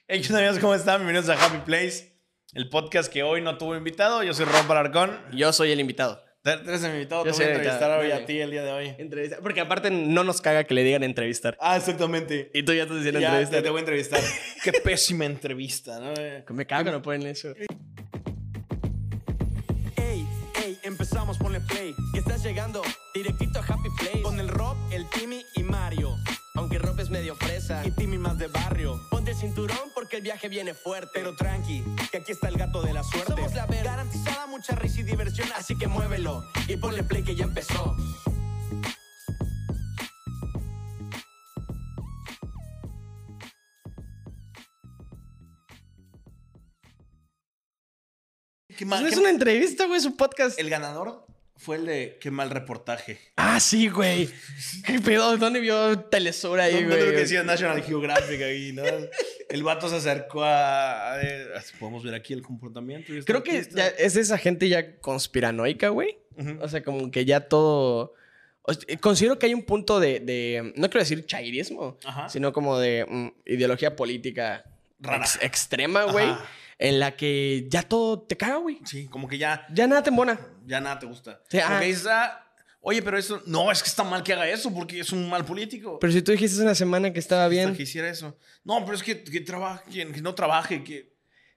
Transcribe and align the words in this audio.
Hey, 0.09 0.21
¿qué 0.21 0.35
amigos? 0.37 0.59
¿Cómo 0.59 0.75
están? 0.75 0.99
Bienvenidos 0.99 1.29
a 1.31 1.43
Happy 1.43 1.59
Place, 1.65 2.19
el 2.53 2.69
podcast 2.69 3.11
que 3.11 3.23
hoy 3.23 3.41
no 3.41 3.57
tuvo 3.57 3.75
invitado. 3.77 4.23
Yo 4.23 4.35
soy 4.35 4.45
Ron 4.45 4.71
Alarcón. 4.71 5.19
Yo 5.33 5.53
soy 5.55 5.71
el 5.73 5.81
invitado. 5.81 6.23
Tú 6.43 6.51
eres 6.51 6.83
el 6.83 6.93
invitado, 6.95 7.25
Yo 7.25 7.31
te 7.31 7.31
voy 7.31 7.37
soy 7.37 7.45
a 7.45 7.49
el 7.49 7.55
entrevistar 7.57 7.91
invitado. 7.91 8.01
hoy 8.19 8.23
a 8.23 8.27
ti 8.27 8.41
el 8.41 8.51
día 8.51 8.63
de 8.65 8.73
hoy. 8.73 8.95
Entrevista. 8.99 9.39
Porque 9.41 9.61
aparte 9.63 9.91
no 9.91 10.25
nos 10.25 10.43
caga 10.43 10.65
que 10.65 10.75
le 10.75 10.83
digan 10.85 11.05
entrevistar. 11.05 11.57
Ah, 11.61 11.77
exactamente. 11.79 12.51
Y 12.53 12.65
tú 12.65 12.75
ya 12.75 12.83
estás 12.83 12.99
diciendo 12.99 13.21
Ya, 13.21 13.29
entrevista. 13.29 13.57
te, 13.57 13.63
te 13.63 13.71
voy 13.71 13.79
a 13.79 13.81
entrevistar. 13.81 14.21
Qué 14.65 14.73
pésima 14.73 15.25
entrevista, 15.25 15.99
¿no? 16.01 16.13
Me 16.55 16.67
cago 16.67 16.85
que 16.85 16.91
no 16.91 17.01
ponen 17.01 17.27
eso. 17.29 17.55
Ey, 19.97 20.27
ey, 20.63 20.79
empezamos, 20.83 21.39
ponle 21.39 21.61
play. 21.61 21.95
Que 22.13 22.19
estás 22.19 22.43
llegando 22.45 22.83
directito 23.15 23.61
a 23.61 23.63
Happy 23.65 23.89
Place. 23.99 24.21
Con 24.23 24.39
el 24.41 24.49
Rob, 24.49 24.77
el 24.93 25.09
Timmy 25.09 25.43
y 25.55 25.63
Mario. 25.63 26.15
Aunque 26.63 26.79
Rob 26.79 27.01
es 27.01 27.11
medio 27.11 27.35
fresa. 27.35 27.85
Y 27.85 27.91
Timmy 27.91 28.19
más 28.19 28.39
de 28.39 28.47
barrio. 28.47 29.01
Ponte 29.11 29.33
el 29.33 29.37
cinturón 29.37 29.91
porque 29.97 30.19
el 30.19 30.23
viaje 30.23 30.49
viene 30.49 30.75
fuerte. 30.75 31.11
Pero 31.13 31.35
tranqui, 31.35 31.83
que 32.13 32.19
aquí 32.19 32.31
está 32.31 32.47
el 32.47 32.57
gato 32.57 32.81
de 32.83 32.93
la 32.93 33.03
suerte. 33.03 33.35
Somos 33.35 33.53
la 33.55 33.67
ver 33.67 33.85
garantizada 33.85 34.47
mucha 34.47 34.77
risa 34.77 35.01
y 35.01 35.03
diversión. 35.03 35.49
Así 35.57 35.77
que 35.77 35.89
muévelo 35.89 36.45
y 36.69 36.77
ponle 36.77 37.03
play 37.03 37.25
que 37.25 37.35
ya 37.35 37.47
empezó. 37.47 37.97
Qué 48.79 48.85
No 48.85 49.05
es 49.05 49.17
una 49.17 49.31
entrevista, 49.31 49.87
güey, 49.87 49.99
es 49.99 50.05
un 50.05 50.17
podcast. 50.17 50.61
El 50.61 50.71
ganador 50.71 51.27
fue 51.63 51.77
el 51.77 51.87
de 51.87 52.19
qué 52.21 52.31
mal 52.31 52.51
reportaje. 52.51 53.19
Ah, 53.37 53.61
sí, 53.61 53.89
güey. 53.89 54.29
¿Qué 54.87 54.99
pedo? 55.01 55.37
¿Dónde 55.37 55.61
vio 55.61 55.99
Telesur 56.01 56.59
ahí, 56.61 56.75
No, 56.75 56.81
no 56.83 56.87
güey? 56.89 56.99
creo 57.01 57.13
que 57.13 57.19
decía 57.21 57.43
National 57.43 57.83
Geographic 57.83 58.41
ahí, 58.43 58.73
¿no? 58.73 58.83
El 59.49 59.63
vato 59.63 59.89
se 59.89 59.97
acercó 59.97 60.43
a... 60.45 61.15
a- 61.15 61.21
a- 61.21 61.63
podemos 61.79 62.03
ver 62.03 62.15
aquí 62.15 62.33
el 62.33 62.43
comportamiento. 62.43 63.13
y 63.15 63.19
esta 63.19 63.31
Creo 63.33 63.43
que 63.43 63.63
ya 63.75 63.87
es 63.89 64.17
esa 64.17 64.39
gente 64.39 64.69
ya 64.69 64.97
conspiranoica, 65.01 65.89
güey. 65.91 66.19
O 66.61 66.69
sea, 66.69 66.83
como 66.83 67.11
que 67.11 67.25
ya 67.25 67.41
todo... 67.41 68.15
o 68.63 68.73
sea, 68.75 68.99
considero 68.99 69.39
que 69.39 69.47
hay 69.47 69.55
un 69.55 69.63
punto 69.63 70.01
de, 70.01 70.21
de- 70.21 70.73
no 70.77 70.89
quiero 70.89 71.01
decir 71.01 71.25
chairismo, 71.27 71.99
Ajá. 72.05 72.29
sino 72.29 72.53
como 72.53 72.79
de 72.79 73.05
mm, 73.09 73.29
ideología 73.47 73.95
política 73.97 74.65
Rara. 75.01 75.25
ex- 75.25 75.39
extrema, 75.43 76.05
güey, 76.05 76.29
Ajá. 76.31 76.45
En 76.83 76.99
la 77.01 77.17
que 77.17 77.67
ya 77.69 77.83
todo 77.83 78.23
te 78.23 78.37
caga, 78.37 78.57
güey. 78.57 78.81
Sí, 78.85 79.07
como 79.07 79.29
que 79.29 79.39
ya, 79.39 79.67
Ya 79.73 79.87
nada 79.87 80.03
te 80.03 80.11
embona. 80.11 80.39
ya 80.67 80.81
nada 80.81 80.99
te 80.99 81.07
gusta. 81.07 81.41
Sí, 81.49 81.59
ah. 81.59 81.79
dices, 81.81 82.07
ah, 82.07 82.45
oye, 82.81 83.01
pero 83.03 83.17
eso... 83.19 83.41
No, 83.47 83.71
es 83.71 83.83
que 83.83 83.89
está 83.89 84.03
mal 84.03 84.23
que 84.23 84.33
haga 84.33 84.49
eso 84.49 84.73
porque 84.75 84.99
es 85.01 85.13
un 85.13 85.29
mal 85.31 85.45
político. 85.45 85.99
Pero 86.01 86.13
si 86.13 86.23
tú 86.23 86.33
dijiste 86.33 86.57
hace 86.57 86.63
una 86.65 86.75
semana 86.75 87.13
que 87.13 87.21
estaba 87.21 87.43
Hasta 87.45 87.51
bien. 87.51 87.77
que 87.77 87.85
hiciera 87.85 88.09
eso. 88.09 88.37
No, 88.65 88.85
pero 88.85 88.97
es 88.97 89.03
que, 89.03 89.23
que 89.23 89.41
trabaje, 89.41 89.85
que, 89.91 90.13
que 90.13 90.21
no 90.23 90.35
trabaje, 90.35 90.83
que... 90.83 91.13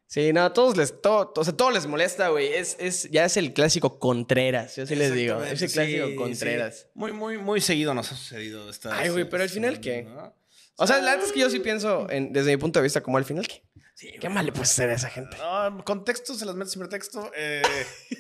Sí, 0.07 0.31
no, 0.31 0.43
a 0.45 0.53
todos 0.53 0.77
les, 0.77 1.01
todo, 1.01 1.33
o 1.35 1.43
sea, 1.43 1.57
todo 1.57 1.71
les 1.71 1.87
molesta, 1.87 2.27
güey. 2.29 2.53
Es, 2.53 2.77
es, 2.79 3.09
ya 3.09 3.25
es 3.25 3.37
el 3.37 3.53
clásico 3.53 3.97
Contreras, 3.97 4.75
yo 4.75 4.85
sí 4.85 4.95
les 4.95 5.11
digo. 5.15 5.41
Es 5.43 5.59
el 5.63 5.71
clásico 5.71 6.07
sí, 6.09 6.15
Contreras. 6.15 6.81
sí. 6.81 6.85
Muy, 6.93 7.11
muy, 7.11 7.39
muy 7.39 7.59
seguido 7.59 7.95
nos 7.95 8.11
ha 8.11 8.15
sucedido 8.15 8.69
esta... 8.69 8.95
Ay, 8.95 9.09
güey, 9.09 9.27
pero 9.27 9.41
al 9.41 9.49
final, 9.49 9.79
¿qué? 9.79 10.03
¿no? 10.03 10.35
O 10.77 10.85
sea, 10.85 10.97
la 11.01 11.11
verdad 11.13 11.25
es 11.25 11.31
que 11.31 11.39
yo 11.39 11.49
sí 11.49 11.59
pienso, 11.59 12.07
en- 12.11 12.31
desde 12.33 12.51
mi 12.51 12.57
punto 12.57 12.77
de 12.77 12.83
vista, 12.83 13.01
como 13.01 13.17
al 13.17 13.25
final, 13.25 13.47
¿qué, 13.47 13.63
Sí, 13.95 14.11
¿qué 14.19 14.27
mal 14.27 14.45
le 14.45 14.51
puede 14.51 14.63
hacer 14.63 14.89
a 14.89 14.93
esa 14.93 15.09
gente? 15.09 15.37
No, 15.37 15.83
contexto, 15.85 16.35
se 16.35 16.45
las 16.45 16.53
metes 16.55 16.73
sin 16.73 16.81
pretexto. 16.81 17.31
Eh, 17.35 17.61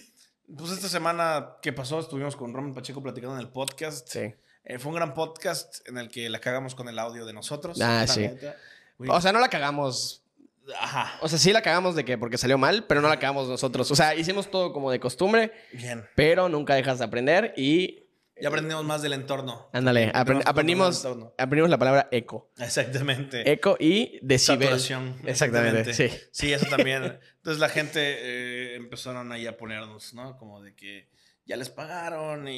pues 0.57 0.71
esta 0.71 0.87
semana 0.87 1.57
que 1.61 1.73
pasó 1.73 1.99
estuvimos 1.99 2.37
con 2.37 2.53
Roman 2.53 2.73
Pacheco 2.73 3.03
platicando 3.03 3.35
en 3.35 3.41
el 3.41 3.49
podcast. 3.49 4.07
Sí. 4.07 4.33
Eh, 4.63 4.79
fue 4.79 4.91
un 4.91 4.95
gran 4.95 5.13
podcast 5.13 5.85
en 5.87 5.97
el 5.97 6.09
que 6.09 6.29
la 6.29 6.39
cagamos 6.39 6.75
con 6.75 6.87
el 6.87 6.97
audio 6.97 7.25
de 7.25 7.33
nosotros. 7.33 7.79
Ah, 7.81 8.07
sí. 8.07 8.29
O 8.99 9.19
sea, 9.19 9.33
no 9.33 9.39
la 9.39 9.49
cagamos. 9.49 10.23
Ajá. 10.79 11.19
O 11.21 11.27
sea, 11.27 11.37
sí 11.37 11.51
la 11.51 11.61
cagamos 11.61 11.93
de 11.93 12.05
que 12.05 12.17
porque 12.17 12.37
salió 12.37 12.57
mal, 12.57 12.85
pero 12.87 13.01
no 13.01 13.09
la 13.09 13.19
cagamos 13.19 13.49
nosotros. 13.49 13.91
O 13.91 13.95
sea, 13.95 14.15
hicimos 14.15 14.49
todo 14.49 14.71
como 14.71 14.89
de 14.91 15.01
costumbre, 15.01 15.51
Bien. 15.73 16.07
pero 16.15 16.47
nunca 16.47 16.75
dejas 16.75 16.99
de 16.99 17.05
aprender 17.05 17.53
y. 17.57 18.04
Ya 18.41 18.49
aprendimos 18.49 18.83
más 18.83 19.01
del 19.01 19.13
entorno. 19.13 19.69
Ándale, 19.71 20.11
aprendimos, 20.13 20.97
entorno. 21.05 21.33
aprendimos 21.37 21.69
la 21.69 21.77
palabra 21.77 22.09
eco. 22.11 22.51
Exactamente. 22.57 23.49
Eco 23.49 23.77
y 23.79 24.19
decibel. 24.21 24.63
Saturación. 24.67 25.15
Exactamente, 25.25 25.93
sí. 25.93 26.09
Sí, 26.31 26.51
eso 26.51 26.65
también. 26.67 27.17
Entonces 27.37 27.59
la 27.61 27.69
gente 27.69 27.99
eh, 28.01 28.75
empezaron 28.75 29.31
ahí 29.31 29.47
a 29.47 29.55
ponernos, 29.55 30.13
¿no? 30.13 30.37
Como 30.37 30.61
de 30.61 30.75
que 30.75 31.07
ya 31.45 31.55
les 31.55 31.69
pagaron 31.69 32.47
y, 32.47 32.57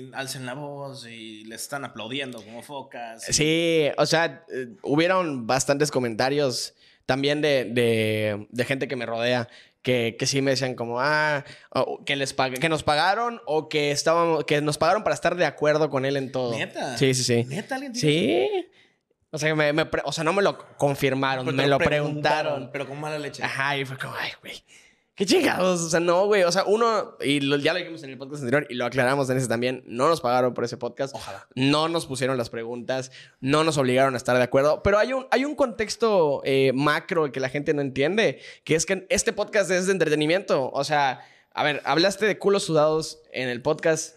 y 0.00 0.10
alcen 0.14 0.44
la 0.46 0.54
voz 0.54 1.06
y 1.06 1.44
les 1.44 1.62
están 1.62 1.84
aplaudiendo 1.84 2.42
como 2.42 2.62
focas. 2.62 3.22
Sí, 3.24 3.88
o 3.98 4.06
sea, 4.06 4.44
eh, 4.52 4.68
hubieron 4.82 5.46
bastantes 5.46 5.90
comentarios 5.90 6.74
también 7.06 7.40
de, 7.42 7.64
de- 7.66 8.46
de 8.50 8.64
gente 8.64 8.88
que 8.88 8.96
me 8.96 9.06
rodea 9.06 9.48
que, 9.82 10.16
que 10.18 10.26
sí 10.26 10.40
me 10.42 10.52
decían 10.52 10.74
como, 10.74 11.00
ah, 11.00 11.44
que, 12.06 12.16
les 12.16 12.32
que 12.32 12.68
nos 12.68 12.82
pagaron 12.82 13.40
o 13.46 13.68
que, 13.68 13.90
estábamos, 13.90 14.44
que 14.44 14.60
nos 14.60 14.78
pagaron 14.78 15.02
para 15.02 15.14
estar 15.14 15.34
de 15.36 15.44
acuerdo 15.44 15.90
con 15.90 16.04
él 16.04 16.16
en 16.16 16.32
todo. 16.32 16.56
¿Neta? 16.56 16.96
Sí, 16.96 17.14
sí, 17.14 17.24
sí. 17.24 17.44
¿Neta 17.44 17.74
alguien 17.74 17.94
Sí. 17.94 18.48
O 19.34 19.38
sea, 19.38 19.54
me, 19.54 19.72
me 19.72 19.88
o 20.04 20.12
sea, 20.12 20.24
no 20.24 20.34
me 20.34 20.42
lo 20.42 20.58
confirmaron, 20.76 21.46
Pero 21.46 21.56
me 21.56 21.66
lo 21.66 21.78
preguntaron. 21.78 22.68
Pero 22.70 22.86
con 22.86 23.00
mala 23.00 23.18
leche. 23.18 23.42
Ajá, 23.42 23.76
y 23.78 23.84
fue 23.84 23.96
como, 23.96 24.14
ay, 24.14 24.30
güey. 24.42 24.62
Qué 25.14 25.26
chingados. 25.26 25.82
O 25.82 25.90
sea, 25.90 26.00
no, 26.00 26.26
güey. 26.26 26.42
O 26.44 26.50
sea, 26.50 26.64
uno, 26.64 27.16
y 27.20 27.40
lo- 27.40 27.56
ya 27.58 27.72
lo 27.74 27.78
dijimos 27.78 28.02
en 28.02 28.10
el 28.10 28.18
podcast 28.18 28.42
anterior 28.42 28.66
y 28.70 28.74
lo 28.74 28.86
aclaramos 28.86 29.28
en 29.28 29.36
ese 29.36 29.46
también, 29.46 29.84
no 29.86 30.08
nos 30.08 30.22
pagaron 30.22 30.54
por 30.54 30.64
ese 30.64 30.78
podcast. 30.78 31.14
Ojalá. 31.14 31.46
No 31.54 31.88
nos 31.88 32.06
pusieron 32.06 32.38
las 32.38 32.48
preguntas, 32.48 33.12
no 33.40 33.62
nos 33.62 33.76
obligaron 33.76 34.14
a 34.14 34.16
estar 34.16 34.36
de 34.36 34.42
acuerdo. 34.42 34.82
Pero 34.82 34.98
hay 34.98 35.12
un, 35.12 35.26
hay 35.30 35.44
un 35.44 35.54
contexto 35.54 36.40
eh, 36.44 36.72
macro 36.74 37.30
que 37.30 37.40
la 37.40 37.50
gente 37.50 37.74
no 37.74 37.82
entiende, 37.82 38.40
que 38.64 38.74
es 38.74 38.86
que 38.86 39.06
este 39.10 39.34
podcast 39.34 39.70
es 39.70 39.86
de 39.86 39.92
entretenimiento. 39.92 40.70
O 40.72 40.82
sea, 40.82 41.20
a 41.52 41.62
ver, 41.62 41.82
hablaste 41.84 42.24
de 42.24 42.38
culos 42.38 42.62
sudados 42.64 43.20
en 43.32 43.50
el 43.50 43.60
podcast. 43.60 44.16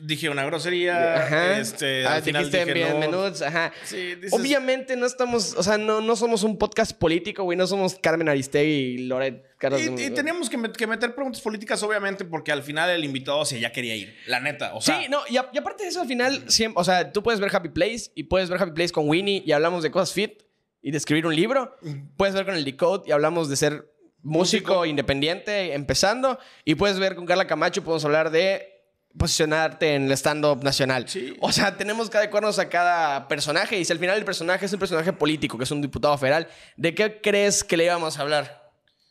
Dije 0.00 0.28
una 0.30 0.44
grosería. 0.44 1.22
Ajá. 1.26 1.58
Este, 1.60 2.06
Ah, 2.06 2.14
al 2.14 2.22
final 2.22 2.44
dijiste 2.44 2.64
dije 2.64 2.74
bien 2.74 2.94
no. 2.94 2.98
menudos, 2.98 3.42
ajá. 3.42 3.72
Sí, 3.84 4.14
dices- 4.16 4.32
Obviamente 4.32 4.96
no 4.96 5.06
estamos, 5.06 5.54
o 5.54 5.62
sea, 5.62 5.78
no, 5.78 6.00
no 6.00 6.16
somos 6.16 6.42
un 6.42 6.58
podcast 6.58 6.92
político, 6.92 7.44
güey. 7.44 7.56
No 7.58 7.66
somos 7.66 7.96
Carmen 8.02 8.28
Aristegui 8.28 8.70
y 8.72 8.98
Loret 9.06 9.44
Carlos. 9.58 9.80
Y, 9.80 10.04
y 10.04 10.10
teníamos 10.10 10.48
que, 10.50 10.58
met- 10.58 10.72
que 10.72 10.86
meter 10.86 11.14
preguntas 11.14 11.40
políticas, 11.42 11.82
obviamente, 11.82 12.24
porque 12.24 12.50
al 12.50 12.62
final 12.62 12.90
el 12.90 13.04
invitado 13.04 13.44
ya 13.44 13.70
quería 13.70 13.94
ir. 13.94 14.16
La 14.26 14.40
neta. 14.40 14.74
O 14.74 14.80
sea, 14.80 15.00
Sí, 15.00 15.06
no, 15.08 15.20
y, 15.28 15.36
a- 15.36 15.50
y 15.52 15.58
aparte 15.58 15.84
de 15.84 15.90
eso, 15.90 16.00
al 16.00 16.08
final, 16.08 16.50
siempre, 16.50 16.80
o 16.80 16.84
sea, 16.84 17.12
tú 17.12 17.22
puedes 17.22 17.38
ver 17.38 17.54
Happy 17.54 17.68
Place 17.68 18.10
y 18.14 18.24
puedes 18.24 18.48
ver 18.50 18.60
Happy 18.60 18.72
Place 18.72 18.92
con 18.92 19.08
Winnie 19.08 19.42
y 19.46 19.52
hablamos 19.52 19.82
de 19.82 19.90
cosas 19.90 20.12
fit 20.12 20.42
y 20.80 20.90
de 20.90 20.96
escribir 20.96 21.26
un 21.26 21.36
libro. 21.36 21.76
Puedes 22.16 22.34
ver 22.34 22.44
con 22.44 22.54
el 22.56 22.64
Decode 22.64 23.04
y 23.06 23.12
hablamos 23.12 23.48
de 23.48 23.56
ser 23.56 23.92
músico, 24.24 24.68
Músico. 24.72 24.86
independiente 24.86 25.74
empezando. 25.74 26.38
Y 26.64 26.74
puedes 26.76 26.98
ver 26.98 27.14
con 27.14 27.26
Carla 27.26 27.46
Camacho 27.46 27.80
y 27.80 27.84
podemos 27.84 28.04
hablar 28.04 28.30
de 28.30 28.71
posicionarte 29.18 29.94
en 29.94 30.06
el 30.06 30.12
stand-up 30.12 30.62
nacional. 30.64 31.08
Sí. 31.08 31.36
O 31.40 31.52
sea, 31.52 31.76
tenemos 31.76 32.08
que 32.10 32.18
adecuarnos 32.18 32.58
a 32.58 32.68
cada 32.68 33.28
personaje 33.28 33.78
y 33.78 33.84
si 33.84 33.92
al 33.92 33.98
final 33.98 34.18
el 34.18 34.24
personaje 34.24 34.66
es 34.66 34.72
un 34.72 34.78
personaje 34.78 35.12
político, 35.12 35.58
que 35.58 35.64
es 35.64 35.70
un 35.70 35.82
diputado 35.82 36.16
federal, 36.18 36.48
¿de 36.76 36.94
qué 36.94 37.20
crees 37.20 37.62
que 37.64 37.76
le 37.76 37.84
íbamos 37.84 38.18
a 38.18 38.22
hablar? 38.22 38.70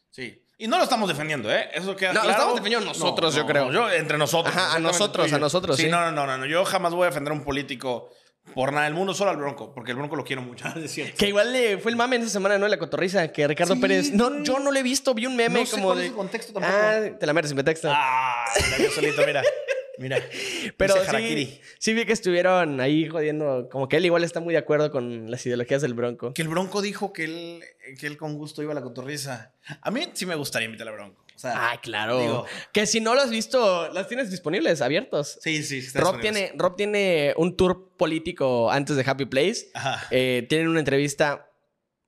Sí. 0.09 0.37
Y 0.57 0.67
no 0.67 0.77
lo 0.77 0.83
estamos 0.83 1.07
defendiendo, 1.09 1.51
¿eh? 1.51 1.69
Eso 1.73 1.95
queda 1.95 2.09
No, 2.13 2.19
lo 2.19 2.21
claro. 2.21 2.31
estamos 2.37 2.55
defendiendo 2.55 2.85
nosotros, 2.85 3.33
yo 3.33 3.45
creo. 3.47 3.71
Yo, 3.71 3.89
entre 3.89 4.17
nosotros. 4.17 4.55
Ajá, 4.55 4.75
a 4.75 4.79
nosotros, 4.79 5.31
a 5.33 5.39
nosotros, 5.39 5.77
sí. 5.77 5.87
No, 5.89 6.01
no, 6.01 6.11
no, 6.11 6.27
no, 6.27 6.37
no. 6.37 6.45
Yo 6.45 6.63
jamás 6.65 6.93
voy 6.93 7.03
a 7.03 7.05
defender 7.07 7.31
a 7.31 7.35
un 7.35 7.43
político 7.43 8.09
por 8.53 8.71
nada 8.71 8.85
del 8.85 8.93
mundo, 8.93 9.13
solo 9.13 9.31
al 9.31 9.37
Bronco, 9.37 9.73
porque 9.73 9.91
el 9.91 9.97
Bronco 9.97 10.15
lo 10.15 10.23
quiero 10.23 10.41
mucho. 10.43 10.65
Es 10.75 10.91
cierto. 10.91 11.15
Que 11.17 11.29
igual 11.29 11.51
le 11.51 11.77
fue 11.79 11.89
el 11.91 11.97
mame 11.97 12.17
en 12.17 12.23
esa 12.23 12.31
semana, 12.33 12.59
¿no? 12.59 12.67
La 12.67 12.77
cotorriza, 12.77 13.27
que 13.31 13.47
Ricardo 13.47 13.73
Sí, 13.75 13.79
Pérez. 13.81 14.11
No, 14.11 14.43
yo 14.43 14.59
no 14.59 14.71
lo 14.71 14.77
he 14.79 14.83
visto, 14.83 15.13
vi 15.15 15.25
un 15.25 15.35
meme 15.35 15.61
No 15.61 15.65
sé 15.65 15.71
como 15.77 15.85
cuál 15.87 15.97
de. 15.99 16.03
es 16.05 16.09
el 16.11 16.15
contexto 16.15 16.53
tampoco. 16.53 16.75
Ah, 16.75 16.99
te 17.19 17.25
la 17.25 17.33
metes 17.33 17.49
sin 17.49 17.55
pretexto. 17.55 17.89
Ah, 17.91 18.45
la 18.71 18.77
yo 18.77 18.91
solito, 18.91 19.25
mira. 19.25 19.41
Mira. 19.97 20.17
Pero 20.77 20.95
sí, 21.05 21.61
sí 21.79 21.93
vi 21.93 22.05
que 22.05 22.13
estuvieron 22.13 22.79
ahí 22.79 23.07
jodiendo. 23.07 23.67
Como 23.71 23.87
que 23.89 23.97
él 23.97 24.05
igual 24.05 24.23
está 24.23 24.39
muy 24.39 24.53
de 24.53 24.59
acuerdo 24.59 24.89
con 24.91 25.29
las 25.29 25.45
ideologías 25.45 25.81
del 25.81 25.93
Bronco. 25.93 26.33
Que 26.33 26.41
el 26.41 26.47
Bronco 26.47 26.81
dijo 26.81 27.11
que 27.13 27.25
él, 27.25 27.63
que 27.99 28.07
él 28.07 28.17
con 28.17 28.35
gusto 28.37 28.61
iba 28.63 28.71
a 28.71 28.75
la 28.75 28.81
cotorriza. 28.81 29.53
A 29.81 29.91
mí 29.91 30.07
sí 30.13 30.25
me 30.25 30.35
gustaría 30.35 30.65
invitar 30.67 30.87
al 30.87 30.93
Bronco. 30.95 31.25
O 31.35 31.39
sea, 31.41 31.71
Ah, 31.71 31.81
claro. 31.81 32.19
Digo- 32.19 32.45
que 32.71 32.85
si 32.85 33.01
no 33.01 33.15
lo 33.15 33.21
has 33.21 33.31
visto, 33.31 33.91
las 33.93 34.07
tienes 34.07 34.29
disponibles, 34.31 34.81
abiertos. 34.81 35.39
sí, 35.41 35.63
sí. 35.63 35.81
Rob 35.97 36.19
tiene, 36.21 36.51
Rob 36.55 36.75
tiene 36.75 37.33
un 37.37 37.57
tour 37.57 37.95
político 37.97 38.69
antes 38.71 38.95
de 38.95 39.03
Happy 39.05 39.25
Place. 39.25 39.69
Ajá. 39.73 40.07
Eh, 40.11 40.45
tienen 40.49 40.67
una 40.67 40.79
entrevista, 40.79 41.49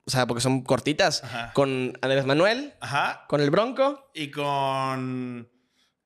o 0.06 0.10
sea, 0.10 0.26
porque 0.26 0.40
son 0.40 0.62
cortitas, 0.62 1.24
Ajá. 1.24 1.52
con 1.52 1.98
Andrés 2.00 2.24
Manuel, 2.26 2.74
Ajá. 2.80 3.24
con 3.28 3.40
el 3.40 3.50
Bronco. 3.50 4.08
Y 4.14 4.30
con. 4.30 5.50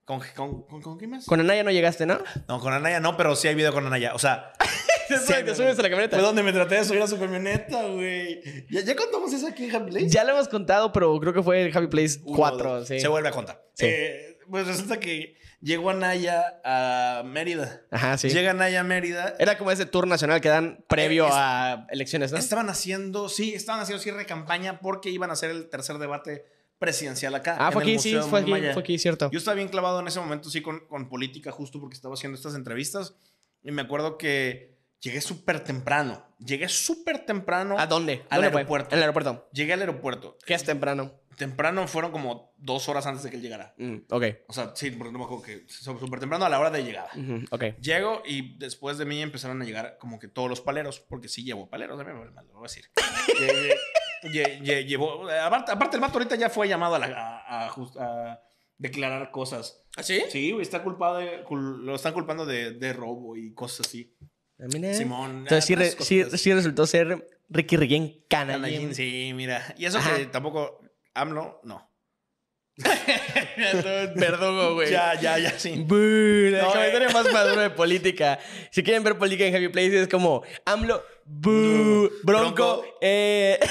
¿Con, 0.08 0.20
con, 0.34 0.62
con, 0.62 0.80
con 0.80 0.98
quién 0.98 1.10
más? 1.10 1.26
Con 1.26 1.38
Anaya 1.38 1.62
no 1.62 1.70
llegaste, 1.70 2.06
¿no? 2.06 2.18
No, 2.48 2.58
con 2.60 2.72
Anaya 2.72 2.98
no, 2.98 3.14
pero 3.18 3.36
sí 3.36 3.46
hay 3.46 3.54
video 3.54 3.74
con 3.74 3.86
Anaya. 3.86 4.14
O 4.14 4.18
sea, 4.18 4.52
Sí, 5.08 5.34
te 5.44 5.54
subes 5.54 5.78
a 5.78 5.82
la 5.82 5.88
camioneta. 5.90 6.16
fue 6.16 6.24
donde 6.24 6.42
me 6.42 6.52
traté 6.52 6.76
de 6.76 6.84
subir 6.84 7.00
a 7.02 7.06
su 7.06 7.18
camioneta, 7.18 7.82
güey. 7.88 8.40
¿Ya, 8.70 8.80
ya 8.82 8.96
contamos 8.96 9.32
eso 9.34 9.46
aquí 9.48 9.64
en 9.64 9.76
Happy 9.76 9.90
Place? 9.90 10.08
Ya 10.08 10.24
lo 10.24 10.32
hemos 10.32 10.48
contado, 10.48 10.92
pero 10.92 11.18
creo 11.20 11.32
que 11.34 11.42
fue 11.42 11.62
el 11.66 11.76
Happy 11.76 11.86
Place 11.88 12.20
Uno, 12.24 12.36
4. 12.38 12.74
dos. 12.80 12.88
Sí. 12.88 13.00
Se 13.00 13.08
vuelve 13.08 13.28
a 13.28 13.32
contar. 13.32 13.62
Sí. 13.74 13.86
Eh, 13.86 14.38
pues 14.50 14.66
resulta 14.66 14.98
que 15.00 15.36
llegó 15.60 15.90
Anaya 15.90 16.60
a 16.64 17.22
Mérida. 17.24 17.82
Ajá, 17.90 18.16
sí. 18.18 18.28
Llega 18.30 18.50
Anaya 18.52 18.80
a 18.80 18.84
Mérida. 18.84 19.34
Era 19.38 19.56
como 19.58 19.70
ese 19.70 19.84
tour 19.86 20.06
nacional 20.06 20.40
que 20.40 20.48
dan 20.48 20.84
previo 20.88 21.26
Es- 21.26 21.32
a 21.34 21.86
elecciones, 21.90 22.32
¿no? 22.32 22.38
Estaban 22.38 22.68
haciendo, 22.70 23.28
sí, 23.28 23.54
estaban 23.54 23.80
haciendo 23.82 24.02
cierre 24.02 24.18
de 24.20 24.26
campaña 24.26 24.78
porque 24.80 25.10
iban 25.10 25.30
a 25.30 25.34
hacer 25.34 25.50
el 25.50 25.68
tercer 25.70 25.98
debate 25.98 26.44
presidencial 26.78 27.34
acá. 27.34 27.56
Ah, 27.58 27.72
fue 27.72 27.82
aquí, 27.82 27.98
sí, 27.98 28.16
fue 28.28 28.40
aquí, 28.40 28.52
fue 28.72 28.82
aquí, 28.82 28.98
cierto. 28.98 29.30
Yo 29.30 29.38
estaba 29.38 29.54
bien 29.54 29.68
clavado 29.68 30.00
en 30.00 30.08
ese 30.08 30.20
momento, 30.20 30.48
sí, 30.50 30.60
con, 30.62 30.80
con 30.86 31.08
política, 31.08 31.50
justo 31.52 31.80
porque 31.80 31.94
estaba 31.94 32.14
haciendo 32.14 32.36
estas 32.36 32.54
entrevistas. 32.54 33.14
Y 33.62 33.70
me 33.72 33.82
acuerdo 33.82 34.16
que 34.18 34.78
llegué 35.00 35.20
súper 35.20 35.60
temprano. 35.64 36.24
Llegué 36.38 36.68
súper 36.68 37.26
temprano. 37.26 37.76
¿A 37.78 37.86
dónde? 37.86 38.24
Al 38.30 38.44
aeropuerto. 38.44 38.94
El 38.94 39.00
aeropuerto. 39.00 39.48
Llegué 39.52 39.72
al 39.72 39.80
aeropuerto. 39.80 40.38
¿Qué 40.46 40.54
es 40.54 40.64
temprano? 40.64 41.12
Temprano 41.36 41.86
fueron 41.86 42.10
como 42.10 42.52
dos 42.56 42.88
horas 42.88 43.06
antes 43.06 43.22
de 43.22 43.30
que 43.30 43.36
él 43.36 43.42
llegara. 43.42 43.72
Mm, 43.78 43.98
ok. 44.10 44.24
O 44.48 44.52
sea, 44.52 44.72
sí, 44.74 44.90
porque 44.90 45.12
no 45.12 45.18
me 45.20 45.24
acuerdo 45.24 45.44
que 45.44 45.64
súper 45.68 46.18
temprano 46.18 46.44
a 46.44 46.48
la 46.48 46.58
hora 46.58 46.70
de 46.70 46.82
llegada. 46.82 47.10
Ok. 47.50 47.64
Llego 47.80 48.22
y 48.26 48.58
después 48.58 48.98
de 48.98 49.04
mí 49.04 49.22
empezaron 49.22 49.62
a 49.62 49.64
llegar 49.64 49.98
como 50.00 50.18
que 50.18 50.26
todos 50.26 50.48
los 50.48 50.60
paleros, 50.60 50.98
porque 50.98 51.28
sí 51.28 51.44
llevo 51.44 51.68
paleros, 51.70 52.00
a 52.00 52.04
mí 52.04 52.12
me 52.12 52.24
lo 52.26 52.32
voy 52.54 52.58
a 52.58 52.62
decir. 52.62 52.86
Lle- 53.40 53.76
lle- 54.22 54.60
lle- 54.60 54.84
llevó- 54.86 55.28
aparte, 55.30 55.72
aparte, 55.72 55.96
el 55.96 56.00
vato 56.00 56.14
ahorita 56.18 56.36
ya 56.36 56.50
fue 56.50 56.68
llamado 56.68 56.94
a, 56.94 56.98
la- 56.98 57.06
a- 57.46 57.66
a 57.66 57.68
just- 57.70 57.96
a 57.98 58.40
declarar 58.76 59.30
cosas. 59.30 59.82
¿Ah, 59.96 60.02
sí? 60.02 60.22
Sí, 60.30 60.52
güey, 60.52 60.62
está 60.62 60.82
culpado 60.82 61.18
de, 61.18 61.44
cul- 61.44 61.78
lo 61.78 61.94
están 61.96 62.12
culpando 62.12 62.46
de, 62.46 62.72
de 62.72 62.92
robo 62.92 63.36
y 63.36 63.52
cosas 63.54 63.86
así. 63.86 64.14
Mira. 64.58 64.92
Simón. 64.94 65.38
Entonces 65.40 65.64
sí, 65.64 65.74
ah, 65.74 65.76
re- 65.78 65.90
otras 65.90 66.06
sí, 66.06 66.24
sí 66.36 66.52
resultó 66.52 66.86
ser 66.86 67.26
Ricky 67.48 67.76
Riguén 67.76 68.24
canallín. 68.28 68.94
Sí, 68.94 69.32
mira. 69.34 69.74
Y 69.78 69.84
eso 69.86 69.98
Ajá. 69.98 70.16
que 70.16 70.26
tampoco, 70.26 70.80
AMLO, 71.14 71.60
no. 71.64 71.88
Verdugo, 74.16 74.74
güey. 74.74 74.90
Ya, 74.90 75.14
ya, 75.20 75.38
ya, 75.38 75.58
sí. 75.58 75.70
El 75.72 76.52
No, 76.58 76.68
comentario 76.72 77.08
eh. 77.08 77.12
más 77.12 77.32
maduro 77.32 77.60
de 77.60 77.70
política. 77.70 78.38
Si 78.70 78.82
quieren 78.82 79.02
ver 79.02 79.18
política 79.18 79.44
en 79.46 79.54
Happy 79.54 79.68
Place, 79.68 80.02
es 80.02 80.08
como 80.08 80.42
AMLO, 80.64 81.02
bú, 81.24 82.08
Bronco, 82.22 82.52
Bronco. 82.54 82.84
eh. 83.00 83.58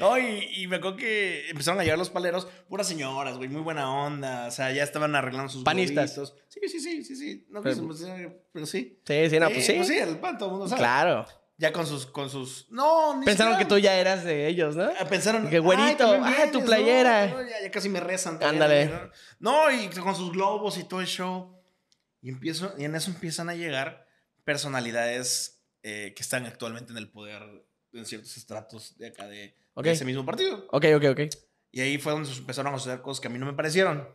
No, 0.00 0.18
y, 0.18 0.48
y 0.62 0.66
me 0.66 0.76
acuerdo 0.76 0.96
que 0.96 1.48
empezaron 1.50 1.78
a 1.78 1.84
llegar 1.84 1.98
los 1.98 2.10
paleros, 2.10 2.48
puras 2.68 2.88
señoras, 2.88 3.36
güey, 3.36 3.48
muy 3.48 3.60
buena 3.60 3.90
onda. 3.92 4.46
O 4.48 4.50
sea, 4.50 4.72
ya 4.72 4.82
estaban 4.82 5.14
arreglando 5.14 5.48
sus 5.52 5.62
Panistas. 5.62 6.14
Sí, 6.48 6.60
sí, 6.68 6.80
sí, 6.80 7.04
sí, 7.04 7.14
sí. 7.16 7.46
No 7.50 7.62
Pero- 7.62 7.74
quiso 7.74 7.86
mencionar, 7.86 8.36
pero 8.52 8.66
sí. 8.66 9.00
Sí, 9.06 9.30
sí, 9.30 9.38
no, 9.38 9.48
pues 9.50 9.66
sí. 9.66 9.74
Pues 9.74 9.88
sí, 9.88 9.98
el 9.98 10.18
pan, 10.18 10.38
todo 10.38 10.48
el 10.48 10.52
mundo 10.52 10.68
sabe. 10.68 10.80
Claro. 10.80 11.26
Ya 11.58 11.74
con 11.74 11.86
sus, 11.86 12.06
con 12.06 12.30
sus. 12.30 12.66
No, 12.70 13.18
ni 13.18 13.26
Pensaron 13.26 13.58
que 13.58 13.66
tú 13.66 13.76
ya 13.76 13.94
eras 13.94 14.24
de 14.24 14.46
ellos, 14.46 14.76
¿no? 14.76 14.90
Ah, 14.98 15.04
Pensaron 15.04 15.50
Que 15.50 15.58
güerito, 15.58 16.10
"Ay, 16.10 16.34
ah, 16.46 16.50
tu 16.50 16.64
playera". 16.64 17.26
¿no? 17.26 17.42
Ya, 17.42 17.60
ya 17.62 17.70
casi 17.70 17.90
me 17.90 18.00
rezan. 18.00 18.38
también, 18.38 18.62
Ándale. 18.62 18.86
¿no? 19.40 19.68
No, 19.68 19.70
y 19.70 19.88
con 19.88 20.14
sus 20.16 20.32
globos 20.32 20.78
y 20.78 20.84
todo 20.84 21.02
el 21.02 21.06
show. 21.06 21.54
Y, 22.22 22.30
empiezo, 22.30 22.72
y 22.78 22.84
en 22.84 22.94
eso 22.96 23.10
empiezan 23.10 23.50
a 23.50 23.54
llegar 23.54 24.06
personalidades 24.44 25.62
eh, 25.82 26.12
que 26.16 26.22
están 26.22 26.46
actualmente 26.46 26.92
en 26.92 26.98
el 26.98 27.10
poder 27.10 27.42
en 27.92 28.06
ciertos 28.06 28.36
estratos 28.36 28.96
de 28.98 29.08
acá 29.08 29.26
de, 29.26 29.54
de 29.74 29.80
Ok. 29.80 29.86
ese 29.86 30.04
mismo 30.04 30.24
partido. 30.24 30.66
Ok, 30.70 30.84
ok, 30.96 31.04
ok. 31.12 31.20
Y 31.72 31.80
ahí 31.80 31.98
fue 31.98 32.12
donde 32.12 32.30
empezaron 32.30 32.74
a 32.74 32.78
suceder 32.78 33.00
cosas 33.02 33.20
que 33.20 33.28
a 33.28 33.30
mí 33.30 33.38
no 33.38 33.46
me 33.46 33.52
parecieron. 33.54 34.08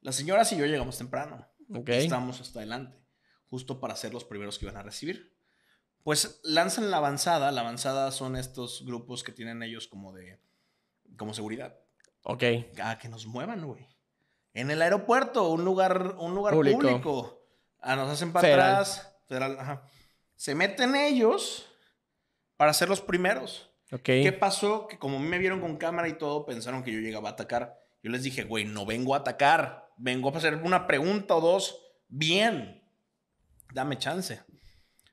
Las 0.00 0.16
señoras 0.16 0.50
y 0.52 0.56
yo 0.56 0.66
llegamos 0.66 0.96
temprano. 0.98 1.46
Ok. 1.74 1.88
Estábamos 1.90 2.40
hasta 2.40 2.60
adelante, 2.60 2.96
justo 3.48 3.80
para 3.80 3.96
ser 3.96 4.12
los 4.14 4.24
primeros 4.24 4.58
que 4.58 4.64
iban 4.66 4.76
a 4.76 4.82
recibir. 4.82 5.36
Pues 6.02 6.40
lanzan 6.44 6.90
la 6.90 6.96
avanzada. 6.96 7.50
La 7.52 7.60
avanzada 7.60 8.10
son 8.10 8.36
estos 8.36 8.84
grupos 8.86 9.22
que 9.22 9.32
tienen 9.32 9.62
ellos 9.62 9.86
como 9.86 10.12
de 10.12 10.40
como 11.16 11.34
seguridad. 11.34 11.76
Ok. 12.22 12.42
A 12.82 12.98
que 12.98 13.08
nos 13.08 13.26
muevan, 13.26 13.66
güey. 13.66 13.86
En 14.54 14.70
el 14.70 14.80
aeropuerto, 14.82 15.48
un 15.50 15.64
lugar, 15.64 16.16
un 16.18 16.34
lugar 16.34 16.54
Público. 16.54 16.78
público. 16.80 17.46
Ah, 17.80 17.96
nos 17.96 18.10
hacen 18.10 18.32
para 18.32 18.42
Federal. 18.42 18.70
atrás. 18.72 19.12
Federal, 19.28 19.58
ajá. 19.60 19.82
Se 20.36 20.54
meten 20.54 20.96
ellos 20.96 21.66
para 22.56 22.72
ser 22.72 22.88
los 22.88 23.00
primeros. 23.00 23.69
Ok. 23.92 24.02
¿Qué 24.04 24.32
pasó? 24.32 24.86
Que 24.86 24.98
como 24.98 25.18
me 25.18 25.38
vieron 25.38 25.60
con 25.60 25.76
cámara 25.76 26.08
y 26.08 26.14
todo, 26.18 26.46
pensaron 26.46 26.82
que 26.82 26.92
yo 26.92 27.00
llegaba 27.00 27.30
a 27.30 27.32
atacar. 27.32 27.78
Yo 28.02 28.10
les 28.10 28.22
dije, 28.22 28.44
güey, 28.44 28.64
no 28.64 28.86
vengo 28.86 29.14
a 29.14 29.18
atacar. 29.18 29.88
Vengo 29.96 30.32
a 30.32 30.36
hacer 30.38 30.54
una 30.56 30.86
pregunta 30.86 31.34
o 31.36 31.40
dos 31.40 31.76
bien. 32.08 32.82
Dame 33.74 33.98
chance. 33.98 34.40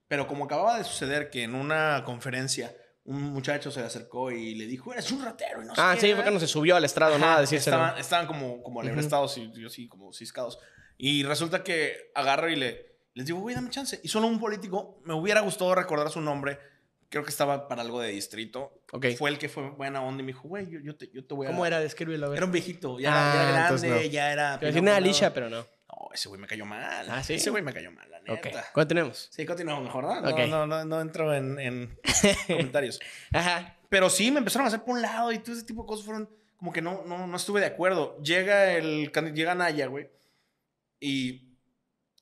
Pero 0.08 0.28
como 0.28 0.46
acababa 0.46 0.78
de 0.78 0.84
suceder 0.84 1.30
que 1.30 1.44
en 1.44 1.54
una 1.56 2.04
conferencia 2.06 2.76
un 3.04 3.22
muchacho 3.24 3.72
se 3.72 3.80
le 3.80 3.86
acercó 3.86 4.32
y 4.32 4.56
le 4.56 4.66
dijo, 4.68 4.92
eres 4.94 5.12
un 5.12 5.24
ratero. 5.24 5.64
Y 5.64 5.66
no 5.66 5.74
sé 5.76 5.82
Ah, 5.82 5.92
qué, 5.96 6.02
sí, 6.02 6.08
¿eh?". 6.10 6.14
fue 6.16 6.24
cuando 6.24 6.40
se 6.42 6.48
subió 6.48 6.76
al 6.76 6.84
estrado, 6.86 7.18
¿no? 7.18 7.26
Ajá, 7.26 7.38
A 7.38 7.42
decírselo. 7.42 7.78
Estaban, 7.78 8.00
estaban 8.00 8.28
como, 8.28 8.62
como 8.62 8.82
alebrestados 8.82 9.38
y 9.38 9.52
yo 9.54 9.70
sí, 9.70 9.88
como 9.88 10.12
ciscados. 10.14 10.60
Y 10.98 11.24
resulta 11.24 11.64
que 11.64 12.12
agarro 12.16 12.50
y 12.50 12.56
le, 12.58 12.98
les 13.14 13.26
digo, 13.26 13.40
güey, 13.40 13.56
dame 13.56 13.70
chance. 13.70 14.00
Y 14.04 14.08
solo 14.10 14.28
un 14.28 14.40
político, 14.40 15.00
me 15.06 15.14
hubiera 15.14 15.40
gustado 15.42 15.74
recordar 15.76 16.10
su 16.10 16.20
nombre. 16.22 16.60
Creo 17.09 17.24
que 17.24 17.30
estaba 17.30 17.68
para 17.68 17.81
algo 17.83 18.01
de 18.01 18.09
distrito. 18.09 18.81
Fue 19.18 19.30
el 19.30 19.38
que 19.38 19.48
fue 19.48 19.69
buena 19.69 20.01
onda 20.01 20.21
y 20.21 20.25
me 20.25 20.33
dijo, 20.33 20.48
güey, 20.48 20.69
yo, 20.69 20.80
yo 20.80 20.95
te, 20.98 21.09
yo 21.13 21.25
te 21.25 21.33
voy 21.33 21.48
a... 21.48 21.50
¿Cómo 21.51 21.65
era? 21.65 21.80
Ver. 21.80 22.38
Era 22.38 22.45
un 22.45 22.51
viejito, 22.51 23.00
ya, 23.00 23.12
Ah, 23.12 23.33
ya 23.33 23.50
era 23.50 23.62
entonces 23.63 23.89
grande, 23.89 24.06
no. 24.07 24.12
ya 24.12 24.31
era... 24.33 24.44
Nada, 24.44 24.59
pelado. 24.59 24.95
Alicia, 24.98 25.33
pero 25.33 25.50
no. 25.50 25.57
No, 25.57 26.09
ese 26.13 26.27
güey 26.27 26.42
me 26.42 26.48
cayó 26.48 26.65
mal. 26.65 27.07
Ah, 27.09 27.24
¿sí? 27.24 27.36
Ese 27.36 27.50
güey 27.50 27.63
me 27.63 27.71
cayó 27.71 27.92
mal, 27.92 28.09
la 28.12 28.19
neta. 28.19 28.65
¿Cuánto 28.74 28.89
tenemos? 28.89 29.30
Sí, 29.31 29.45
continuamos 29.45 29.86
mejor, 29.86 30.04
¿no? 30.04 30.21
No, 30.21 30.48
no, 30.48 30.68
no, 30.68 30.86
no 30.86 31.01
entro 31.01 31.33
en, 31.33 31.57
en 31.59 31.98
comentarios. 32.48 33.00
Ajá. 33.31 33.77
Pero 33.89 34.09
sí, 34.09 34.30
me 34.31 34.39
empezaron 34.39 34.65
a 34.65 34.68
hacer 34.68 34.83
por 34.83 34.95
un 34.95 35.01
lado 35.01 35.31
y 35.31 35.39
todo 35.39 35.56
ese 35.56 35.63
tipo 35.65 35.83
de 35.83 35.88
cosas 35.88 36.06
fueron 36.06 36.30
como 36.57 36.74
que 36.74 36.81
no, 36.81 37.06
no, 37.06 37.25
no 37.25 37.38
estuve 37.38 37.62
de 37.62 37.68
acuerdo. 37.68 38.18
Llega 38.21 38.74
el 38.74 39.12
llega 39.33 39.56
Naya, 39.56 39.88
güey. 39.88 40.09
Y 41.00 41.47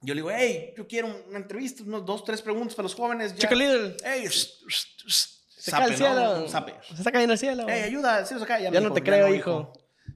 yo 0.06 0.14
le 0.14 0.22
digo, 0.22 0.32
hey, 0.32 0.74
yo 0.78 0.88
quiero 0.88 1.08
una 1.28 1.38
entrevista, 1.38 1.84
unos 1.84 2.06
dos, 2.06 2.24
tres 2.24 2.42
preguntas 2.42 2.76
para 2.76 2.84
los 2.84 2.96
jóvenes. 2.96 3.34
Ya. 3.34 3.40
Chico 3.40 3.56
Little. 3.56 3.98
Hey, 4.04 4.26
Se 4.30 5.72
cae 5.72 5.84
al 5.84 5.96
cielo. 5.98 6.48
Se 6.48 6.94
está 6.96 7.12
cayendo 7.12 7.34
al 7.34 7.40
cielo. 7.40 7.66
Hey, 7.68 7.82
ayuda, 7.84 8.26
sí, 8.26 8.36
acá. 8.36 8.60
Ya 8.60 8.70
me 8.72 8.76
no 8.78 8.82
dijo, 8.84 8.94
te 8.94 9.04
creo, 9.04 9.28
no, 9.28 9.34
hijo. 9.36 9.74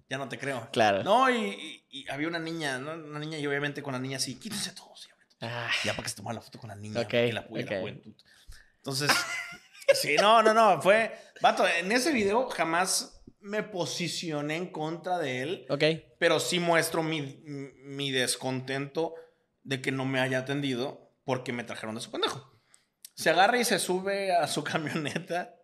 Ya 0.10 0.18
no 0.18 0.28
te 0.30 0.38
creo. 0.40 0.70
Claro. 0.72 1.04
No, 1.04 1.30
y, 1.30 1.36
y- 1.36 1.86
y 2.02 2.10
había 2.10 2.28
una 2.28 2.40
niña, 2.40 2.78
¿no? 2.80 2.94
Una 2.94 3.20
niña 3.20 3.38
y 3.38 3.46
obviamente 3.48 3.82
con 3.84 3.94
la 3.94 4.00
niña 4.00 4.18
así, 4.18 4.36
quítense 4.40 4.72
todos. 4.72 5.08
y 5.08 5.12
obviamente, 5.12 5.38
Ah, 5.42 5.70
Ya 5.86 5.94
para 5.94 6.04
que 6.04 6.10
se 6.10 6.16
tomara 6.16 6.36
la 6.36 6.42
foto 6.42 6.60
con 6.60 6.70
la 6.70 6.76
niña, 6.76 7.00
Ok, 7.02 7.04
porque 7.06 7.34
la 7.34 7.40
apoya 7.42 7.64
ok. 7.66 7.72
la 7.72 7.80
juventud. 7.80 8.14
Entonces, 8.78 9.12
sí, 9.94 10.16
no, 10.20 10.42
no, 10.44 10.54
no, 10.54 10.82
fue, 10.82 11.12
vato, 11.42 11.66
en 11.68 11.92
ese 11.92 12.12
video 12.12 12.50
jamás 12.50 13.22
me 13.42 13.64
posicioné 13.64 14.56
en 14.58 14.68
contra 14.72 15.18
de 15.18 15.42
él, 15.42 15.66
ok. 15.70 15.84
pero 16.20 16.40
sí 16.40 16.60
muestro 16.60 17.02
mi, 17.04 17.42
mi 17.46 18.12
descontento 18.12 19.14
de 19.64 19.82
que 19.82 19.92
no 19.92 20.06
me 20.06 20.20
haya 20.20 20.40
atendido 20.40 21.12
porque 21.24 21.54
me 21.54 21.64
trajeron 21.64 21.96
de 21.96 22.02
su 22.02 22.12
pendejo. 22.12 22.52
Se 23.14 23.30
agarra 23.30 23.60
y 23.60 23.66
se 23.66 23.80
sube 23.80 24.32
a 24.36 24.48
su 24.48 24.64
camioneta, 24.64 25.56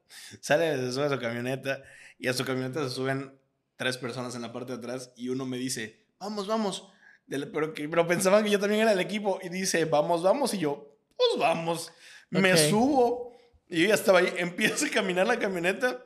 sale, 0.41 0.75
se 0.77 0.91
sube 0.91 1.05
a 1.05 1.09
su 1.09 1.19
camioneta 1.19 1.83
y 2.17 2.27
a 2.27 2.33
su 2.33 2.45
camioneta 2.45 2.83
se 2.83 2.93
suben 2.93 3.39
tres 3.75 3.97
personas 3.97 4.35
en 4.35 4.41
la 4.41 4.53
parte 4.53 4.73
de 4.73 4.77
atrás 4.79 5.11
y 5.15 5.29
uno 5.29 5.45
me 5.45 5.57
dice, 5.57 6.05
vamos, 6.19 6.47
vamos. 6.47 6.87
Del- 7.27 7.49
Pero, 7.51 7.73
que, 7.73 7.89
pero 7.89 8.07
pensaban 8.07 8.43
que 8.43 8.51
yo 8.51 8.59
también 8.59 8.81
era 8.81 8.91
el 8.91 8.99
equipo 8.99 9.39
y 9.41 9.49
dice, 9.49 9.85
vamos, 9.85 10.21
vamos. 10.23 10.53
Y 10.53 10.59
yo, 10.59 10.95
pues 11.17 11.29
vamos. 11.39 11.91
Me 12.29 12.51
subo 12.69 13.35
y 13.67 13.81
yo 13.81 13.87
ya 13.87 13.95
estaba 13.95 14.19
ahí. 14.19 14.31
Empieza 14.37 14.85
a 14.85 14.89
caminar 14.91 15.25
la 15.27 15.39
camioneta 15.39 16.03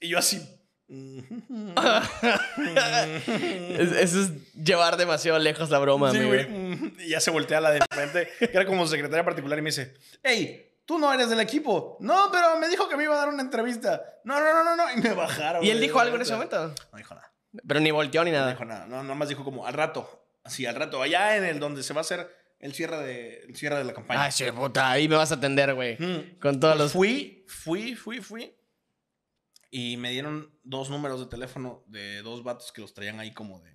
y 0.00 0.08
yo 0.08 0.18
así. 0.18 0.40
Es- 3.78 3.92
eso 3.92 4.20
es 4.22 4.30
llevar 4.54 4.96
demasiado 4.96 5.38
lejos 5.38 5.70
la 5.70 5.78
broma, 5.78 6.10
Sí, 6.10 6.18
amigo. 6.18 6.32
güey. 6.32 6.92
Y 7.06 7.08
ya 7.10 7.20
se 7.20 7.30
voltea 7.30 7.60
la 7.60 7.70
de 7.70 7.80
frente, 7.90 8.28
que 8.38 8.50
era 8.52 8.64
como 8.66 8.86
secretaria 8.86 9.24
particular, 9.24 9.58
y 9.58 9.62
me 9.62 9.70
dice, 9.70 9.94
hey, 10.22 10.72
tú 10.84 10.98
no 10.98 11.12
eres 11.12 11.28
del 11.30 11.40
equipo. 11.40 11.96
No, 12.00 12.28
pero 12.32 12.58
me 12.58 12.68
dijo 12.68 12.88
que 12.88 12.96
me 12.96 13.04
iba 13.04 13.14
a 13.14 13.18
dar 13.18 13.28
una 13.28 13.42
entrevista. 13.42 14.02
No, 14.24 14.38
no, 14.40 14.52
no, 14.54 14.64
no, 14.64 14.76
no. 14.76 14.92
Y 14.92 14.96
me 15.02 15.12
bajaron. 15.12 15.64
¿Y 15.64 15.70
él 15.70 15.80
dijo 15.80 15.98
algo 16.00 16.16
en 16.16 16.22
ese 16.22 16.32
momento? 16.32 16.74
No 16.92 16.98
dijo 16.98 17.14
nada. 17.14 17.32
Pero 17.66 17.80
ni 17.80 17.90
volteó 17.90 18.22
ni 18.24 18.30
No 18.30 18.38
nada. 18.38 18.50
dijo 18.50 18.64
nada. 18.64 18.86
No, 18.86 19.02
nomás 19.02 19.28
dijo 19.28 19.44
como 19.44 19.66
al 19.66 19.74
rato. 19.74 20.24
Así, 20.44 20.66
al 20.66 20.74
rato. 20.76 21.02
Allá 21.02 21.36
en 21.36 21.44
el 21.44 21.58
donde 21.58 21.82
se 21.82 21.92
va 21.94 22.00
a 22.00 22.02
hacer 22.02 22.30
el 22.60 22.72
cierre 22.74 22.98
de, 22.98 23.40
el 23.48 23.56
cierre 23.56 23.76
de 23.78 23.84
la 23.84 23.92
campaña. 23.94 24.22
Ay, 24.24 24.52
puta. 24.52 24.90
Ahí 24.90 25.08
me 25.08 25.16
vas 25.16 25.32
a 25.32 25.36
atender, 25.36 25.74
güey. 25.74 25.96
Mm. 25.98 26.38
Con 26.40 26.60
todos 26.60 26.76
los... 26.76 26.92
Fui, 26.92 27.44
fui, 27.48 27.94
fui, 27.94 28.20
fui. 28.20 28.54
Y 29.78 29.96
me 29.98 30.10
dieron 30.10 30.50
dos 30.64 30.88
números 30.88 31.20
de 31.20 31.26
teléfono 31.26 31.84
de 31.86 32.22
dos 32.22 32.42
vatos 32.42 32.72
que 32.72 32.80
los 32.80 32.94
traían 32.94 33.20
ahí 33.20 33.32
como 33.34 33.60
de, 33.60 33.70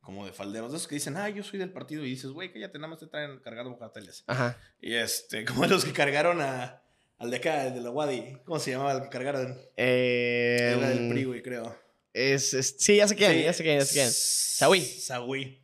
como 0.00 0.26
de 0.26 0.32
falderos. 0.32 0.72
De 0.72 0.76
esos 0.76 0.86
que 0.88 0.96
dicen, 0.96 1.16
ah, 1.16 1.28
yo 1.30 1.42
soy 1.42 1.58
del 1.58 1.72
partido. 1.72 2.04
Y 2.04 2.10
dices, 2.10 2.30
güey, 2.32 2.52
cállate, 2.52 2.76
nada 2.78 2.88
más 2.88 2.98
te 2.98 3.06
traen 3.06 3.38
cargando 3.38 3.70
bocateles. 3.70 4.24
Ajá. 4.26 4.58
Y 4.80 4.92
este, 4.92 5.44
como 5.46 5.64
los 5.66 5.86
que 5.86 5.92
cargaron 5.92 6.42
a, 6.42 6.82
al 7.16 7.30
de 7.30 7.36
acá, 7.38 7.66
el 7.68 7.74
de 7.74 7.80
la 7.80 7.90
Wadi. 7.90 8.36
¿Cómo 8.44 8.58
se 8.58 8.72
llamaba 8.72 8.92
el 8.92 9.02
que 9.04 9.08
cargaron? 9.08 9.56
Eh, 9.76 10.74
Era 10.76 10.90
del 10.90 11.08
PRI, 11.08 11.24
güey, 11.24 11.42
creo. 11.42 11.74
es, 12.12 12.52
es- 12.52 12.76
sí, 12.78 12.96
ya 12.96 13.08
sé 13.08 13.16
quién, 13.16 13.32
Sí. 13.32 13.42
ya 13.44 13.52
sé 13.54 13.62
quién, 13.62 13.78
ya 13.78 13.84
sé 13.86 13.94
quién. 13.94 14.10
Saúl. 14.10 14.80
Saúl. 14.82 15.62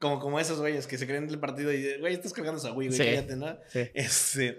Como, 0.00 0.18
como 0.18 0.40
esos 0.40 0.58
güeyes 0.58 0.86
que 0.88 0.98
se 0.98 1.06
creen 1.06 1.28
del 1.28 1.38
partido 1.38 1.72
y, 1.72 1.98
güey, 2.00 2.14
estás 2.14 2.32
cargando 2.32 2.58
Saúl, 2.58 2.86
güey, 2.86 2.92
Sí. 2.92 3.04
cállate, 3.04 3.36
¿no? 3.36 3.56
Sí. 3.68 3.80
Este, 3.94 4.58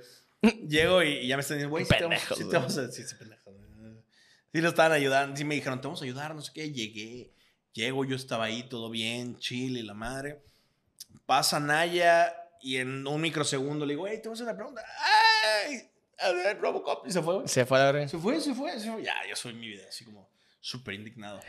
llego 0.68 1.04
y, 1.04 1.10
y 1.18 1.28
ya 1.28 1.36
me 1.36 1.42
están 1.42 1.58
diciendo, 1.58 1.72
güey, 1.72 1.84
sí 1.84 1.90
te 1.90 2.04
vamos, 2.04 2.10
Pendejos, 2.20 2.38
sí 2.38 2.44
te 2.50 2.56
vamos 2.56 2.78
a... 2.78 2.82
Pendejos. 2.84 3.31
Sí 4.54 4.60
lo 4.62 4.70
estaban 4.70 4.92
ayudando, 4.92 5.36
sí 5.38 5.46
me 5.46 5.56
dijeron, 5.56 5.80
te 5.82 5.88
vamos 5.88 6.02
a 6.02 6.06
ayudar, 6.06 6.36
no 6.36 6.42
sé 6.42 6.52
qué. 6.54 6.72
Llegué 6.72 7.32
Llego, 7.74 8.04
yo 8.04 8.18
estaba 8.18 8.46
ahí, 8.46 8.64
todo 8.64 8.90
bien, 8.90 9.38
chill 9.38 9.78
y 9.78 9.82
la 9.84 9.94
madre. 9.94 10.42
Pasa 11.26 11.58
Naya 11.60 12.36
y 12.62 12.78
en 12.78 13.08
un 13.08 13.22
microsegundo 13.22 13.86
le 13.86 13.94
digo, 13.94 14.08
hey, 14.08 14.20
te 14.22 14.28
voy 14.28 14.34
a 14.34 14.36
hacer 14.36 14.46
una 14.48 14.56
pregunta. 14.58 14.84
¡Ay! 15.66 15.90
A 16.20 16.32
ver, 16.34 16.60
Robocop. 16.60 17.08
Y 17.08 17.12
se 17.12 17.22
fue. 17.22 17.48
Se 17.48 17.66
fue 17.66 17.80
a 17.80 17.86
la 17.86 17.92
verga. 17.94 18.08
Se 18.10 18.18
fue, 18.18 18.42
se 18.42 18.54
fue, 18.54 18.78
se 18.78 18.92
fue. 18.92 19.04
Ya, 19.04 19.14
yo 19.30 19.36
soy 19.38 19.54
mi 19.54 19.68
vida 19.70 19.84
así 19.88 20.04
como 20.04 20.30
súper 20.60 20.96
indignado. 20.96 21.40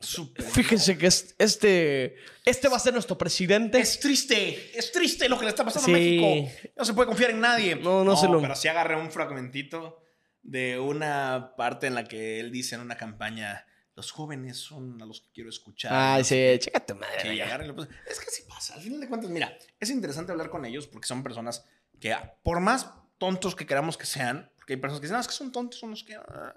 Súper. 0.00 0.44
Fíjense 0.44 0.98
que 0.98 1.06
es- 1.06 1.34
este, 1.38 2.16
este 2.44 2.68
va 2.68 2.76
a 2.76 2.80
ser 2.80 2.92
nuestro 2.92 3.16
presidente. 3.16 3.78
Es 3.78 3.98
triste, 4.00 4.76
es 4.78 4.92
triste 4.92 5.28
lo 5.28 5.38
que 5.38 5.44
le 5.44 5.50
está 5.50 5.64
pasando 5.64 5.86
Sí. 5.86 5.92
a 5.92 5.96
México. 5.96 6.72
No 6.76 6.84
se 6.84 6.94
puede 6.94 7.06
confiar 7.06 7.30
en 7.30 7.40
nadie. 7.40 7.76
No, 7.76 8.02
no 8.04 8.16
se 8.16 8.26
lo- 8.26 8.40
Pero 8.40 8.54
sí 8.56 8.68
agarré 8.68 8.96
un 8.96 9.10
fragmentito 9.10 10.02
de 10.48 10.78
una 10.78 11.52
parte 11.56 11.86
en 11.86 11.94
la 11.94 12.04
que 12.04 12.40
él 12.40 12.50
dice 12.50 12.74
en 12.74 12.80
una 12.80 12.96
campaña: 12.96 13.66
Los 13.94 14.10
jóvenes 14.10 14.56
son 14.56 15.00
a 15.02 15.06
los 15.06 15.20
que 15.20 15.28
quiero 15.32 15.50
escuchar. 15.50 15.92
Ay, 15.92 16.24
sé 16.24 16.54
sí, 16.54 16.66
chica 16.66 16.84
tu 16.84 16.94
madre. 16.94 17.20
Sí, 17.20 17.72
ponen. 17.72 17.94
Es 18.06 18.18
que 18.18 18.26
así 18.26 18.42
pasa. 18.48 18.74
Al 18.74 18.80
final 18.80 19.00
de 19.00 19.08
cuentas, 19.08 19.30
mira, 19.30 19.56
es 19.78 19.90
interesante 19.90 20.32
hablar 20.32 20.48
con 20.48 20.64
ellos 20.64 20.86
porque 20.86 21.06
son 21.06 21.22
personas 21.22 21.64
que, 22.00 22.12
ah, 22.12 22.34
por 22.42 22.60
más 22.60 22.90
tontos 23.18 23.54
que 23.54 23.66
queramos 23.66 23.98
que 23.98 24.06
sean, 24.06 24.50
porque 24.56 24.74
hay 24.74 24.80
personas 24.80 25.00
que 25.00 25.06
dicen, 25.06 25.16
no, 25.16 25.20
es 25.20 25.28
que 25.28 25.34
son 25.34 25.52
tontos, 25.52 25.78
son 25.78 25.90
los 25.90 26.02
que. 26.02 26.14
ah", 26.14 26.54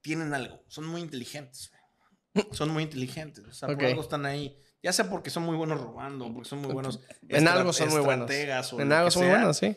tienen 0.00 0.32
algo, 0.32 0.64
son 0.68 0.86
muy 0.86 1.02
inteligentes. 1.02 1.70
Son 2.52 2.68
muy 2.70 2.82
inteligentes. 2.82 3.44
O 3.44 3.52
sea, 3.52 3.68
por 3.68 3.84
algo 3.84 4.02
están 4.02 4.26
ahí. 4.26 4.58
Ya 4.82 4.92
sea 4.92 5.08
porque 5.08 5.30
son 5.30 5.42
muy 5.42 5.56
buenos 5.56 5.80
robando, 5.80 6.32
porque 6.32 6.48
son 6.48 6.60
muy 6.60 6.72
buenos. 6.72 7.00
En 7.28 7.48
algo 7.48 7.72
son 7.72 7.88
muy 7.88 8.00
buenos. 8.00 8.30
En 8.30 8.92
algo 8.92 9.10
son 9.10 9.22
muy 9.22 9.30
sea, 9.30 9.38
buenos, 9.38 9.56
sí. 9.56 9.76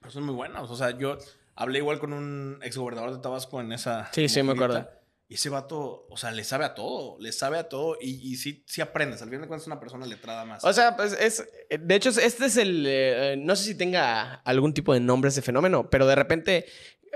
pero 0.00 0.10
son 0.10 0.24
muy 0.24 0.34
buenos. 0.34 0.70
O 0.70 0.76
sea, 0.76 0.98
yo 0.98 1.16
hablé 1.56 1.78
igual 1.78 1.98
con 1.98 2.12
un 2.12 2.60
exgobernador 2.62 3.12
de 3.12 3.20
Tabasco 3.20 3.60
en 3.60 3.72
esa. 3.72 4.10
Sí, 4.12 4.28
sí, 4.28 4.42
me 4.42 4.52
acuerdo. 4.52 4.88
Y 5.28 5.34
ese 5.34 5.48
vato, 5.48 6.06
o 6.08 6.16
sea, 6.16 6.30
le 6.30 6.44
sabe 6.44 6.64
a 6.64 6.76
todo, 6.76 7.16
le 7.18 7.32
sabe 7.32 7.58
a 7.58 7.68
todo 7.68 7.98
y, 8.00 8.10
y 8.10 8.36
sí, 8.36 8.62
sí 8.64 8.80
aprendes. 8.80 9.22
Al 9.22 9.28
fin 9.28 9.40
de 9.40 9.48
cuentas 9.48 9.62
es 9.62 9.66
una 9.66 9.80
persona 9.80 10.06
letrada 10.06 10.44
más. 10.44 10.64
O 10.64 10.72
sea, 10.72 10.96
pues 10.96 11.16
es. 11.18 11.44
De 11.68 11.94
hecho, 11.96 12.10
este 12.10 12.46
es 12.46 12.56
el. 12.56 12.84
eh, 12.86 13.34
no 13.36 13.56
sé 13.56 13.64
si 13.64 13.74
tenga 13.74 14.34
algún 14.44 14.72
tipo 14.72 14.94
de 14.94 15.00
nombre 15.00 15.30
ese 15.30 15.42
fenómeno, 15.42 15.90
pero 15.90 16.06
de 16.06 16.14
repente 16.14 16.66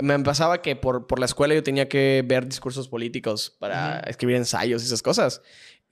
me 0.02 0.19
pasaba 0.21 0.62
que 0.62 0.76
por, 0.76 1.07
por 1.07 1.19
la 1.19 1.26
escuela 1.26 1.54
yo 1.54 1.62
tenía 1.62 1.88
que 1.88 2.23
ver 2.26 2.47
discursos 2.47 2.88
políticos 2.88 3.57
para 3.59 4.00
escribir 4.00 4.37
ensayos 4.37 4.83
y 4.83 4.87
esas 4.87 5.02
cosas. 5.02 5.42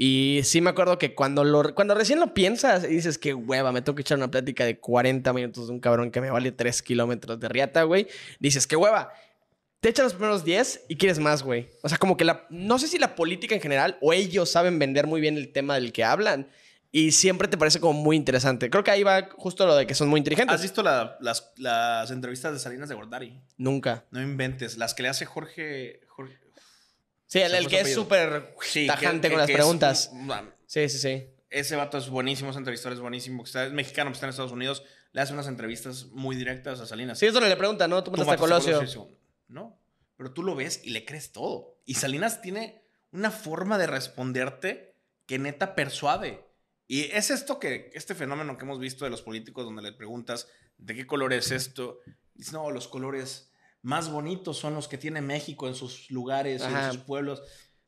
Y 0.00 0.40
sí 0.44 0.60
me 0.60 0.70
acuerdo 0.70 0.96
que 0.96 1.16
cuando, 1.16 1.42
lo, 1.42 1.74
cuando 1.74 1.94
recién 1.94 2.20
lo 2.20 2.32
piensas 2.32 2.84
y 2.84 2.88
dices 2.88 3.18
que 3.18 3.34
hueva, 3.34 3.72
me 3.72 3.82
tengo 3.82 3.96
que 3.96 4.02
echar 4.02 4.16
una 4.16 4.30
plática 4.30 4.64
de 4.64 4.78
40 4.78 5.32
minutos 5.32 5.66
de 5.66 5.72
un 5.72 5.80
cabrón 5.80 6.12
que 6.12 6.20
me 6.20 6.30
vale 6.30 6.52
3 6.52 6.82
kilómetros 6.82 7.40
de 7.40 7.48
riata, 7.48 7.82
güey. 7.82 8.06
Dices 8.38 8.68
que 8.68 8.76
hueva. 8.76 9.12
Te 9.80 9.88
echan 9.88 10.04
los 10.04 10.14
primeros 10.14 10.44
10 10.44 10.86
y 10.88 10.96
quieres 10.96 11.18
más, 11.18 11.42
güey. 11.42 11.68
O 11.82 11.88
sea, 11.88 11.98
como 11.98 12.16
que 12.16 12.24
la... 12.24 12.46
No 12.48 12.78
sé 12.78 12.86
si 12.86 12.98
la 12.98 13.16
política 13.16 13.56
en 13.56 13.60
general 13.60 13.98
o 14.00 14.12
ellos 14.12 14.50
saben 14.50 14.78
vender 14.78 15.08
muy 15.08 15.20
bien 15.20 15.36
el 15.36 15.52
tema 15.52 15.74
del 15.74 15.92
que 15.92 16.04
hablan. 16.04 16.48
Y 16.90 17.12
siempre 17.12 17.48
te 17.48 17.58
parece 17.58 17.80
como 17.80 18.00
muy 18.00 18.16
interesante. 18.16 18.70
Creo 18.70 18.82
que 18.82 18.90
ahí 18.90 19.02
va 19.02 19.28
justo 19.36 19.66
lo 19.66 19.76
de 19.76 19.86
que 19.86 19.94
son 19.94 20.08
muy 20.08 20.18
inteligentes. 20.18 20.54
¿Has 20.54 20.62
visto 20.62 20.82
la- 20.82 21.18
las, 21.20 21.52
las 21.56 22.10
entrevistas 22.10 22.52
de 22.54 22.58
Salinas 22.58 22.88
de 22.88 22.94
Gortari? 22.94 23.38
Nunca. 23.58 24.04
No 24.10 24.22
inventes. 24.22 24.78
Las 24.78 24.94
que 24.94 25.02
le 25.02 25.08
hace 25.10 25.26
Jorge. 25.26 26.00
Jorge 26.08 26.38
Sí, 27.26 27.40
el, 27.40 27.68
que 27.68 27.80
es 27.80 27.92
súper 27.92 28.54
Sí, 28.62 28.86
tajante 28.86 29.28
que- 29.28 29.34
con 29.34 29.40
las 29.40 29.50
preguntas. 29.50 30.08
un- 30.12 30.30
un- 30.30 30.50
Sí, 30.66 30.88
sí, 30.88 30.98
sí. 30.98 31.26
ese 31.50 31.76
vato 31.76 31.98
es 31.98 32.08
buenísimo, 32.08 32.50
ese 32.50 32.58
entrevistador 32.58 32.94
es 32.94 33.00
buenísimo. 33.00 33.44
está- 33.44 33.66
es 33.66 33.72
mexicano, 33.72 34.10
está 34.10 34.24
en 34.24 34.30
Estados 34.30 34.52
Unidos. 34.52 34.82
Le 35.12 35.20
hace 35.20 35.34
unas 35.34 35.46
entrevistas 35.46 36.06
muy 36.06 36.36
directas 36.36 36.80
a 36.80 36.86
Salinas. 36.86 37.18
Sí, 37.18 37.26
es 37.26 37.34
donde 37.34 37.50
le 37.50 37.56
preguntan, 37.56 37.90
¿no? 37.90 38.02
Tú 38.02 38.10
mataste 38.12 38.30
a 38.30 38.34
mataste 38.34 38.44
a 38.44 38.74
Colosio. 38.74 38.78
Colosio. 38.78 39.18
No, 39.48 39.78
pero 40.16 40.32
tú 40.32 40.42
lo 40.42 40.54
ves 40.54 40.80
y 40.84 40.90
le 40.90 41.04
crees 41.04 41.32
todo. 41.32 41.76
Y 41.84 41.94
Salinas 41.94 42.40
tiene 42.40 42.82
una 43.12 43.30
forma 43.30 43.76
de 43.76 43.86
responderte 43.88 44.94
que 45.26 45.38
neta 45.38 45.74
persuade. 45.74 46.44
Y 46.88 47.02
es 47.04 47.30
esto 47.30 47.58
que, 47.60 47.90
este 47.94 48.14
fenómeno 48.14 48.56
que 48.56 48.64
hemos 48.64 48.78
visto 48.80 49.04
de 49.04 49.10
los 49.10 49.22
políticos 49.22 49.64
donde 49.64 49.82
le 49.82 49.92
preguntas 49.92 50.48
de 50.78 50.94
qué 50.94 51.06
color 51.06 51.32
es 51.34 51.50
esto. 51.52 52.00
Dice, 52.34 52.52
no, 52.52 52.70
los 52.70 52.88
colores 52.88 53.52
más 53.82 54.10
bonitos 54.10 54.56
son 54.58 54.74
los 54.74 54.88
que 54.88 54.96
tiene 54.98 55.20
México 55.20 55.68
en 55.68 55.74
sus 55.74 56.10
lugares, 56.10 56.62
Ajá. 56.62 56.86
en 56.86 56.92
sus 56.94 57.02
pueblos. 57.02 57.42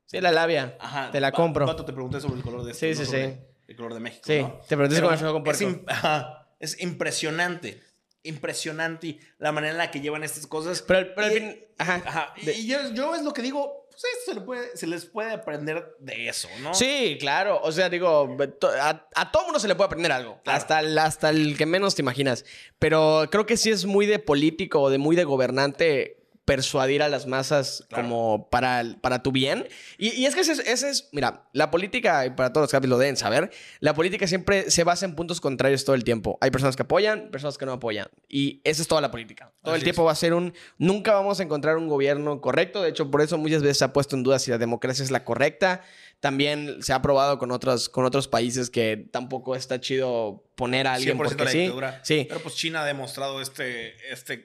Sí, 0.07 0.21
la 0.21 0.31
labia. 0.33 0.77
Ajá. 0.79 1.11
Te 1.11 1.21
la 1.21 1.33
compro. 1.33 1.67
vato, 1.67 1.85
te 1.85 1.93
pregunté 1.93 2.21
sobre 2.21 2.37
el 2.37 2.43
color 2.43 2.63
de 2.65 2.73
esto. 2.73 2.81
Sí, 2.87 2.91
no 2.93 2.97
sí, 3.01 3.07
sobre 3.07 3.29
sí. 3.35 3.41
El 3.69 3.77
color 3.77 3.95
de 3.95 4.01
México. 4.01 4.23
Sí, 4.27 4.41
¿no? 4.43 4.61
te 4.69 4.77
pregunté 4.77 5.01
con 5.01 5.15
es, 5.15 5.21
puerco. 5.23 5.53
im- 5.65 5.85
ajá, 5.87 6.49
es 6.59 6.81
impresionante. 6.83 7.83
Impresionante 8.23 9.19
la 9.39 9.53
manera 9.53 9.73
en 9.73 9.79
la 9.79 9.91
que 9.91 10.01
llevan 10.01 10.25
estas 10.25 10.47
cosas. 10.47 10.83
Pero, 10.83 11.15
pero 11.15 11.27
al 11.27 11.33
Y- 11.33 11.41
fin... 11.41 11.57
Ajá. 11.79 12.03
Ajá. 12.05 12.35
Y- 12.37 12.47
De- 12.47 12.59
Y 12.59 12.67
yo, 12.67 12.93
yo 12.93 13.15
es 13.15 13.23
lo 13.23 13.33
que 13.33 13.43
digo, 13.43 13.87
pues 14.01 14.13
esto 14.19 14.33
se, 14.33 14.35
le 14.35 14.41
puede, 14.41 14.77
se 14.77 14.87
les 14.87 15.07
puede 15.07 15.33
aprender 15.33 15.97
de 15.99 16.29
eso, 16.29 16.49
¿no? 16.63 16.75
Sí, 16.75 17.17
claro. 17.21 17.61
O 17.63 17.73
sea, 17.73 17.89
digo, 17.89 18.37
a, 18.81 19.09
a 19.15 19.33
todo 19.33 19.45
mundo 19.45 19.61
se 19.61 19.69
le 19.69 19.75
puede 19.75 19.87
aprender 19.87 20.13
algo. 20.13 20.41
Claro. 20.43 20.59
Hasta, 20.59 20.81
el, 20.81 20.99
hasta 20.99 21.31
el 21.31 21.57
que 21.57 21.67
menos 21.67 21.95
te 21.95 22.03
imaginas. 22.03 22.45
Pero 22.79 23.29
creo 23.31 23.47
que 23.47 23.57
sí 23.57 23.71
es 23.71 23.85
muy 23.85 24.07
de 24.07 24.19
político 24.19 24.81
o 24.81 24.91
de 24.91 24.99
muy 24.99 25.17
de 25.17 25.25
gobernante 25.25 26.20
persuadir 26.51 27.01
a 27.03 27.09
las 27.09 27.27
masas 27.29 27.85
Claro. 27.89 28.03
como 28.05 28.49
para, 28.51 28.83
para 29.01 29.23
tu 29.23 29.31
bien. 29.31 29.69
Y, 29.99 30.09
y 30.21 30.27
es 30.27 30.35
que 30.35 30.41
ese 30.41 30.53
es, 30.53 30.59
ese 30.61 30.91
es- 30.91 31.09
mira, 31.13 31.49
la 31.53 31.71
política, 31.71 32.27
y 32.27 32.31
para 32.31 32.53
todos 32.53 32.73
los 32.73 32.81
que 32.81 32.89
lo 32.89 32.99
deben 32.99 33.17
saber, 33.17 33.51
la 33.79 33.95
política 33.95 34.27
siempre 34.27 34.69
se 34.71 34.83
basa 34.83 35.05
en 35.05 35.15
puntos 35.15 35.41
contrarios 35.41 35.85
todo 35.85 35.95
el 35.95 36.03
tiempo. 36.03 36.39
Hay 36.41 36.51
personas 36.51 36.75
que 36.75 36.83
apoyan, 36.83 37.31
personas 37.31 37.57
que 37.57 37.67
no 37.67 37.73
apoyan. 37.73 38.09
Y 38.29 38.61
esa 38.65 38.83
es 38.83 38.89
toda 38.89 39.01
la 39.01 39.13
política. 39.13 39.53
Todo 39.63 39.75
el 39.75 39.79
Así 39.79 39.85
tiempo 39.85 40.03
es. 40.03 40.07
va 40.09 40.13
a 40.13 40.17
ser 40.17 40.35
un... 40.35 40.53
Nunca 40.79 41.13
vamos 41.13 41.39
a 41.39 41.45
encontrar 41.45 41.77
un 41.77 41.87
gobierno 41.87 42.41
correcto. 42.41 42.83
De 42.83 42.91
hecho, 42.91 43.11
por 43.13 43.21
eso 43.23 43.39
muchas 43.39 43.63
veces 43.63 43.79
se 43.79 43.85
ha 43.85 43.93
puesto 43.93 44.17
en 44.17 44.25
duda 44.25 44.41
si 44.41 44.51
la 44.51 44.59
democracia 44.59 45.05
es 45.05 45.13
la 45.13 45.25
correcta. 45.25 45.83
También 46.19 46.83
se 46.83 46.93
ha 46.93 47.01
probado 47.01 47.39
con 47.39 47.51
otros, 47.53 47.89
con 47.89 48.05
otros 48.05 48.27
países 48.29 48.71
que 48.71 49.09
tampoco 49.11 49.55
está 49.55 49.81
chido 49.81 50.45
poner 50.57 50.87
a 50.87 50.95
alguien 50.95 51.17
100% 51.17 51.19
porque 51.19 51.45
la 51.45 51.51
sí. 51.51 51.59
dictadura. 51.59 52.01
Sí. 52.05 52.27
Pero 52.29 52.41
pues 52.41 52.57
China 52.57 52.83
ha 52.83 52.85
demostrado 52.87 53.41
este. 53.41 53.95
este 54.13 54.45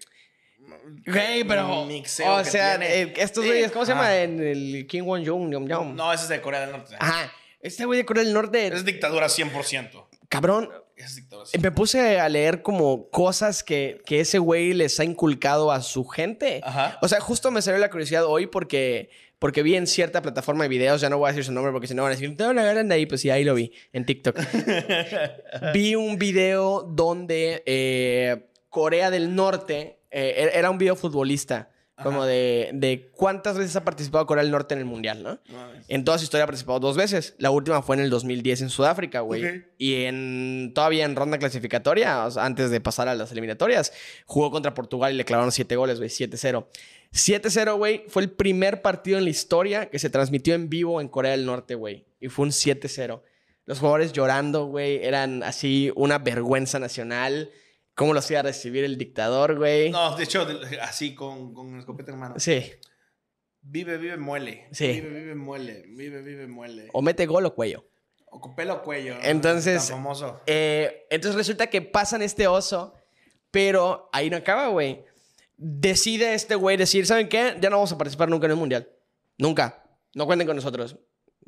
Güey, 1.06 1.44
pero... 1.44 1.86
mixeo 1.86 2.36
O 2.36 2.44
sea, 2.44 2.76
eh, 2.76 3.14
estos 3.18 3.44
Sí. 3.44 3.50
güeyes, 3.50 3.72
¿cómo 3.72 3.86
se 3.86 3.92
llama? 3.94 4.16
En 4.18 4.40
el 4.42 4.86
Kim 4.88 5.06
Won-jung. 5.06 5.52
Yum, 5.52 5.68
yum. 5.68 5.96
No, 5.96 6.12
ese 6.14 6.24
es 6.24 6.30
de 6.30 6.42
Corea 6.42 6.62
del 6.62 6.72
Norte. 6.72 6.96
Ajá. 7.00 7.32
Este 7.62 7.86
güey 7.86 7.98
de 8.00 8.06
Corea 8.06 8.24
del 8.24 8.34
Norte, 8.34 8.68
Es 8.68 8.86
dictadura 8.86 9.28
100%. 9.28 10.08
cabrón, 10.30 10.70
Es 10.96 11.16
dictadura 11.16 11.50
me 11.60 11.72
puse 11.72 12.20
a 12.20 12.30
leer 12.30 12.62
como 12.62 13.10
cosas 13.10 13.64
que, 13.64 14.02
que 14.06 14.20
ese 14.20 14.38
güey 14.40 14.74
les 14.74 15.00
ha 15.00 15.04
inculcado 15.04 15.72
a 15.72 15.82
su 15.82 16.06
gente. 16.06 16.62
Ajá. 16.64 16.98
O 17.02 17.08
sea, 17.08 17.20
justo 17.20 17.52
me 17.52 17.62
salió 17.62 17.80
la 17.80 17.90
curiosidad 17.90 18.26
hoy 18.26 18.46
porque, 18.48 19.10
porque 19.40 19.64
vi 19.64 19.76
en 19.76 19.88
cierta 19.88 20.22
plataforma 20.22 20.64
de 20.64 20.70
videos, 20.70 21.02
ya 21.02 21.10
no 21.10 21.18
voy 21.18 21.28
a 21.28 21.32
decir 21.32 21.44
su 21.44 21.52
nombre 21.52 21.72
porque 21.72 21.88
si 21.88 21.96
no 21.96 22.04
van 22.04 22.12
a 22.12 22.16
decir, 22.16 22.36
no, 22.38 22.54
la 22.54 22.62
agarran 22.62 22.88
de 22.88 22.96
ahí, 22.96 23.06
pues 23.08 23.22
sí, 23.22 23.30
ahí 23.30 23.44
lo 23.44 23.56
vi, 23.56 23.72
en 23.94 24.06
TikTok. 24.06 24.38
vi 25.74 25.96
un 25.96 26.18
video 26.18 26.84
donde 26.84 27.64
eh, 27.66 28.46
Corea 28.70 29.10
del 29.10 29.36
Norte, 29.36 29.95
eh, 30.18 30.52
era 30.54 30.70
un 30.70 30.78
video 30.78 30.96
futbolista, 30.96 31.70
como 32.02 32.26
de, 32.26 32.72
de 32.74 33.10
cuántas 33.12 33.58
veces 33.58 33.76
ha 33.76 33.84
participado 33.84 34.26
Corea 34.26 34.44
del 34.44 34.52
Norte 34.52 34.74
en 34.74 34.80
el 34.80 34.86
Mundial, 34.86 35.24
¿no? 35.24 35.40
En 35.90 36.06
toda 36.06 36.18
su 36.18 36.24
historia 36.24 36.46
ha 36.46 36.48
participado 36.48 36.80
dos 36.80 36.96
veces. 36.96 37.36
La 37.38 37.52
última 37.52 37.82
fue 37.82 37.98
en 37.98 38.02
el 38.02 38.10
2010 38.10 38.62
en 38.62 38.70
Sudáfrica, 38.70 39.20
güey. 39.20 39.66
Y 39.78 40.04
en 40.04 40.72
todavía 40.74 41.04
en 41.04 41.18
ronda 41.18 41.38
clasificatoria, 41.38 42.26
o 42.26 42.32
sea, 42.32 42.46
antes 42.46 42.70
de 42.70 42.80
pasar 42.80 43.10
a 43.10 43.16
las 43.16 43.32
eliminatorias, 43.34 43.92
jugó 44.26 44.52
contra 44.52 44.74
Portugal 44.74 45.14
y 45.14 45.18
le 45.18 45.26
clavaron 45.26 45.52
7 45.52 45.76
goles, 45.76 45.98
güey, 45.98 46.10
7-0. 46.10 46.66
7-0, 47.14 47.78
güey, 47.78 48.04
fue 48.08 48.22
el 48.22 48.32
primer 48.32 48.82
partido 48.82 49.18
en 49.18 49.26
la 49.26 49.30
historia 49.30 49.90
que 49.90 50.00
se 50.00 50.10
transmitió 50.10 50.54
en 50.54 50.70
vivo 50.70 51.02
en 51.02 51.10
Corea 51.10 51.32
del 51.32 51.46
Norte, 51.46 51.76
güey. 51.76 52.06
Y 52.22 52.30
fue 52.30 52.46
un 52.46 52.52
7-0. 52.52 53.22
Los 53.66 53.80
jugadores 53.80 54.14
llorando, 54.14 54.66
güey, 54.66 55.04
eran 55.04 55.44
así 55.44 55.92
una 55.96 56.20
vergüenza 56.20 56.80
nacional. 56.80 57.52
¿Cómo 57.96 58.14
los 58.14 58.30
iba 58.30 58.42
a 58.42 58.44
recibir 58.44 58.84
el 58.84 58.98
dictador, 58.98 59.58
güey? 59.58 59.90
No, 59.90 60.16
de 60.16 60.24
hecho, 60.26 60.46
así 60.82 61.16
con, 61.16 61.54
con 61.54 61.80
escopeta 61.80 62.12
en 62.12 62.20
mano. 62.20 62.36
Sí. 62.38 62.72
Vive, 63.62 63.98
vive, 63.98 64.18
muele. 64.18 64.68
Sí. 64.72 64.88
Vive, 64.88 65.10
vive, 65.10 65.36
muele. 65.36 65.84
Vive, 65.88 66.22
vive, 66.22 66.46
muele. 66.48 66.90
O 66.94 67.02
mete 67.02 67.26
gol 67.26 67.46
o 67.46 67.56
cuello. 67.56 67.86
O 68.26 68.40
con 68.42 68.54
pelo 68.56 68.76
o 68.76 68.82
cuello. 68.84 69.16
Entonces- 69.24 69.88
Tan 69.88 69.98
famoso. 69.98 70.42
Eh, 70.46 71.08
entonces 71.10 71.36
resulta 71.38 71.68
que 71.68 71.82
pasan 71.82 72.22
este 72.22 72.48
oso, 72.48 72.94
pero 73.50 74.10
ahí 74.12 74.30
no 74.30 74.38
acaba, 74.38 74.68
güey. 74.68 75.04
Decide 75.58 76.34
este 76.34 76.56
güey 76.56 76.76
decir, 76.76 77.06
¿saben 77.08 77.30
qué? 77.30 77.56
Ya 77.62 77.70
no 77.70 77.78
vamos 77.78 77.94
a 77.94 77.98
participar 77.98 78.28
nunca 78.30 78.46
en 78.46 78.52
el 78.52 78.58
mundial. 78.58 78.90
Nunca. 79.38 79.84
No 80.14 80.26
cuenten 80.26 80.46
con 80.48 80.58
nosotros. 80.58 80.98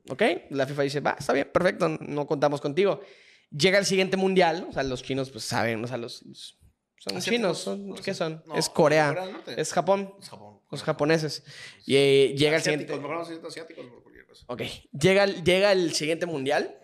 ¿Ok? 0.09 0.23
La 0.51 0.65
FIFA 0.65 0.81
dice, 0.83 0.99
va, 1.01 1.17
está 1.19 1.33
bien, 1.33 1.49
perfecto, 1.53 1.89
no 1.89 2.25
contamos 2.25 2.61
contigo. 2.61 3.01
Llega 3.49 3.77
el 3.79 3.85
siguiente 3.85 4.17
mundial, 4.17 4.67
o 4.69 4.73
sea, 4.73 4.83
los 4.83 5.03
chinos 5.03 5.29
pues 5.31 5.43
saben, 5.45 5.83
o 5.83 5.87
sea, 5.87 5.97
los... 5.97 6.23
los- 6.23 6.57
son 6.99 7.15
Asiáticos, 7.17 7.23
chinos, 7.37 7.57
son, 7.59 7.87
no 7.89 7.95
¿qué 7.95 8.13
son? 8.15 8.43
No, 8.47 8.55
es 8.55 8.69
Corea, 8.69 9.15
es 9.55 9.71
Japón, 9.71 10.13
Es 10.19 10.29
Japón. 10.29 10.59
los 10.71 10.81
japoneses. 10.83 11.43
Y 11.85 11.95
eh, 11.95 12.35
llega 12.35 12.57
el 12.57 12.63
siguiente... 12.63 12.85
decir 12.91 13.39
asiáticos 13.47 13.85
por 13.85 14.01
cualquier 14.01 14.25
cosa. 14.25 14.43
Ok, 14.47 14.63
llega, 14.99 15.23
el- 15.23 15.43
llega 15.43 15.71
el 15.71 15.93
siguiente 15.93 16.25
mundial 16.25 16.75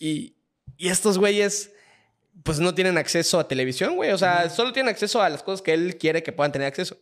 y, 0.00 0.34
y 0.76 0.88
estos 0.88 1.16
güeyes, 1.16 1.72
pues 2.42 2.58
no 2.58 2.74
tienen 2.74 2.98
acceso 2.98 3.38
a 3.38 3.46
televisión, 3.46 3.94
güey. 3.94 4.10
O 4.10 4.18
sea, 4.18 4.50
solo 4.50 4.72
tienen 4.72 4.90
acceso 4.90 5.22
a 5.22 5.28
las 5.30 5.42
cosas 5.44 5.62
que 5.62 5.72
él 5.74 5.96
quiere 5.96 6.22
que 6.24 6.32
puedan 6.32 6.50
tener 6.50 6.66
acceso. 6.66 6.98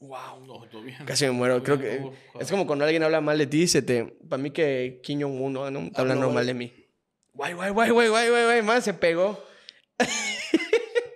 Wow, 0.00 0.40
no, 0.46 0.66
todo 0.70 0.80
bien. 0.82 0.96
Casi 1.04 1.26
me 1.26 1.32
muero. 1.32 1.62
Creo 1.62 1.78
que 1.78 2.02
es 2.40 2.50
como 2.50 2.66
cuando 2.66 2.86
alguien 2.86 3.02
habla 3.02 3.20
mal 3.20 3.36
de 3.36 3.46
ti, 3.46 3.68
se 3.68 3.82
te... 3.82 4.06
Para 4.06 4.42
mí 4.42 4.50
que 4.50 5.00
Kim 5.02 5.20
Jong-un 5.20 5.52
¿no? 5.52 5.70
¿no? 5.70 5.80
Está 5.80 6.00
hablando 6.00 6.26
Habló- 6.30 6.34
mal 6.34 6.46
de 6.46 6.54
mí. 6.54 6.72
Guay, 7.34 7.54
guay, 7.54 7.70
guay, 7.70 7.90
guay, 7.90 8.08
guay, 8.08 8.28
guay, 8.28 8.44
guay. 8.44 8.62
Más 8.62 8.84
se 8.84 8.94
pegó. 8.94 9.42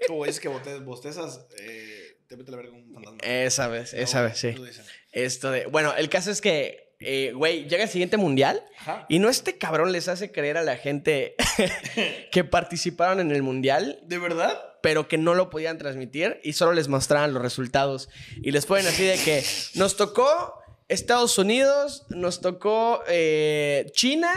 Como 0.06 0.24
dices 0.26 0.40
que 0.40 0.48
bostezas, 0.48 1.46
eh, 1.58 2.18
te 2.28 2.36
mete 2.36 2.50
la 2.50 2.58
verga 2.58 2.72
un 2.72 2.92
fantasma. 2.92 3.18
Esa 3.22 3.68
vez, 3.68 3.94
esa 3.94 4.20
No, 4.20 4.28
vez, 4.28 4.38
sí. 4.38 4.54
Esto 5.12 5.50
de... 5.50 5.66
Bueno, 5.66 5.94
el 5.96 6.08
caso 6.08 6.30
es 6.30 6.40
que, 6.40 6.94
eh, 7.00 7.32
güey, 7.34 7.66
llega 7.68 7.84
el 7.84 7.88
siguiente 7.88 8.16
mundial 8.16 8.62
Ajá. 8.78 9.06
y 9.08 9.18
no 9.18 9.28
este 9.28 9.56
cabrón 9.56 9.92
les 9.92 10.08
hace 10.08 10.30
creer 10.30 10.56
a 10.58 10.62
la 10.62 10.76
gente 10.76 11.34
que 12.32 12.44
participaron 12.44 13.20
en 13.20 13.30
el 13.30 13.42
mundial 13.42 13.98
¿De 14.04 14.18
verdad? 14.18 14.60
pero 14.82 15.08
que 15.08 15.16
no 15.18 15.34
lo 15.34 15.48
podían 15.50 15.78
transmitir 15.78 16.40
y 16.44 16.52
solo 16.52 16.72
les 16.72 16.88
mostraban 16.88 17.32
los 17.32 17.42
resultados. 17.42 18.10
Y 18.42 18.50
les 18.50 18.66
ponen 18.66 18.86
así 18.86 19.04
de 19.04 19.16
que 19.16 19.42
nos 19.74 19.96
tocó 19.96 20.60
Estados 20.88 21.38
Unidos, 21.38 22.04
nos 22.10 22.42
tocó 22.42 23.02
eh, 23.08 23.86
China 23.92 24.34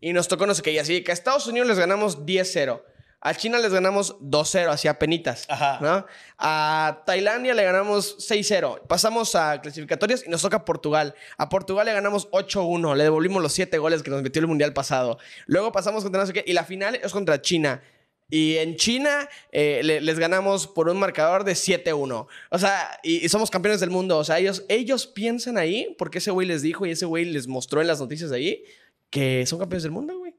y 0.00 0.12
nos 0.12 0.28
tocó 0.28 0.46
no 0.46 0.54
sé 0.54 0.62
qué. 0.62 0.72
Y 0.72 0.78
así 0.78 1.02
que 1.02 1.10
a 1.10 1.14
Estados 1.14 1.46
Unidos 1.46 1.68
les 1.68 1.78
ganamos 1.78 2.24
10-0. 2.26 2.82
A 3.22 3.34
China 3.34 3.58
les 3.58 3.70
ganamos 3.70 4.16
2-0, 4.20 4.68
así 4.70 4.88
a 4.88 4.98
penitas. 4.98 5.44
Ajá. 5.50 5.78
¿no? 5.82 6.06
A 6.38 7.02
Tailandia 7.04 7.52
le 7.52 7.62
ganamos 7.64 8.16
6-0. 8.18 8.86
Pasamos 8.86 9.34
a 9.34 9.60
clasificatorias 9.60 10.24
y 10.26 10.30
nos 10.30 10.40
toca 10.40 10.64
Portugal. 10.64 11.14
A 11.36 11.50
Portugal 11.50 11.84
le 11.86 11.92
ganamos 11.92 12.30
8-1. 12.30 12.96
Le 12.96 13.04
devolvimos 13.04 13.42
los 13.42 13.52
7 13.52 13.76
goles 13.76 14.02
que 14.02 14.10
nos 14.10 14.22
metió 14.22 14.40
el 14.40 14.46
mundial 14.46 14.72
pasado. 14.72 15.18
Luego 15.46 15.70
pasamos 15.70 16.02
contra 16.02 16.22
no 16.22 16.26
sé 16.26 16.32
qué. 16.32 16.44
Y 16.46 16.54
la 16.54 16.64
final 16.64 16.94
es 17.02 17.12
contra 17.12 17.42
China. 17.42 17.82
Y 18.30 18.56
en 18.56 18.76
China 18.76 19.28
eh, 19.52 19.80
le- 19.82 20.00
les 20.00 20.18
ganamos 20.18 20.66
por 20.66 20.88
un 20.88 20.98
marcador 20.98 21.44
de 21.44 21.52
7-1. 21.52 22.26
O 22.50 22.58
sea, 22.58 23.00
y, 23.02 23.22
y 23.24 23.28
somos 23.28 23.50
campeones 23.50 23.80
del 23.80 23.90
mundo. 23.90 24.16
O 24.16 24.24
sea, 24.24 24.38
ellos, 24.38 24.64
ellos 24.68 25.06
piensan 25.06 25.58
ahí, 25.58 25.94
porque 25.98 26.18
ese 26.18 26.30
güey 26.30 26.46
les 26.46 26.62
dijo 26.62 26.86
y 26.86 26.92
ese 26.92 27.04
güey 27.04 27.26
les 27.26 27.46
mostró 27.48 27.80
en 27.82 27.88
las 27.88 28.00
noticias 28.00 28.30
de 28.30 28.36
ahí, 28.36 28.64
que 29.10 29.44
son 29.46 29.58
campeones 29.58 29.82
del 29.82 29.92
mundo, 29.92 30.18
güey. 30.18 30.34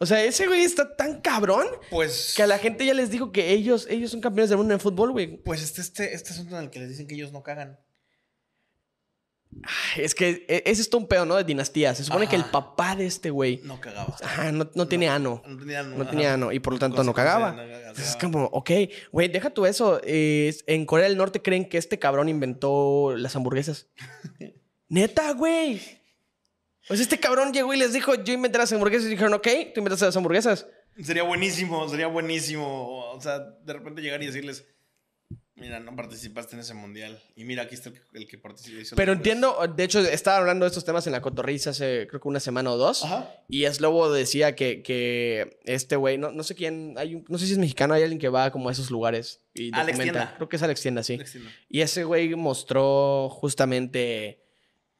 O 0.00 0.06
sea, 0.06 0.22
ese 0.22 0.46
güey 0.46 0.62
está 0.62 0.96
tan 0.96 1.20
cabrón 1.20 1.66
Pues. 1.90 2.34
que 2.36 2.42
a 2.42 2.46
la 2.46 2.58
gente 2.58 2.86
ya 2.86 2.94
les 2.94 3.10
dijo 3.10 3.32
que 3.32 3.50
ellos, 3.52 3.86
ellos 3.90 4.10
son 4.12 4.20
campeones 4.20 4.48
del 4.48 4.58
mundo 4.58 4.72
en 4.74 4.80
fútbol, 4.80 5.10
güey. 5.12 5.38
Pues 5.42 5.60
este, 5.62 5.80
este, 5.80 6.14
este 6.14 6.30
asunto 6.30 6.56
en 6.56 6.64
el 6.64 6.70
que 6.70 6.78
les 6.78 6.88
dicen 6.90 7.06
que 7.08 7.14
ellos 7.16 7.32
no 7.32 7.42
cagan. 7.42 7.78
Es 9.96 10.14
que 10.14 10.44
e- 10.46 10.62
ese 10.66 10.82
es 10.82 10.90
todo 10.90 11.00
un 11.00 11.08
pedo, 11.08 11.24
¿no? 11.24 11.34
De 11.36 11.42
dinastías. 11.42 11.96
Se 11.96 12.04
supone 12.04 12.28
que 12.28 12.36
el 12.36 12.44
papá 12.44 12.94
de 12.94 13.06
este 13.06 13.30
güey, 13.30 13.60
No 13.64 13.80
cagaba. 13.80 14.14
ajá, 14.22 14.52
no, 14.52 14.70
no 14.74 14.86
tiene 14.86 15.08
ano. 15.08 15.42
No 15.46 15.58
tenía 15.58 15.80
ano. 15.80 15.96
No 15.96 16.06
tenía 16.06 16.34
ano 16.34 16.52
y 16.52 16.60
por 16.60 16.74
lo 16.74 16.78
tanto 16.78 17.02
no 17.02 17.14
cagaba. 17.14 17.52
no 17.52 17.56
cagaba. 17.56 17.78
Entonces 17.80 18.10
es 18.10 18.16
como, 18.16 18.44
ok, 18.44 18.70
güey, 19.10 19.28
deja 19.28 19.50
tú 19.50 19.64
eso. 19.66 20.00
eh, 20.04 20.54
en 20.66 20.84
Corea 20.86 21.08
del 21.08 21.16
Norte 21.16 21.40
creen 21.42 21.68
que 21.68 21.78
este 21.78 21.98
cabrón 21.98 22.28
inventó 22.28 23.16
las 23.16 23.34
hamburguesas. 23.34 23.88
Neta, 24.88 25.32
güey. 25.32 25.80
Pues 26.88 27.00
este 27.00 27.20
cabrón 27.20 27.52
llegó 27.52 27.72
y 27.74 27.76
les 27.76 27.92
dijo, 27.92 28.14
yo 28.16 28.32
inventé 28.34 28.58
las 28.58 28.72
hamburguesas 28.72 29.06
y 29.06 29.10
dijeron, 29.10 29.34
ok, 29.34 29.46
tú 29.74 29.80
inventaste 29.80 30.06
las 30.06 30.16
hamburguesas. 30.16 30.66
Sería 31.04 31.22
buenísimo, 31.22 31.88
sería 31.88 32.06
buenísimo. 32.08 33.10
O 33.12 33.20
sea, 33.20 33.38
de 33.38 33.72
repente 33.72 34.02
llegar 34.02 34.22
y 34.22 34.26
decirles, 34.26 34.64
mira, 35.54 35.78
no 35.80 35.94
participaste 35.94 36.54
en 36.56 36.60
ese 36.60 36.72
mundial. 36.74 37.22
Y 37.36 37.44
mira, 37.44 37.64
aquí 37.64 37.74
está 37.74 37.90
el 37.90 37.96
que, 37.96 38.00
el 38.14 38.26
que 38.28 38.38
participó. 38.38 38.80
hizo 38.80 38.96
Pero 38.96 39.12
entiendo, 39.12 39.56
de 39.76 39.84
hecho, 39.84 40.00
estaba 40.00 40.38
hablando 40.38 40.64
de 40.64 40.68
estos 40.68 40.84
temas 40.84 41.06
en 41.06 41.12
la 41.12 41.20
cotorriza 41.20 41.70
hace 41.70 42.06
creo 42.08 42.20
que 42.20 42.28
una 42.28 42.40
semana 42.40 42.72
o 42.72 42.76
dos. 42.76 43.04
Ajá. 43.04 43.30
Y 43.48 43.66
Slobo 43.66 44.10
decía 44.10 44.56
que, 44.56 44.82
que 44.82 45.60
este 45.66 45.94
güey, 45.96 46.16
no, 46.18 46.32
no 46.32 46.42
sé 46.42 46.54
quién, 46.54 46.94
hay 46.96 47.16
un- 47.16 47.24
no 47.28 47.38
sé 47.38 47.46
si 47.46 47.52
es 47.52 47.58
mexicano, 47.58 47.94
hay 47.94 48.02
alguien 48.02 48.18
que 48.18 48.28
va 48.28 48.50
como 48.50 48.68
a 48.68 48.72
esos 48.72 48.90
lugares 48.90 49.40
y 49.54 49.70
Alex 49.74 49.98
documenta. 49.98 50.02
Tienda. 50.20 50.34
Creo 50.36 50.48
que 50.48 50.56
es 50.56 50.62
Alex 50.62 50.80
Tienda, 50.80 51.02
sí. 51.02 51.18
cosas. 51.18 51.42
Y 51.68 51.80
ese 51.80 52.04
güey 52.04 52.34
mostró 52.34 53.28
justamente 53.30 54.42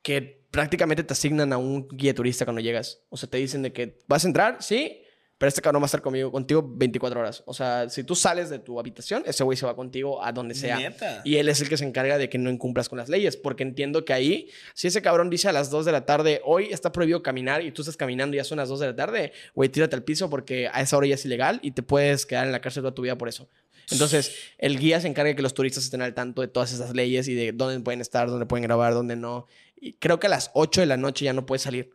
que 0.02 0.37
prácticamente 0.50 1.02
te 1.02 1.12
asignan 1.12 1.52
a 1.52 1.58
un 1.58 1.88
guía 1.88 2.14
turista 2.14 2.44
cuando 2.44 2.60
llegas. 2.60 3.02
O 3.08 3.16
sea, 3.16 3.28
te 3.28 3.38
dicen 3.38 3.62
de 3.62 3.72
que 3.72 3.98
vas 4.06 4.24
a 4.24 4.28
entrar, 4.28 4.56
sí, 4.60 5.02
pero 5.38 5.48
este 5.48 5.62
cabrón 5.62 5.80
va 5.80 5.84
a 5.84 5.86
estar 5.86 6.02
conmigo, 6.02 6.32
contigo 6.32 6.68
24 6.68 7.20
horas. 7.20 7.44
O 7.46 7.54
sea, 7.54 7.88
si 7.88 8.02
tú 8.02 8.16
sales 8.16 8.50
de 8.50 8.58
tu 8.58 8.80
habitación, 8.80 9.22
ese 9.24 9.44
güey 9.44 9.56
se 9.56 9.64
va 9.64 9.76
contigo 9.76 10.22
a 10.22 10.32
donde 10.32 10.56
sea. 10.56 10.80
Y 11.24 11.36
él 11.36 11.48
es 11.48 11.60
el 11.60 11.68
que 11.68 11.76
se 11.76 11.84
encarga 11.84 12.18
de 12.18 12.28
que 12.28 12.38
no 12.38 12.50
incumplas 12.50 12.88
con 12.88 12.98
las 12.98 13.08
leyes, 13.08 13.36
porque 13.36 13.62
entiendo 13.62 14.04
que 14.04 14.12
ahí, 14.12 14.50
si 14.74 14.88
ese 14.88 15.00
cabrón 15.00 15.30
dice 15.30 15.48
a 15.48 15.52
las 15.52 15.70
2 15.70 15.84
de 15.84 15.92
la 15.92 16.04
tarde, 16.04 16.40
hoy 16.44 16.68
está 16.72 16.90
prohibido 16.90 17.22
caminar 17.22 17.62
y 17.62 17.70
tú 17.70 17.82
estás 17.82 17.96
caminando 17.96 18.34
y 18.34 18.38
ya 18.38 18.44
son 18.44 18.58
las 18.58 18.68
2 18.68 18.80
de 18.80 18.86
la 18.88 18.96
tarde, 18.96 19.32
güey, 19.54 19.68
tírate 19.68 19.94
al 19.94 20.02
piso 20.02 20.28
porque 20.28 20.68
a 20.72 20.80
esa 20.80 20.96
hora 20.96 21.06
ya 21.06 21.14
es 21.14 21.24
ilegal 21.24 21.60
y 21.62 21.70
te 21.70 21.84
puedes 21.84 22.26
quedar 22.26 22.44
en 22.44 22.52
la 22.52 22.60
cárcel 22.60 22.82
toda 22.82 22.94
tu 22.94 23.02
vida 23.02 23.16
por 23.16 23.28
eso. 23.28 23.48
Entonces, 23.90 24.34
el 24.58 24.78
guía 24.78 25.00
se 25.00 25.08
encarga 25.08 25.28
de 25.28 25.36
que 25.36 25.42
los 25.42 25.54
turistas 25.54 25.84
estén 25.84 26.02
al 26.02 26.14
tanto 26.14 26.42
de 26.42 26.48
todas 26.48 26.72
esas 26.72 26.94
leyes 26.94 27.26
y 27.28 27.34
de 27.34 27.52
dónde 27.52 27.80
pueden 27.80 28.00
estar, 28.00 28.28
dónde 28.28 28.46
pueden 28.46 28.62
grabar, 28.64 28.92
dónde 28.94 29.16
no. 29.16 29.46
Y 29.76 29.94
creo 29.94 30.18
que 30.20 30.26
a 30.26 30.30
las 30.30 30.50
8 30.54 30.80
de 30.82 30.86
la 30.86 30.96
noche 30.96 31.24
ya 31.24 31.32
no 31.32 31.46
puedes 31.46 31.62
salir. 31.62 31.90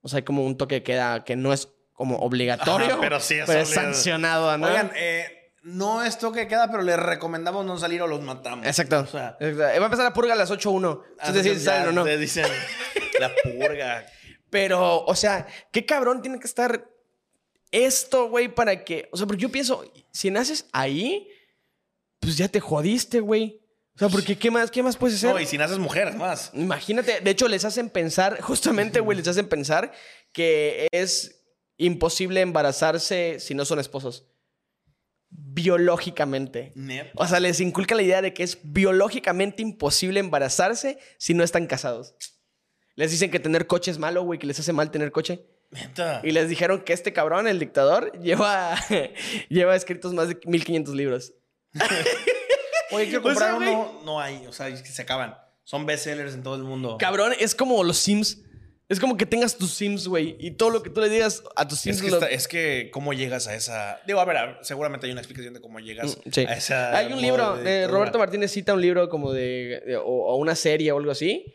O 0.00 0.08
sea, 0.08 0.18
hay 0.18 0.22
como 0.24 0.44
un 0.44 0.56
toque 0.58 0.76
de 0.76 0.82
queda 0.82 1.24
que 1.24 1.36
no 1.36 1.52
es 1.52 1.68
como 1.92 2.16
obligatorio, 2.18 2.86
Ajá, 2.86 2.98
pero 3.00 3.20
sí 3.20 3.34
es 3.34 3.46
pero 3.46 3.60
es 3.60 3.68
obligado. 3.68 3.92
sancionado, 3.94 4.58
¿no? 4.58 4.66
Oigan, 4.66 4.90
eh, 4.96 5.52
no 5.62 6.02
es 6.02 6.18
toque 6.18 6.48
queda, 6.48 6.68
pero 6.70 6.82
les 6.82 6.98
recomendamos 6.98 7.64
no 7.64 7.78
salir 7.78 8.02
o 8.02 8.06
los 8.08 8.20
matamos. 8.20 8.66
Exacto. 8.66 9.00
O 9.00 9.06
sea, 9.06 9.36
Exacto. 9.38 9.62
Va 9.62 9.70
a 9.70 9.84
empezar 9.84 10.04
la 10.04 10.12
purga 10.12 10.32
a 10.32 10.36
las 10.36 10.50
8.1. 10.50 11.00
ah, 11.20 11.26
Entonces, 11.28 11.58
si 11.58 11.64
ya 11.64 11.72
salen 11.72 11.88
o 11.90 11.92
no. 11.92 12.04
te 12.04 12.18
dicen 12.18 12.46
la 13.20 13.30
purga. 13.44 14.04
Pero, 14.50 15.04
o 15.04 15.14
sea, 15.14 15.46
¿qué 15.70 15.86
cabrón 15.86 16.20
tiene 16.20 16.38
que 16.38 16.46
estar 16.46 16.84
esto, 17.72 18.28
güey, 18.28 18.48
para 18.48 18.84
que. 18.84 19.08
O 19.10 19.16
sea, 19.16 19.26
porque 19.26 19.42
yo 19.42 19.50
pienso, 19.50 19.84
si 20.12 20.30
naces 20.30 20.66
ahí, 20.72 21.28
pues 22.20 22.36
ya 22.36 22.46
te 22.46 22.60
jodiste, 22.60 23.20
güey. 23.20 23.60
O 23.94 23.98
sea, 23.98 24.08
porque 24.08 24.38
¿qué 24.38 24.50
más, 24.50 24.70
qué 24.70 24.82
más 24.82 24.96
puedes 24.96 25.16
hacer? 25.16 25.34
No, 25.34 25.40
y 25.40 25.46
si 25.46 25.58
naces 25.58 25.78
mujer, 25.78 26.14
más. 26.14 26.50
Imagínate, 26.54 27.20
de 27.20 27.30
hecho, 27.30 27.48
les 27.48 27.64
hacen 27.64 27.90
pensar, 27.90 28.40
justamente, 28.42 29.00
güey, 29.00 29.18
les 29.18 29.28
hacen 29.28 29.48
pensar 29.48 29.92
que 30.32 30.86
es 30.92 31.42
imposible 31.76 32.40
embarazarse 32.40 33.38
si 33.40 33.54
no 33.54 33.64
son 33.64 33.80
esposos. 33.80 34.28
Biológicamente. 35.28 36.72
O 37.16 37.26
sea, 37.26 37.40
les 37.40 37.60
inculca 37.60 37.94
la 37.94 38.02
idea 38.02 38.22
de 38.22 38.34
que 38.34 38.42
es 38.42 38.58
biológicamente 38.62 39.62
imposible 39.62 40.20
embarazarse 40.20 40.98
si 41.18 41.32
no 41.32 41.42
están 41.42 41.66
casados. 41.66 42.14
Les 42.94 43.10
dicen 43.10 43.30
que 43.30 43.40
tener 43.40 43.66
coche 43.66 43.90
es 43.90 43.98
malo, 43.98 44.22
güey, 44.22 44.38
que 44.38 44.46
les 44.46 44.60
hace 44.60 44.74
mal 44.74 44.90
tener 44.90 45.10
coche. 45.10 45.46
Neta. 45.72 46.20
Y 46.22 46.30
les 46.32 46.48
dijeron 46.48 46.82
que 46.82 46.92
este 46.92 47.12
cabrón, 47.12 47.48
el 47.48 47.58
dictador, 47.58 48.12
lleva, 48.20 48.76
lleva 49.48 49.74
escritos 49.74 50.12
más 50.14 50.28
de 50.28 50.38
1500 50.44 50.94
libros. 50.94 51.32
Oye, 52.90 53.06
quiero 53.08 53.20
O 53.20 53.34
sea, 53.34 53.52
comprar 53.52 53.54
uno. 53.54 54.00
No 54.04 54.20
hay, 54.20 54.46
o 54.46 54.52
sea, 54.52 54.74
se 54.76 55.02
acaban. 55.02 55.36
Son 55.64 55.86
bestsellers 55.86 56.34
en 56.34 56.42
todo 56.42 56.56
el 56.56 56.62
mundo. 56.64 56.96
Cabrón, 56.98 57.32
es 57.38 57.54
como 57.54 57.82
los 57.84 57.96
Sims. 57.98 58.42
Es 58.88 59.00
como 59.00 59.16
que 59.16 59.24
tengas 59.24 59.56
tus 59.56 59.72
Sims, 59.72 60.06
güey, 60.06 60.36
y 60.38 60.50
todo 60.50 60.68
lo 60.68 60.82
que 60.82 60.90
tú 60.90 61.00
le 61.00 61.08
digas 61.08 61.42
a 61.56 61.66
tus 61.66 61.78
Sims. 61.80 61.96
Es 61.96 62.02
que, 62.02 62.10
lo- 62.10 62.16
está- 62.18 62.28
es 62.30 62.46
que, 62.46 62.90
¿cómo 62.92 63.14
llegas 63.14 63.46
a 63.48 63.54
esa...? 63.54 63.98
Digo, 64.06 64.20
a 64.20 64.26
ver, 64.26 64.36
a 64.36 64.46
ver, 64.46 64.58
seguramente 64.60 65.06
hay 65.06 65.12
una 65.12 65.22
explicación 65.22 65.54
de 65.54 65.62
cómo 65.62 65.78
llegas 65.80 66.18
Mm, 66.26 66.30
sí. 66.30 66.40
a 66.46 66.52
esa... 66.52 66.98
Hay 66.98 67.10
un 67.10 67.22
libro, 67.22 67.56
de 67.56 67.62
dictadura. 67.62 67.86
Roberto 67.88 68.18
Martínez 68.18 68.50
cita 68.52 68.74
un 68.74 68.82
libro 68.82 69.08
como 69.08 69.32
de, 69.32 69.82
de- 69.86 69.96
o, 69.96 70.02
o 70.04 70.36
una 70.36 70.54
serie 70.54 70.92
o 70.92 70.98
algo 70.98 71.10
así. 71.12 71.54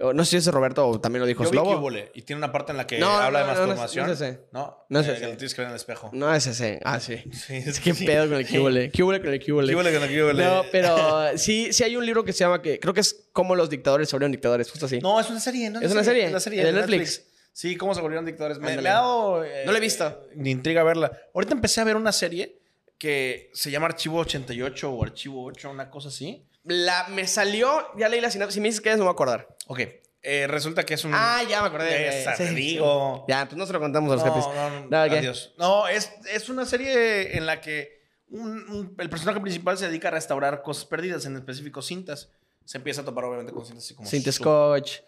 No 0.00 0.24
sé 0.24 0.30
si 0.32 0.36
ese 0.36 0.50
Roberto 0.50 0.86
o 0.86 1.00
también 1.00 1.20
lo 1.20 1.26
dijo 1.26 1.42
Yo 1.44 1.50
vi 1.50 1.56
Slobo. 1.58 1.90
Y 2.14 2.22
tiene 2.22 2.38
una 2.38 2.52
parte 2.52 2.70
en 2.72 2.78
la 2.78 2.86
que 2.86 2.98
No, 2.98 3.08
habla 3.10 3.40
no, 3.40 3.46
de 3.46 3.52
no, 3.52 3.58
no 3.58 3.62
es- 3.72 3.78
masturbación. 3.80 4.06
no 4.06 4.12
es 4.12 4.20
ese. 4.20 4.40
No, 4.52 4.84
No 4.88 5.00
es 5.00 5.06
eh, 5.08 5.10
ese. 5.12 5.20
que 5.20 5.26
lo 5.26 5.36
tienes 5.36 5.54
que 5.54 5.60
ver 5.60 5.66
en 5.66 5.70
el 5.72 5.76
espejo. 5.76 6.10
No 6.12 6.32
es 6.34 6.46
ese. 6.46 6.80
Ah, 6.84 7.00
sí. 7.00 7.16
Sí, 7.32 7.54
Es 7.56 7.80
que 7.80 7.94
pedo 7.94 8.28
con 8.28 8.38
el 8.38 8.46
cubole. 8.48 8.90
Cubole 8.92 9.20
con 9.20 9.32
el 9.32 9.44
cubole. 9.44 9.72
Cúbole 9.72 9.92
con 9.94 10.02
el 10.02 10.08
cúbole. 10.20 10.44
No, 10.44 10.62
pero 10.70 11.36
sí, 11.36 11.72
sí 11.72 11.82
hay 11.84 11.96
un 11.96 12.06
libro 12.06 12.24
que 12.24 12.32
se 12.32 12.40
llama 12.40 12.62
que 12.62 12.78
creo 12.78 12.94
que 12.94 13.00
es 13.00 13.28
Cómo 13.32 13.54
los 13.56 13.70
dictadores 13.70 14.08
se 14.08 14.16
volvieron 14.16 14.32
dictadores, 14.32 14.70
justo 14.70 14.86
así. 14.86 14.98
No, 15.00 15.18
es 15.20 15.28
una 15.30 15.40
serie, 15.40 15.70
¿no? 15.70 15.80
¿Es 15.80 15.90
una 15.92 16.02
serie? 16.04 16.24
Es 16.24 16.30
una 16.30 16.40
serie 16.40 16.64
¿De 16.64 16.72
Netflix? 16.72 17.24
Sí, 17.52 17.76
cómo 17.76 17.92
se 17.94 18.00
volvieron 18.00 18.24
dictadores. 18.24 18.58
Me, 18.58 18.76
me 18.80 18.88
ha 18.88 18.92
dado... 18.94 19.44
eh, 19.44 19.62
No 19.66 19.72
la 19.72 19.78
he 19.78 19.80
visto. 19.80 20.26
Ni 20.36 20.50
intriga 20.52 20.84
verla. 20.84 21.10
Ahorita 21.34 21.54
empecé 21.54 21.80
a 21.80 21.84
ver 21.84 21.96
una 21.96 22.12
serie 22.12 22.60
que 22.98 23.50
se 23.52 23.70
llama 23.70 23.86
Archivo 23.86 24.18
88 24.20 24.90
o 24.92 25.02
Archivo 25.04 25.44
8, 25.44 25.70
una 25.70 25.90
cosa 25.90 26.08
así. 26.08 26.47
La, 26.68 27.08
me 27.08 27.26
salió, 27.26 27.86
ya 27.96 28.08
leí 28.08 28.20
la 28.20 28.30
sinopsis. 28.30 28.54
Si 28.54 28.60
me 28.60 28.68
dices 28.68 28.80
que 28.80 28.90
es, 28.90 28.96
no 28.96 29.04
me 29.04 29.06
voy 29.06 29.12
a 29.12 29.14
acordar. 29.14 29.48
Ok, 29.66 29.80
eh, 30.22 30.46
resulta 30.48 30.84
que 30.84 30.94
es 30.94 31.04
un... 31.04 31.12
Ah, 31.14 31.42
ya 31.48 31.60
me 31.62 31.68
acordé. 31.68 32.20
Esa, 32.20 32.36
Sí, 32.36 32.42
te 32.44 32.48
sí. 32.50 32.54
digo. 32.54 33.24
Ya, 33.28 33.44
pues 33.46 33.56
no 33.56 33.66
se 33.66 33.72
lo 33.72 33.80
contamos 33.80 34.10
a 34.12 34.16
los 34.16 34.24
No, 34.24 34.34
jefes. 34.34 34.54
no, 34.54 34.70
no, 34.80 34.86
No, 34.90 34.96
adiós. 34.98 35.54
No, 35.58 35.88
es, 35.88 36.12
es 36.30 36.48
una 36.48 36.64
serie 36.66 37.36
en 37.36 37.46
la 37.46 37.60
que 37.60 38.02
un- 38.28 38.68
un- 38.70 38.94
el 38.98 39.08
personaje 39.08 39.40
principal 39.40 39.78
se 39.78 39.86
dedica 39.88 40.08
a 40.08 40.10
restaurar 40.10 40.62
cosas 40.62 40.84
perdidas, 40.84 41.24
en 41.24 41.36
específico 41.36 41.80
cintas. 41.82 42.30
Se 42.64 42.76
empieza 42.78 43.00
a 43.00 43.04
topar 43.04 43.24
obviamente 43.24 43.52
con 43.52 43.64
cintas 43.64 43.84
así 43.84 43.94
como... 43.94 44.06
Cinta 44.08 44.30
scotch, 44.30 44.98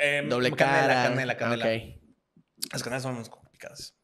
eh, 0.00 0.22
doble 0.28 0.52
canela, 0.52 0.86
cara. 0.86 1.02
Canela, 1.08 1.36
canela, 1.36 1.64
Ok. 1.66 2.00
Las 2.72 2.82
canelas 2.82 3.02
son 3.02 3.16
más 3.18 3.28
complicadas. 3.28 3.94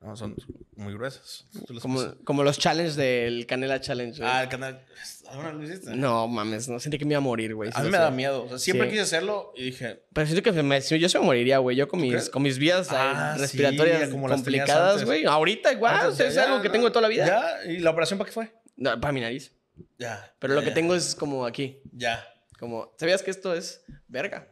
No, 0.00 0.16
son 0.16 0.36
muy 0.76 0.92
gruesas. 0.94 1.44
Como, 1.82 2.14
como 2.24 2.44
los 2.44 2.56
challenges 2.56 2.94
del 2.94 3.46
Canela 3.46 3.80
Challenge. 3.80 4.16
güey. 4.16 4.30
Ah, 4.32 4.44
el 4.44 4.48
canal... 4.48 4.84
¿Alguna 5.28 5.50
vez 5.50 5.56
lo 5.58 5.64
hiciste? 5.64 5.96
No 5.96 6.28
mames, 6.28 6.68
no 6.68 6.78
sentí 6.78 6.98
que 6.98 7.04
me 7.04 7.14
iba 7.14 7.18
a 7.18 7.20
morir, 7.20 7.52
güey. 7.54 7.70
A 7.74 7.82
mí 7.82 7.90
me 7.90 7.98
da 7.98 8.10
miedo. 8.12 8.44
O 8.44 8.48
sea, 8.48 8.58
siempre 8.58 8.86
Sí. 8.86 8.90
quise 8.92 9.02
hacerlo 9.02 9.52
y 9.56 9.64
dije... 9.64 10.04
Pero 10.14 10.26
siento 10.26 10.42
que 10.44 10.62
me- 10.62 10.80
yo 10.80 11.08
se 11.08 11.18
me 11.18 11.24
moriría, 11.24 11.58
güey. 11.58 11.76
Yo 11.76 11.88
con 11.88 12.00
mis, 12.00 12.12
crees? 12.12 12.30
con 12.30 12.42
mis 12.42 12.58
vías 12.58 12.86
eh, 12.92 12.94
Ah, 12.96 13.32
sí, 13.34 13.40
respiratorias 13.42 14.08
como 14.10 14.28
complicadas, 14.28 15.04
güey. 15.04 15.24
Ahorita 15.24 15.72
igual, 15.72 16.06
o 16.06 16.12
sea, 16.12 16.26
ya, 16.26 16.28
es 16.28 16.34
ya, 16.36 16.44
algo 16.44 16.62
que 16.62 16.68
no. 16.68 16.72
tengo 16.72 16.92
toda 16.92 17.02
la 17.02 17.08
vida. 17.08 17.26
¿Ya? 17.26 17.70
¿Y 17.72 17.78
la 17.80 17.90
operación 17.90 18.18
para 18.18 18.28
qué 18.28 18.34
fue? 18.34 18.52
No, 18.76 18.98
para 19.00 19.12
mi 19.12 19.20
nariz. 19.20 19.52
Ya. 19.98 20.32
Pero 20.38 20.54
ya, 20.54 20.60
lo 20.60 20.64
que 20.64 20.70
tengo 20.72 20.94
es 20.94 21.16
como 21.16 21.44
aquí. 21.44 21.80
Ya. 21.92 22.24
Como, 22.60 22.94
¿sabías 22.98 23.22
que 23.24 23.32
esto 23.32 23.52
es 23.52 23.84
verga? 24.06 24.48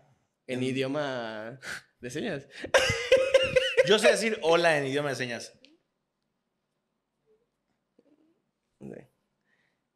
En 0.48 0.62
idioma 0.64 1.58
de 2.00 2.10
señas. 2.10 2.46
Yo 3.86 3.98
sé 3.98 4.08
decir 4.08 4.38
hola 4.42 4.76
en 4.78 4.86
idioma 4.86 5.10
de 5.10 5.16
señas. 5.16 5.52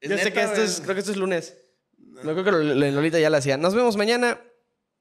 Yo 0.02 0.16
sé 0.16 0.32
que 0.32 0.42
esto 0.42 0.62
es, 0.62 0.80
creo 0.80 0.94
que 0.94 1.00
esto 1.00 1.12
es 1.12 1.18
lunes. 1.18 1.56
No 1.98 2.32
creo 2.32 2.44
que 2.44 2.50
lo- 2.52 2.58
lo- 2.62 2.90
Lolita 2.90 3.18
ya 3.18 3.28
lo 3.30 3.36
hacía. 3.36 3.56
Nos 3.56 3.74
vemos 3.74 3.96
mañana, 3.96 4.40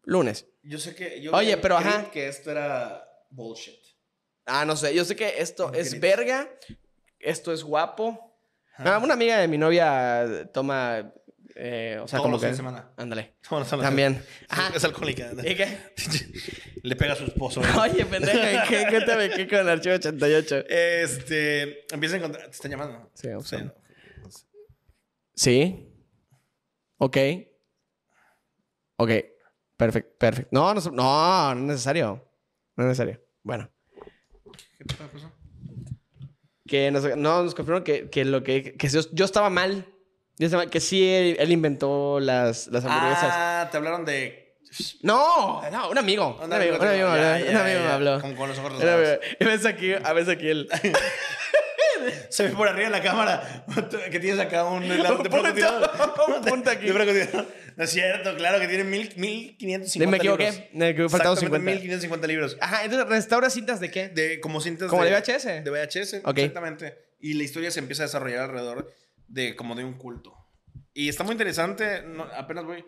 lunes. 0.04 0.46
Yo 0.62 0.78
sé 0.78 0.94
que. 0.96 1.22
Yo 1.22 1.32
Oye, 1.32 1.56
pero 1.58 1.78
ajá. 1.78 2.12
que 2.12 2.28
esto 2.28 2.52
era 2.52 3.08
bullshit. 3.30 3.80
Ah, 4.46 4.66
no 4.66 4.76
sé. 4.76 4.94
Yo 4.94 5.06
sé 5.06 5.16
que 5.16 5.36
esto 5.42 5.72
es 5.74 6.00
verga. 6.00 6.50
Esto 7.20 7.54
es 7.54 7.64
guapo. 7.64 8.38
Ah, 8.78 9.00
una 9.02 9.14
amiga 9.14 9.38
de 9.40 9.48
mi 9.48 9.58
novia 9.58 10.50
toma. 10.54 11.14
Eh, 11.56 12.00
o 12.02 12.08
sea, 12.08 12.18
Todos 12.18 12.22
como 12.24 12.32
los 12.34 12.42
que. 12.42 12.48
fines 12.48 12.58
de 12.58 12.64
semana. 12.64 12.92
Ándale. 12.98 13.36
No, 13.50 13.60
no, 13.60 13.66
no, 13.66 13.78
no. 13.78 13.84
También. 13.84 14.24
Ajá. 14.48 14.72
Es 14.76 14.84
alcohólica. 14.84 15.32
¿Y 15.44 15.56
qué? 15.56 15.78
Le 16.84 16.96
pega 16.96 17.14
a 17.14 17.16
su 17.16 17.26
esposo. 17.26 17.62
Oye, 17.80 18.06
pendeja, 18.06 18.64
¿qué? 18.68 18.86
Qué 19.36 19.48
con 19.48 19.60
el 19.60 19.70
archivo 19.70 19.96
88. 19.96 20.56
Este. 20.70 21.94
Empieza 21.94 22.16
a 22.16 22.18
encontrar. 22.20 22.46
Te 22.46 22.52
están 22.52 22.72
llamando. 22.72 23.12
Sí, 23.14 23.28
vamos 23.28 23.48
Sí. 23.48 23.58
Sí. 25.36 25.94
Ok. 26.98 27.18
Ok. 28.98 29.12
Perfecto. 29.78 30.16
Perfecto. 30.18 30.50
No, 30.52 30.74
no, 30.74 30.82
no, 30.92 31.56
no 31.56 31.62
es 31.62 31.68
necesario. 31.68 32.30
No 32.76 32.84
es 32.84 32.88
necesario. 32.90 33.22
Bueno. 33.44 33.70
¿Qué 34.78 34.86
pasó? 34.86 35.32
Que 36.68 36.92
nos, 36.92 37.04
no, 37.18 37.44
nos 37.44 37.56
confirmaron 37.56 37.84
que, 37.84 38.10
que 38.10 38.24
lo 38.26 38.44
que, 38.44 38.76
que 38.78 38.88
yo, 38.88 39.02
yo 39.12 39.26
estaba 39.26 39.50
mal. 39.50 39.86
Que 40.72 40.80
sí, 40.80 41.06
él, 41.06 41.36
él 41.38 41.52
inventó 41.52 42.20
las, 42.22 42.68
las 42.68 42.86
hamburguesas. 42.86 43.30
Ah, 43.30 43.68
te 43.70 43.76
hablaron 43.78 44.06
de. 44.06 44.56
No, 45.02 45.62
no, 45.70 45.90
un 45.90 45.98
amigo. 45.98 46.40
Un 46.42 46.54
amigo, 46.54 46.78
un 46.78 46.88
amigo, 46.88 47.10
me 47.10 47.88
habló. 47.92 48.22
Como 48.22 48.36
con 48.36 48.50
los 48.50 48.58
ojos 48.60 48.74
rosados. 48.74 49.20
Y 49.40 49.44
ves 49.44 49.66
aquí, 49.66 49.94
a 49.94 50.14
veces 50.14 50.36
aquí 50.36 50.48
el... 50.48 50.70
Se 52.30 52.44
ve 52.44 52.50
por 52.52 52.68
arriba 52.68 52.86
de 52.86 52.98
la 52.98 53.04
cámara 53.04 53.66
que 54.12 54.20
tienes 54.20 54.40
acá 54.40 54.64
un 54.64 54.84
helado 54.84 55.18
de 55.18 55.30
francotirador. 55.30 55.92
un 56.30 56.42
punto 56.46 56.70
aquí. 56.70 56.88
No 56.88 57.84
es 57.84 57.90
cierto, 57.90 58.36
claro 58.38 58.60
que 58.60 58.68
tiene 58.68 58.86
mil, 58.86 59.14
1550 59.18 60.10
Me 60.10 60.18
equivoqué. 60.18 60.52
libros. 60.52 60.70
Me 60.74 60.90
equivoqué, 60.90 61.12
Exactamente 61.12 61.36
50. 61.36 61.72
1550 61.72 62.28
libros. 62.28 62.58
Ajá, 62.62 62.86
entonces, 62.86 63.10
¿restaura 63.10 63.50
cintas 63.50 63.80
de 63.82 63.92
qué? 63.92 64.08
De, 64.10 64.40
como 64.40 64.62
cintas 64.62 64.90
¿Como 64.90 65.04
de 65.04 65.12
VHS? 65.12 65.64
De 65.66 65.70
VHS, 65.70 66.14
exactamente. 66.14 66.98
Y 67.20 67.34
la 67.34 67.44
historia 67.44 67.70
se 67.72 67.80
empieza 67.80 68.04
a 68.04 68.06
desarrollar 68.06 68.44
alrededor 68.44 68.90
de 69.30 69.56
como 69.56 69.76
de 69.76 69.84
un 69.86 69.94
culto. 69.94 70.36
Y 70.94 71.08
está 71.10 71.24
muy 71.24 71.32
interesante. 71.34 72.04
no, 72.04 72.24
apenas 72.24 72.66
voy... 72.66 72.84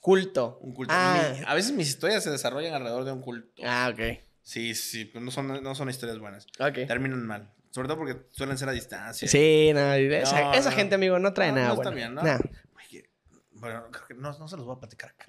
Culto. 0.00 0.58
Un 0.62 0.72
culto. 0.72 0.94
Ah, 0.96 1.32
Mi- 1.38 1.44
a 1.46 1.54
veces 1.54 1.72
mis 1.72 1.88
historias 1.88 2.24
se 2.24 2.30
desarrollan 2.30 2.72
alrededor 2.74 3.04
de 3.04 3.12
un 3.12 3.20
culto. 3.20 3.48
ah 3.64 3.90
ok. 3.92 4.00
Sí, 4.42 4.74
sí, 4.74 5.04
pero 5.04 5.22
no 5.24 5.30
son, 5.30 5.62
no 5.62 5.74
son 5.74 5.90
historias 5.90 6.18
buenas. 6.18 6.46
Ok. 6.58 6.86
Terminan 6.88 7.26
mal. 7.26 7.52
Sobre 7.70 7.86
todo 7.86 7.98
porque 7.98 8.16
suelen 8.32 8.56
ser 8.58 8.68
a 8.70 8.72
distancia. 8.72 9.28
Sí, 9.28 9.70
no, 9.74 9.92
esa, 9.92 10.40
No, 10.40 10.54
esa 10.54 10.70
no. 10.70 10.76
gente, 10.76 10.94
amigo, 10.94 11.18
no 11.18 11.32
trae 11.34 11.50
No, 11.50 11.56
nada 11.56 11.68
no 11.68 11.74
bueno. 11.76 11.90
está 11.90 11.94
bien, 11.96 12.14
¿no? 12.14 12.22
Nah. 12.22 12.38
Oye, 12.76 13.10
bueno, 13.52 13.84
creo 13.92 14.06
que 14.08 14.14
no, 14.14 14.36
no 14.36 14.48
se 14.48 14.56
los 14.56 14.64
voy 14.64 14.76
a 14.76 14.80
platicar 14.80 15.10
acá. 15.10 15.26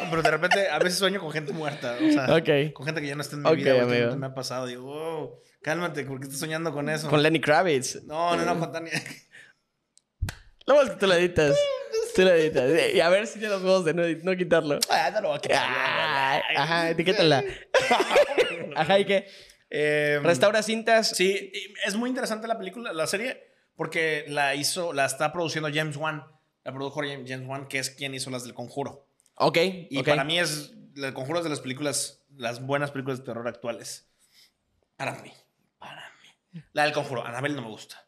No, 0.00 0.10
pero 0.10 0.22
de 0.22 0.30
repente, 0.32 0.68
a 0.68 0.78
veces 0.80 0.98
sueño 0.98 1.20
con 1.20 1.30
gente 1.30 1.52
muerta. 1.52 1.96
O 2.04 2.10
sea, 2.10 2.34
Ok. 2.34 2.72
con 2.74 2.84
gente 2.84 3.00
que 3.00 3.06
ya 3.06 3.14
no 3.14 3.22
está 3.22 3.36
en 3.36 3.42
mi 3.42 3.48
Ok, 3.48 3.54
vida. 3.56 3.82
amigo. 3.84 4.16
Me 4.16 4.26
ha 4.26 4.34
pasado. 4.34 4.66
Digo, 4.66 4.82
wow, 4.82 5.38
cálmate, 5.64 6.04
¿por 6.04 6.20
qué 6.20 6.26
estás 6.26 6.38
soñando 6.38 6.72
con 6.72 6.90
eso? 6.90 7.08
Con 7.08 7.22
Lenny 7.22 7.40
Kravitz. 7.40 8.04
No, 8.04 8.36
no, 8.36 8.44
no, 8.44 8.60
con 8.60 8.70
Tania. 8.70 8.92
Lo 10.66 10.76
más 10.76 10.90
que 10.90 10.96
tú 10.96 11.06
lo 11.06 11.14
editas. 11.14 11.58
Tú 12.14 12.22
lo 12.22 12.32
editas. 12.32 12.94
Y 12.94 13.00
a 13.00 13.08
ver 13.08 13.26
si 13.26 13.38
tiene 13.38 13.54
los 13.54 13.62
huevos 13.62 13.84
de 13.84 13.92
no, 13.92 14.02
no 14.22 14.36
quitarlo. 14.36 14.78
Ah, 14.88 15.10
no 15.12 15.20
lo 15.20 15.28
voy 15.28 15.38
a 15.38 15.40
quitar. 15.40 15.58
Ah, 15.62 16.42
ajá, 16.56 16.90
etiquétala. 16.90 17.44
Ajá, 18.76 18.98
¿y 18.98 19.04
qué? 19.04 19.26
Eh, 19.68 20.20
Restaura 20.22 20.62
cintas. 20.62 21.10
Sí, 21.10 21.52
es 21.84 21.96
muy 21.96 22.08
interesante 22.08 22.48
la 22.48 22.56
película, 22.56 22.94
la 22.94 23.06
serie, 23.06 23.42
porque 23.76 24.24
la 24.28 24.54
hizo, 24.54 24.94
la 24.94 25.04
está 25.04 25.32
produciendo 25.32 25.68
James 25.72 25.96
Wan. 25.96 26.24
La 26.62 26.72
produjo 26.72 27.02
James 27.02 27.46
Wan, 27.46 27.68
que 27.68 27.78
es 27.78 27.90
quien 27.90 28.14
hizo 28.14 28.30
las 28.30 28.44
del 28.44 28.54
Conjuro. 28.54 29.06
Ok. 29.34 29.58
Y 29.90 29.98
ok. 29.98 30.06
para 30.06 30.24
mí 30.24 30.38
es 30.38 30.72
el 30.96 31.12
Conjuro 31.12 31.40
es 31.40 31.44
de 31.44 31.50
las 31.50 31.60
películas, 31.60 32.24
las 32.34 32.64
buenas 32.64 32.90
películas 32.90 33.18
de 33.18 33.26
terror 33.26 33.46
actuales. 33.46 34.08
Para 34.96 35.12
mí. 35.20 35.32
La 36.72 36.84
del 36.84 36.92
Conjuro, 36.92 37.24
Annabelle 37.26 37.54
no 37.54 37.62
me 37.62 37.68
gusta. 37.68 38.06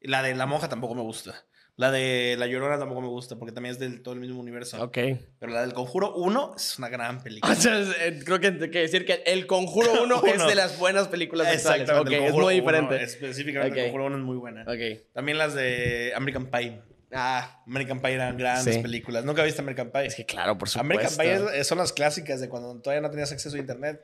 La 0.00 0.22
de 0.22 0.34
La 0.34 0.46
Monja 0.46 0.68
tampoco 0.68 0.94
me 0.94 1.02
gusta. 1.02 1.44
La 1.76 1.92
de 1.92 2.34
La 2.36 2.46
Llorona 2.48 2.76
tampoco 2.76 3.00
me 3.00 3.06
gusta, 3.06 3.36
porque 3.38 3.52
también 3.52 3.72
es 3.72 3.78
del 3.78 4.02
todo 4.02 4.12
el 4.14 4.18
mismo 4.20 4.40
universo. 4.40 4.82
Ok. 4.82 4.98
Pero 5.38 5.52
la 5.52 5.60
del 5.60 5.72
Conjuro 5.74 6.14
1 6.16 6.54
es 6.56 6.76
una 6.78 6.88
gran 6.88 7.22
película. 7.22 7.52
O 7.56 7.56
sea, 7.56 7.78
es- 7.78 7.94
eh, 8.00 8.20
creo 8.24 8.40
que 8.40 8.48
hay 8.48 8.70
que 8.70 8.80
decir 8.80 9.06
que 9.06 9.22
El 9.26 9.46
Conjuro 9.46 10.02
1 10.02 10.22
es 10.26 10.46
de 10.46 10.54
las 10.56 10.76
buenas 10.78 11.06
películas 11.06 11.46
actuales. 11.46 11.82
Exactamente. 11.82 12.16
Ok, 12.16 12.22
el 12.22 12.28
es 12.28 12.32
muy 12.34 12.40
1, 12.42 12.48
diferente. 12.48 13.02
específicamente 13.02 13.72
Ok. 13.72 13.78
el 13.78 13.84
Conjuro 13.84 14.06
1 14.06 14.16
es 14.16 14.22
muy 14.24 14.36
buena. 14.36 14.62
Ok. 14.62 15.12
También 15.12 15.38
las 15.38 15.54
de 15.54 16.12
American 16.16 16.46
Pie. 16.50 16.82
Ah, 17.12 17.62
American 17.66 18.00
Pie 18.02 18.12
eran 18.14 18.36
grandes 18.36 18.74
Sí. 18.74 18.82
películas. 18.82 19.24
¿Nunca 19.24 19.44
viste 19.44 19.60
American 19.62 19.90
Pie? 19.92 20.06
es 20.06 20.14
que 20.16 20.26
claro, 20.26 20.58
por 20.58 20.68
supuesto. 20.68 20.94
American 21.16 21.16
Pie 21.52 21.64
son 21.64 21.78
las 21.78 21.92
clásicas 21.92 22.40
de 22.40 22.48
cuando 22.48 22.74
todavía 22.80 23.00
no 23.02 23.10
tenías 23.10 23.30
acceso 23.32 23.56
a 23.56 23.58
internet 23.60 24.00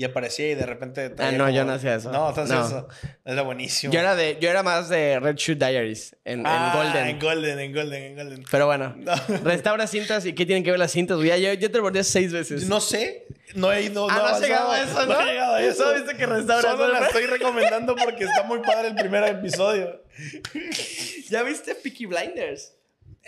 y 0.00 0.04
aparecía 0.04 0.48
y 0.52 0.54
de 0.54 0.64
repente... 0.64 1.12
Ah, 1.18 1.32
no, 1.32 1.50
yo 1.50 1.62
como- 1.62 1.72
no 1.72 1.76
hacía 1.76 1.96
eso. 1.96 2.12
No, 2.12 2.28
entonces 2.28 2.56
No. 2.56 2.64
eso 2.64 2.88
era 3.24 3.42
buenísimo. 3.42 3.92
Yo 3.92 3.98
era, 3.98 4.14
de, 4.14 4.38
yo 4.40 4.48
era 4.48 4.62
más 4.62 4.88
de 4.88 5.18
Red 5.18 5.34
Shoe 5.34 5.56
Diaries 5.56 6.14
en, 6.24 6.38
en 6.38 6.46
Ah, 6.46 6.72
Golden. 6.72 7.08
En 7.08 7.18
Golden, 7.18 7.58
en 7.58 7.72
Golden, 7.74 8.02
en 8.04 8.14
Golden. 8.16 8.44
Pero 8.48 8.66
bueno, 8.66 8.94
No. 8.96 9.12
restaura 9.42 9.88
cintas 9.88 10.24
y 10.24 10.34
qué 10.34 10.46
tienen 10.46 10.62
que 10.62 10.70
ver 10.70 10.78
las 10.78 10.92
cintas. 10.92 11.18
Ya, 11.20 11.36
yo, 11.36 11.52
yo 11.54 11.68
te 11.68 11.80
volví 11.80 12.04
seis 12.04 12.32
veces. 12.32 12.68
No 12.68 12.80
sé, 12.80 13.26
no 13.56 13.72
he 13.72 13.82
ido. 13.82 14.06
Ah, 14.08 14.18
no 14.18 14.26
has 14.26 14.40
llegado 14.40 14.70
a 14.70 14.80
eso, 14.80 15.04
¿no? 15.04 15.20
he 15.20 15.24
llegado 15.24 15.54
a 15.56 15.62
eso. 15.62 15.92
Viste 15.96 16.16
que 16.16 16.26
restauras, 16.26 16.70
Solo 16.70 16.86
¿no? 16.86 16.92
la 16.92 17.06
estoy 17.06 17.26
recomendando 17.26 17.96
porque 17.96 18.22
está 18.22 18.44
muy 18.44 18.60
padre 18.60 18.88
el 18.88 18.94
primer 18.94 19.24
episodio. 19.24 20.00
¿Ya 21.28 21.42
viste 21.42 21.74
Peaky 21.74 22.06
Blinders? 22.06 22.72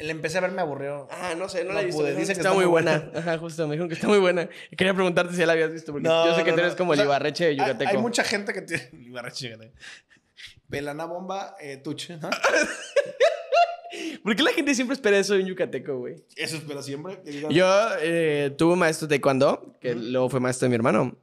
Le 0.00 0.10
empecé 0.10 0.38
a 0.38 0.40
ver, 0.40 0.52
me 0.52 0.62
aburrió. 0.62 1.08
Ah, 1.10 1.34
no 1.36 1.48
sé, 1.48 1.62
no, 1.62 1.68
No 1.70 1.74
la 1.74 1.82
he 1.82 1.86
visto. 1.86 2.02
Dicen 2.04 2.18
que 2.20 2.26
que 2.26 2.32
está, 2.32 2.52
muy 2.52 2.64
buena. 2.64 3.10
Ajá, 3.14 3.38
justo, 3.38 3.66
me 3.66 3.74
dijeron 3.74 3.88
que 3.88 3.94
está 3.94 4.08
muy 4.08 4.18
buena. 4.18 4.48
Y 4.70 4.76
quería 4.76 4.94
preguntarte 4.94 5.32
si 5.32 5.38
ya 5.40 5.46
la 5.46 5.52
habías 5.52 5.72
visto, 5.72 5.92
porque 5.92 6.08
No, 6.08 6.26
yo 6.26 6.34
sé 6.34 6.44
que 6.44 6.50
no, 6.50 6.56
tú 6.56 6.62
eres 6.62 6.74
como 6.74 6.90
O 6.92 6.94
el 6.94 7.00
Ibarreche 7.00 7.46
de 7.46 7.56
Yucateco. 7.56 7.90
hay 7.90 7.98
mucha 7.98 8.24
gente 8.24 8.52
que 8.52 8.62
tiene. 8.62 8.88
Ibarreche, 8.92 9.50
Yucateco. 9.50 9.74
Pelana 10.68 11.04
bomba, 11.04 11.56
eh, 11.60 11.78
tuche. 11.78 12.16
¿no? 12.16 12.30
¿Por 14.22 14.36
qué 14.36 14.42
la 14.42 14.52
gente 14.52 14.74
siempre 14.74 14.94
espera 14.94 15.18
eso 15.18 15.34
en 15.34 15.46
Yucateco, 15.46 15.98
güey? 15.98 16.16
Eso 16.36 16.56
espero 16.56 16.82
siempre. 16.82 17.18
Yo 17.50 17.66
eh, 18.00 18.54
tuve 18.56 18.74
un 18.74 18.78
maestro 18.78 19.08
de 19.08 19.16
taekwondo, 19.16 19.76
que 19.80 19.94
luego 19.94 20.28
fue 20.28 20.38
maestro 20.40 20.66
de 20.66 20.70
mi 20.70 20.76
hermano, 20.76 21.18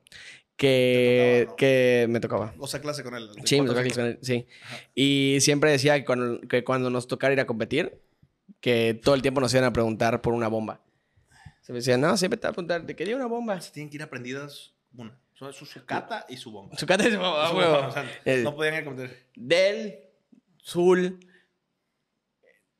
que, 0.57 0.67
¿Te 0.67 1.45
tocaba, 1.45 1.51
no? 1.51 1.55
que 1.55 2.07
me 2.09 2.19
tocaba. 2.19 2.53
O 2.57 2.67
sea, 2.67 2.81
clase 2.81 3.03
con 3.03 3.15
él. 3.15 3.29
de 3.33 3.47
Sí, 3.47 3.61
me 3.61 3.67
tocaba 3.67 3.83
clase 3.83 3.99
con 3.99 4.09
él, 4.09 4.19
sí. 4.21 4.47
Y 4.95 5.37
siempre 5.39 5.71
decía 5.71 5.97
que 5.97 6.05
cuando, 6.05 6.41
que 6.41 6.63
cuando 6.63 6.89
nos 6.89 7.07
tocara 7.07 7.33
ir 7.33 7.39
a 7.39 7.47
competir, 7.47 7.97
que 8.61 8.99
todo 9.03 9.15
el 9.15 9.21
tiempo 9.21 9.39
nos 9.41 9.53
iban 9.53 9.65
a 9.65 9.73
preguntar 9.73 10.21
por 10.21 10.33
una 10.33 10.47
bomba. 10.47 10.81
Se 11.61 11.73
me 11.73 11.79
decía, 11.79 11.97
no, 11.97 12.15
siempre 12.17 12.37
te 12.37 12.47
van 12.47 12.51
a 12.51 12.53
preguntar, 12.53 12.85
¿te 12.85 12.95
quería 12.95 13.15
una 13.15 13.25
bomba? 13.25 13.59
Se 13.61 13.71
tienen 13.71 13.89
que 13.89 13.97
ir 13.97 14.03
aprendidas 14.03 14.73
una. 14.95 15.19
Su, 15.33 15.51
su, 15.53 15.65
su 15.65 15.85
cata 15.85 16.25
y 16.29 16.37
su 16.37 16.51
bomba. 16.51 16.75
Su 16.77 16.87
cata 16.87 17.07
y 17.07 17.11
su 17.11 17.19
bomba, 17.19 17.51
huevo. 17.53 17.87
o 17.87 17.91
sea, 17.91 18.09
Eh, 18.25 18.41
no 18.43 18.55
podían 18.55 18.73
ir 18.75 18.81
a 18.81 18.85
cometer. 18.85 19.27
Del, 19.35 19.99
Zul, 20.65 21.19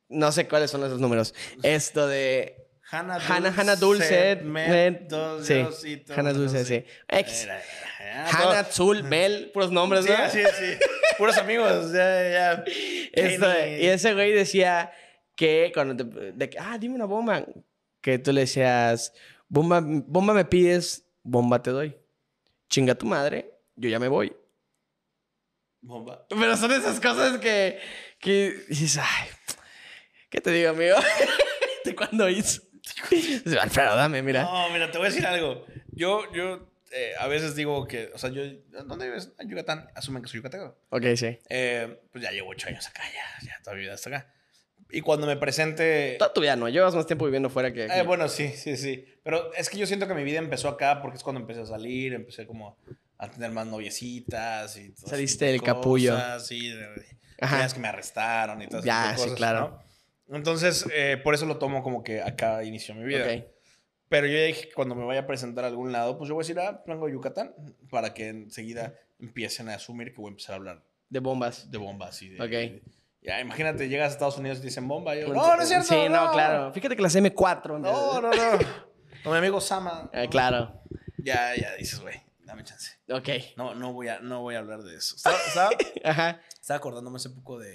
no 0.08 0.32
sé 0.32 0.48
cuáles 0.48 0.70
son 0.70 0.82
esos 0.84 0.98
números. 1.00 1.34
Esto 1.62 2.08
de 2.08 2.66
Hanna 2.90 3.16
Hanna, 3.16 3.54
Hanna 3.56 3.76
Dulce, 3.76 4.36
dos 5.08 5.46
sí. 5.46 6.02
Hanna 6.16 6.32
Dulce, 6.32 6.64
sí. 6.64 6.84
Ex. 7.08 7.46
Hanna, 8.32 8.64
Zul, 8.64 9.04
Mel, 9.04 9.50
puros 9.52 9.70
nombres, 9.70 10.06
Sí, 10.06 10.10
¿no? 10.10 10.30
sí, 10.30 10.40
sí. 10.58 10.78
Puros 11.18 11.36
amigos. 11.36 11.92
Ya, 11.92 12.30
ya. 12.30 12.64
Esto, 13.12 13.46
y 13.78 13.86
ese 13.86 14.14
güey 14.14 14.32
decía 14.32 14.90
que 15.38 15.70
cuando 15.72 15.94
te, 15.94 16.32
de 16.32 16.50
que, 16.50 16.58
ah, 16.58 16.76
dime 16.78 16.96
una 16.96 17.04
bomba, 17.04 17.46
que 18.00 18.18
tú 18.18 18.32
le 18.32 18.40
decías, 18.40 19.12
bomba, 19.48 19.80
bomba 19.80 20.34
me 20.34 20.44
pides, 20.44 21.06
bomba 21.22 21.62
te 21.62 21.70
doy. 21.70 21.96
Chinga 22.68 22.96
tu 22.96 23.06
madre, 23.06 23.48
yo 23.76 23.88
ya 23.88 24.00
me 24.00 24.08
voy. 24.08 24.34
Bomba. 25.80 26.26
Pero 26.28 26.56
son 26.56 26.72
esas 26.72 26.98
cosas 26.98 27.38
que, 27.38 27.78
que 28.18 28.64
dices, 28.68 28.98
ay, 29.00 29.28
¿qué 30.28 30.40
te 30.40 30.50
digo, 30.50 30.70
amigo? 30.70 30.96
¿De 31.84 31.94
cuándo 31.94 32.28
hizo? 32.28 32.62
Alfredo, 33.60 33.94
dame, 33.94 34.20
mira. 34.22 34.42
No, 34.42 34.70
mira, 34.70 34.90
te 34.90 34.98
voy 34.98 35.06
a 35.06 35.10
decir 35.10 35.24
algo. 35.24 35.64
Yo, 35.92 36.32
yo 36.32 36.68
eh, 36.90 37.12
a 37.16 37.28
veces 37.28 37.54
digo 37.54 37.86
que, 37.86 38.10
o 38.12 38.18
sea, 38.18 38.30
yo, 38.30 38.42
¿dónde 38.86 39.06
vives? 39.06 39.30
En 39.38 39.48
Yucatán. 39.48 39.88
Asumen 39.94 40.20
que 40.20 40.28
soy 40.28 40.38
yucateco. 40.38 40.76
Ok, 40.90 41.04
sí. 41.14 41.38
Eh, 41.48 42.00
pues 42.10 42.24
ya 42.24 42.32
llevo 42.32 42.50
ocho 42.50 42.66
años 42.66 42.88
acá, 42.88 43.02
ya, 43.14 43.46
ya 43.46 43.62
toda 43.62 43.76
mi 43.76 43.82
vida 43.82 43.94
hasta 43.94 44.10
acá. 44.10 44.34
Y 44.90 45.02
cuando 45.02 45.26
me 45.26 45.36
presente... 45.36 46.16
Toda 46.18 46.32
tu 46.32 46.40
vida 46.40 46.56
no, 46.56 46.68
llevas 46.68 46.94
más 46.94 47.06
tiempo 47.06 47.24
viviendo 47.26 47.50
fuera 47.50 47.72
que 47.72 47.84
aquí. 47.84 47.92
Eh, 47.98 48.02
bueno, 48.02 48.28
sí, 48.28 48.48
sí, 48.48 48.76
sí. 48.76 49.04
Pero 49.22 49.52
es 49.54 49.68
que 49.68 49.76
yo 49.78 49.86
siento 49.86 50.08
que 50.08 50.14
mi 50.14 50.24
vida 50.24 50.38
empezó 50.38 50.68
acá 50.68 51.02
porque 51.02 51.18
es 51.18 51.22
cuando 51.22 51.40
empecé 51.40 51.60
a 51.60 51.66
salir, 51.66 52.14
empecé 52.14 52.46
como 52.46 52.78
a 53.18 53.30
tener 53.30 53.50
más 53.50 53.66
noviecitas 53.66 54.76
y 54.78 54.90
todas 54.90 55.10
Saliste 55.10 55.44
del 55.46 55.62
capullo. 55.62 56.12
cosas, 56.14 56.46
Sí, 56.46 56.72
Ajá. 57.40 57.58
días 57.58 57.74
que 57.74 57.80
me 57.80 57.88
arrestaron 57.88 58.62
y 58.62 58.66
todas 58.68 58.84
Ya, 58.84 59.06
esas 59.08 59.16
sí, 59.16 59.22
cosas, 59.24 59.36
claro. 59.36 59.82
¿no? 60.28 60.36
Entonces, 60.36 60.86
eh, 60.94 61.18
por 61.22 61.34
eso 61.34 61.46
lo 61.46 61.58
tomo 61.58 61.82
como 61.82 62.02
que 62.02 62.22
acá 62.22 62.62
inició 62.64 62.94
mi 62.94 63.04
vida. 63.04 63.24
Ok. 63.26 63.44
Pero 64.08 64.26
yo 64.26 64.42
dije 64.42 64.68
que 64.68 64.74
cuando 64.74 64.94
me 64.94 65.04
vaya 65.04 65.20
a 65.20 65.26
presentar 65.26 65.64
a 65.64 65.68
algún 65.68 65.92
lado, 65.92 66.16
pues 66.16 66.28
yo 66.28 66.34
voy 66.34 66.42
a 66.42 66.44
decir, 66.46 66.58
ah, 66.60 66.82
vengo 66.86 67.06
de 67.06 67.12
Yucatán, 67.12 67.52
para 67.90 68.14
que 68.14 68.28
enseguida 68.28 68.94
empiecen 69.20 69.68
a 69.68 69.74
asumir 69.74 70.14
que 70.14 70.20
voy 70.20 70.28
a 70.28 70.30
empezar 70.30 70.54
a 70.54 70.56
hablar 70.56 70.82
De 71.10 71.20
bombas. 71.20 71.70
de 71.70 71.76
bombas 71.78 72.22
y 72.22 72.30
de... 72.30 72.40
Ok. 72.42 72.50
de- 72.50 72.82
ya, 73.22 73.40
imagínate, 73.40 73.88
llegas 73.88 74.10
a 74.10 74.12
Estados 74.12 74.38
Unidos 74.38 74.58
y 74.58 74.60
te 74.62 74.66
dicen 74.68 74.86
bomba. 74.88 75.16
y 75.16 75.22
yo, 75.22 75.28
no, 75.28 75.56
no 75.56 75.62
es 75.62 75.68
cierto. 75.68 75.86
Sí, 75.86 76.08
no, 76.08 76.30
claro. 76.32 76.72
Fíjate 76.72 76.96
que 76.96 77.02
las 77.02 77.16
M4. 77.16 77.78
No, 77.80 78.20
no, 78.20 78.30
no. 78.30 78.58
Con 79.22 79.32
mi 79.32 79.38
amigo 79.38 79.60
Sama. 79.60 80.08
Eh, 80.12 80.28
claro. 80.30 80.80
Ya, 81.18 81.54
ya 81.56 81.74
dices, 81.74 82.00
güey, 82.00 82.22
dame 82.44 82.62
chance. 82.64 82.92
Ok. 83.10 83.28
No, 83.56 83.74
no 83.74 83.92
voy 83.92 84.08
a, 84.08 84.20
no 84.20 84.40
voy 84.42 84.54
a 84.54 84.58
hablar 84.60 84.82
de 84.82 84.96
eso. 84.96 85.16
Estaba, 85.16 85.36
estaba, 85.46 85.70
Ajá. 86.04 86.40
estaba 86.60 86.78
acordándome 86.78 87.16
hace 87.16 87.30
poco 87.30 87.58
de, 87.58 87.72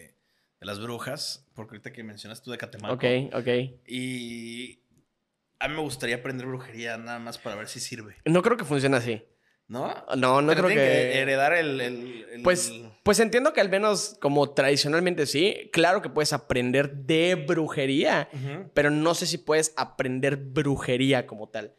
de 0.59 0.65
las 0.65 0.79
brujas, 0.79 1.45
porque 1.53 1.71
ahorita 1.75 1.91
que 1.91 2.03
mencionaste 2.03 2.45
tú 2.45 2.51
de 2.51 2.57
Catemaco. 2.57 2.93
Ok, 2.95 3.03
ok. 3.33 3.47
Y 3.85 4.79
a 5.59 5.67
mí 5.67 5.75
me 5.75 5.81
gustaría 5.81 6.15
aprender 6.15 6.47
brujería 6.47 6.97
nada 6.97 7.19
más 7.19 7.37
para 7.37 7.55
ver 7.57 7.67
si 7.67 7.79
sirve. 7.79 8.15
No 8.25 8.41
creo 8.41 8.55
que 8.57 8.63
funcione 8.65 8.97
así. 8.97 9.23
¿No? 9.73 9.93
No, 10.15 10.41
no 10.41 10.47
Pero 10.53 10.67
creo 10.67 10.75
que... 10.77 11.17
heredar 11.19 11.53
el, 11.53 11.81
el- 11.81 12.25
el- 12.31 12.43
Pues, 12.43 12.71
pues 13.01 13.19
entiendo 13.19 13.53
que 13.53 13.59
al 13.61 13.69
menos 13.69 14.15
como 14.21 14.51
tradicionalmente 14.51 15.25
sí, 15.25 15.69
claro 15.73 16.01
que 16.03 16.09
puedes 16.09 16.31
aprender 16.31 16.93
de 16.93 17.33
brujería, 17.35 18.29
pero 18.75 18.91
no 18.91 19.15
sé 19.15 19.25
si 19.25 19.39
puedes 19.39 19.73
aprender 19.75 20.35
brujería 20.37 21.25
como 21.25 21.49
tal. 21.49 21.73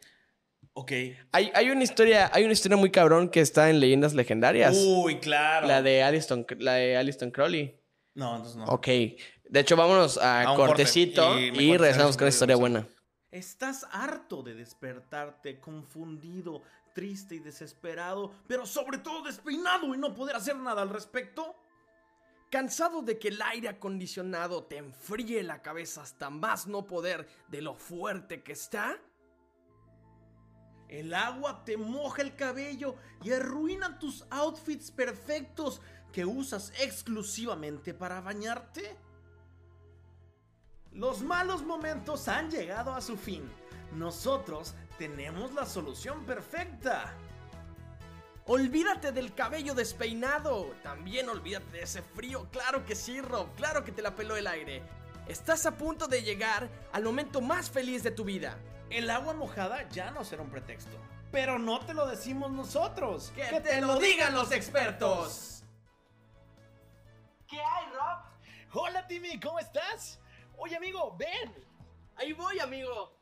Ok. 0.72 0.90
Hay, 1.30 1.52
hay 1.54 1.70
una 1.70 1.84
historia, 1.84 2.30
hay 2.34 2.42
una 2.42 2.52
historia 2.52 2.76
muy 2.76 2.90
cabrón 2.90 3.28
que 3.28 3.38
está 3.40 3.70
en 3.70 3.78
Leyendas 3.78 4.12
Legendarias. 4.12 4.76
Uy, 4.76 5.18
claro. 5.20 5.68
La 5.68 5.80
de 5.82 6.02
Aliston, 6.02 6.44
la 6.58 6.72
de 6.74 6.96
Aliston 6.96 7.30
Crowley. 7.30 7.78
No, 8.14 8.34
entonces 8.34 8.56
no. 8.56 8.64
Ok. 8.64 8.86
De 8.86 9.60
hecho, 9.60 9.76
vámonos 9.76 10.18
a, 10.18 10.42
A 10.42 10.50
un 10.50 10.56
corte. 10.56 10.68
cortecito 10.82 11.38
Y 11.38 11.44
y, 11.60 11.76
regresamos 11.76 12.16
con 12.16 12.24
una 12.24 12.30
historia 12.30 12.56
buena. 12.56 12.88
Estás 13.30 13.86
harto 13.92 14.42
de 14.42 14.54
despertarte 14.54 15.60
confundido, 15.60 16.62
triste 16.94 17.34
y 17.34 17.40
desesperado, 17.40 18.32
pero 18.46 18.64
sobre 18.64 18.98
todo 18.98 19.22
despeinado 19.22 19.94
y 19.94 19.98
no 19.98 20.14
poder 20.14 20.36
hacer 20.36 20.56
nada 20.56 20.80
al 20.80 20.88
respecto. 20.88 21.54
¿Cansado 22.50 23.02
de 23.02 23.18
que 23.18 23.28
el 23.28 23.42
aire 23.42 23.68
acondicionado 23.68 24.64
te 24.64 24.78
enfríe 24.78 25.42
la 25.42 25.60
cabeza 25.60 26.02
hasta 26.02 26.30
más 26.30 26.66
no 26.66 26.86
poder 26.86 27.28
de 27.48 27.60
lo 27.60 27.74
fuerte 27.74 28.42
que 28.42 28.52
está? 28.52 28.96
El 30.88 31.12
agua 31.14 31.64
te 31.64 31.76
moja 31.76 32.22
el 32.22 32.36
cabello 32.36 32.94
y 33.22 33.32
arruina 33.32 33.98
tus 33.98 34.24
outfits 34.30 34.92
perfectos 34.92 35.80
que 36.12 36.24
usas 36.24 36.72
exclusivamente 36.78 37.92
para 37.92 38.20
bañarte. 38.20 38.96
Los 40.92 41.22
malos 41.22 41.64
momentos 41.64 42.28
han 42.28 42.52
llegado 42.52 42.94
a 42.94 43.00
su 43.00 43.16
fin. 43.16 43.50
Nosotros 43.94 44.74
tenemos 44.98 45.52
la 45.52 45.66
solución 45.66 46.24
perfecta. 46.24 47.12
Olvídate 48.46 49.12
del 49.12 49.34
cabello 49.34 49.74
despeinado. 49.74 50.74
También 50.82 51.28
olvídate 51.28 51.70
de 51.70 51.82
ese 51.82 52.02
frío. 52.02 52.48
Claro 52.50 52.84
que 52.84 52.94
sí, 52.94 53.20
Rob. 53.20 53.54
Claro 53.56 53.84
que 53.84 53.92
te 53.92 54.02
la 54.02 54.14
peló 54.14 54.36
el 54.36 54.46
aire. 54.46 54.82
Estás 55.26 55.64
a 55.64 55.76
punto 55.76 56.06
de 56.06 56.22
llegar 56.22 56.68
al 56.92 57.04
momento 57.04 57.40
más 57.40 57.70
feliz 57.70 58.02
de 58.02 58.10
tu 58.10 58.24
vida. 58.24 58.58
El 58.90 59.08
agua 59.08 59.32
mojada 59.32 59.88
ya 59.88 60.10
no 60.10 60.24
será 60.24 60.42
un 60.42 60.50
pretexto. 60.50 60.98
Pero 61.32 61.58
no 61.58 61.80
te 61.80 61.94
lo 61.94 62.06
decimos 62.06 62.50
nosotros. 62.50 63.32
¡Que 63.34 63.60
te 63.60 63.80
lo 63.80 63.98
digan 63.98 64.34
los 64.34 64.52
expertos! 64.52 65.64
¿Qué 67.48 67.58
hay, 67.58 67.86
Rob? 67.92 68.82
Hola, 68.82 69.06
Timmy, 69.06 69.40
¿cómo 69.40 69.58
estás? 69.58 70.20
Oye, 70.58 70.76
amigo, 70.76 71.16
ven. 71.18 71.52
Ahí 72.16 72.32
voy, 72.34 72.60
amigo. 72.60 73.13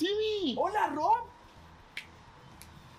¡Timmy! 0.00 0.54
Hola, 0.56 0.86
Rob. 0.94 1.26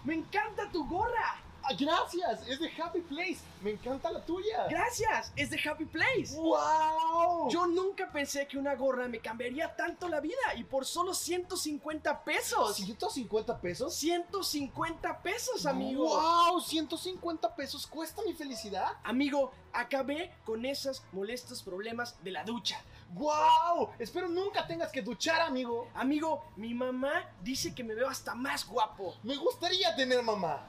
Me 0.04 0.14
encanta 0.14 0.70
tu 0.72 0.88
gorra. 0.88 1.42
Ah, 1.64 1.74
gracias, 1.78 2.48
es 2.48 2.60
de 2.60 2.72
Happy 2.82 3.02
Place. 3.02 3.40
Me 3.62 3.72
encanta 3.72 4.12
la 4.12 4.26
tuya. 4.26 4.66
Gracias. 4.70 5.32
Es 5.36 5.52
de 5.52 5.60
Happy 5.64 5.86
Place. 5.86 6.36
¡Wow! 6.36 7.50
Yo 7.50 7.68
nunca 7.68 8.12
pensé 8.12 8.48
que 8.48 8.58
una 8.58 8.76
gorra 8.76 9.08
me 9.08 9.20
cambiaría 9.20 9.76
tanto 9.76 10.10
la 10.10 10.20
vida 10.20 10.56
y 10.58 10.64
por 10.64 10.86
solo 10.86 11.14
150 11.14 12.24
pesos. 12.24 12.80
¿150 12.80 13.60
pesos? 13.60 13.94
150 13.96 15.22
pesos, 15.22 15.66
amigo. 15.66 16.08
¡Wow! 16.08 16.60
¿150 16.60 17.56
pesos 17.56 17.86
cuesta 17.86 18.22
mi 18.24 18.34
felicidad? 18.34 18.98
Amigo, 19.04 19.52
acabé 19.74 20.34
con 20.46 20.66
esos 20.66 21.04
molestos 21.12 21.62
problemas 21.62 22.22
de 22.24 22.32
la 22.32 22.44
ducha. 22.44 22.82
¡Wow! 23.14 23.90
Espero 24.00 24.30
nunca 24.30 24.66
tengas 24.66 24.92
que 24.92 25.02
duchar, 25.02 25.42
amigo. 25.42 25.90
Amigo, 25.94 26.46
mi 26.56 26.74
mamá 26.74 27.30
dice 27.44 27.76
que 27.76 27.84
me 27.84 27.94
veo 27.94 28.08
hasta 28.08 28.34
más 28.34 28.66
guapo. 28.66 29.16
Me 29.24 29.36
gustaría 29.36 29.96
tener 29.96 30.24
mamá. 30.24 30.66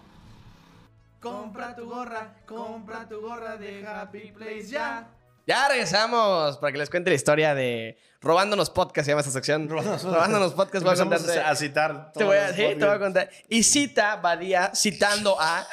Compra 1.22 1.76
tu 1.76 1.88
gorra, 1.88 2.34
compra 2.44 3.06
tu 3.08 3.20
gorra 3.20 3.56
de 3.56 3.86
Happy 3.86 4.32
Place 4.32 4.66
ya. 4.66 5.08
Ya 5.46 5.68
regresamos 5.68 6.58
para 6.58 6.72
que 6.72 6.78
les 6.78 6.90
cuente 6.90 7.10
la 7.10 7.14
historia 7.14 7.54
de 7.54 7.96
Robándonos 8.20 8.70
Podcast, 8.70 9.04
se 9.06 9.12
llama 9.12 9.20
esta 9.20 9.30
sección. 9.32 9.68
Robándonos, 9.68 10.52
Podcast. 10.54 10.84
Voy 10.84 10.94
a 10.94 10.96
contarte- 10.96 11.38
a 11.38 11.54
citar. 11.54 12.10
Te 12.12 12.24
voy 12.24 12.38
a, 12.38 12.48
sí, 12.48 12.56
te 12.56 12.74
voy 12.74 12.88
a 12.96 12.98
contar. 12.98 13.30
Y 13.48 13.62
cita 13.62 14.16
Badía 14.16 14.72
citando 14.74 15.36
a. 15.40 15.64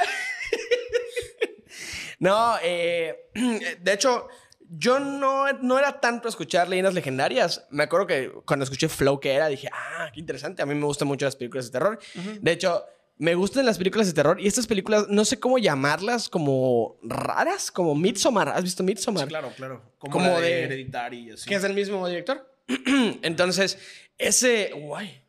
no, 2.20 2.56
eh, 2.62 3.32
de 3.82 3.92
hecho, 3.94 4.28
yo 4.70 5.00
no, 5.00 5.52
no 5.54 5.80
era 5.80 6.00
tanto 6.00 6.30
escuchar 6.30 6.70
leyendas 6.70 6.94
legendarias. 6.94 7.66
Me 7.72 7.84
acuerdo 7.86 8.06
que 8.06 8.32
cuando 8.46 8.66
escuché 8.66 8.88
Flow 8.88 9.20
que 9.20 9.34
era, 9.34 9.48
dije, 9.48 9.68
ah, 9.74 10.12
qué 10.14 10.20
interesante. 10.20 10.62
A 10.62 10.68
mí 10.68 10.76
me 10.76 10.86
gustan 10.86 11.08
mucho 11.08 11.26
las 11.26 11.36
películas 11.36 11.66
de 11.66 11.72
terror. 11.72 12.00
De 12.40 12.52
hecho, 12.52 12.86
me 13.20 13.36
gustan 13.36 13.66
las 13.66 13.78
películas 13.78 14.08
de 14.08 14.14
terror 14.14 14.40
y 14.42 14.48
estas 14.48 14.66
películas, 14.66 15.06
no 15.10 15.24
sé 15.26 15.40
cómo 15.40 15.58
llamarlas, 15.60 16.28
como 16.30 16.98
raras, 17.04 17.70
como 17.70 17.94
Midsommar. 17.94 18.50
¿Has 18.50 18.64
visto 18.64 18.82
Midsommar? 18.82 19.26
Sí, 19.26 19.30
claro, 19.30 19.52
claro. 19.56 19.84
Como, 20.00 20.14
Como 20.14 20.28
la 20.30 20.40
de, 20.42 20.50
de- 20.50 20.64
Hereditary 20.64 21.18
y 21.28 21.32
así. 21.32 21.48
que 21.48 21.56
es 21.56 21.64
el 21.64 21.74
mismo 21.76 22.08
director. 22.08 22.50
Entonces, 23.22 23.78
ese. 24.18 24.72
Guay. 24.74 25.22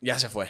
Ya 0.00 0.18
se 0.18 0.28
fue. 0.28 0.48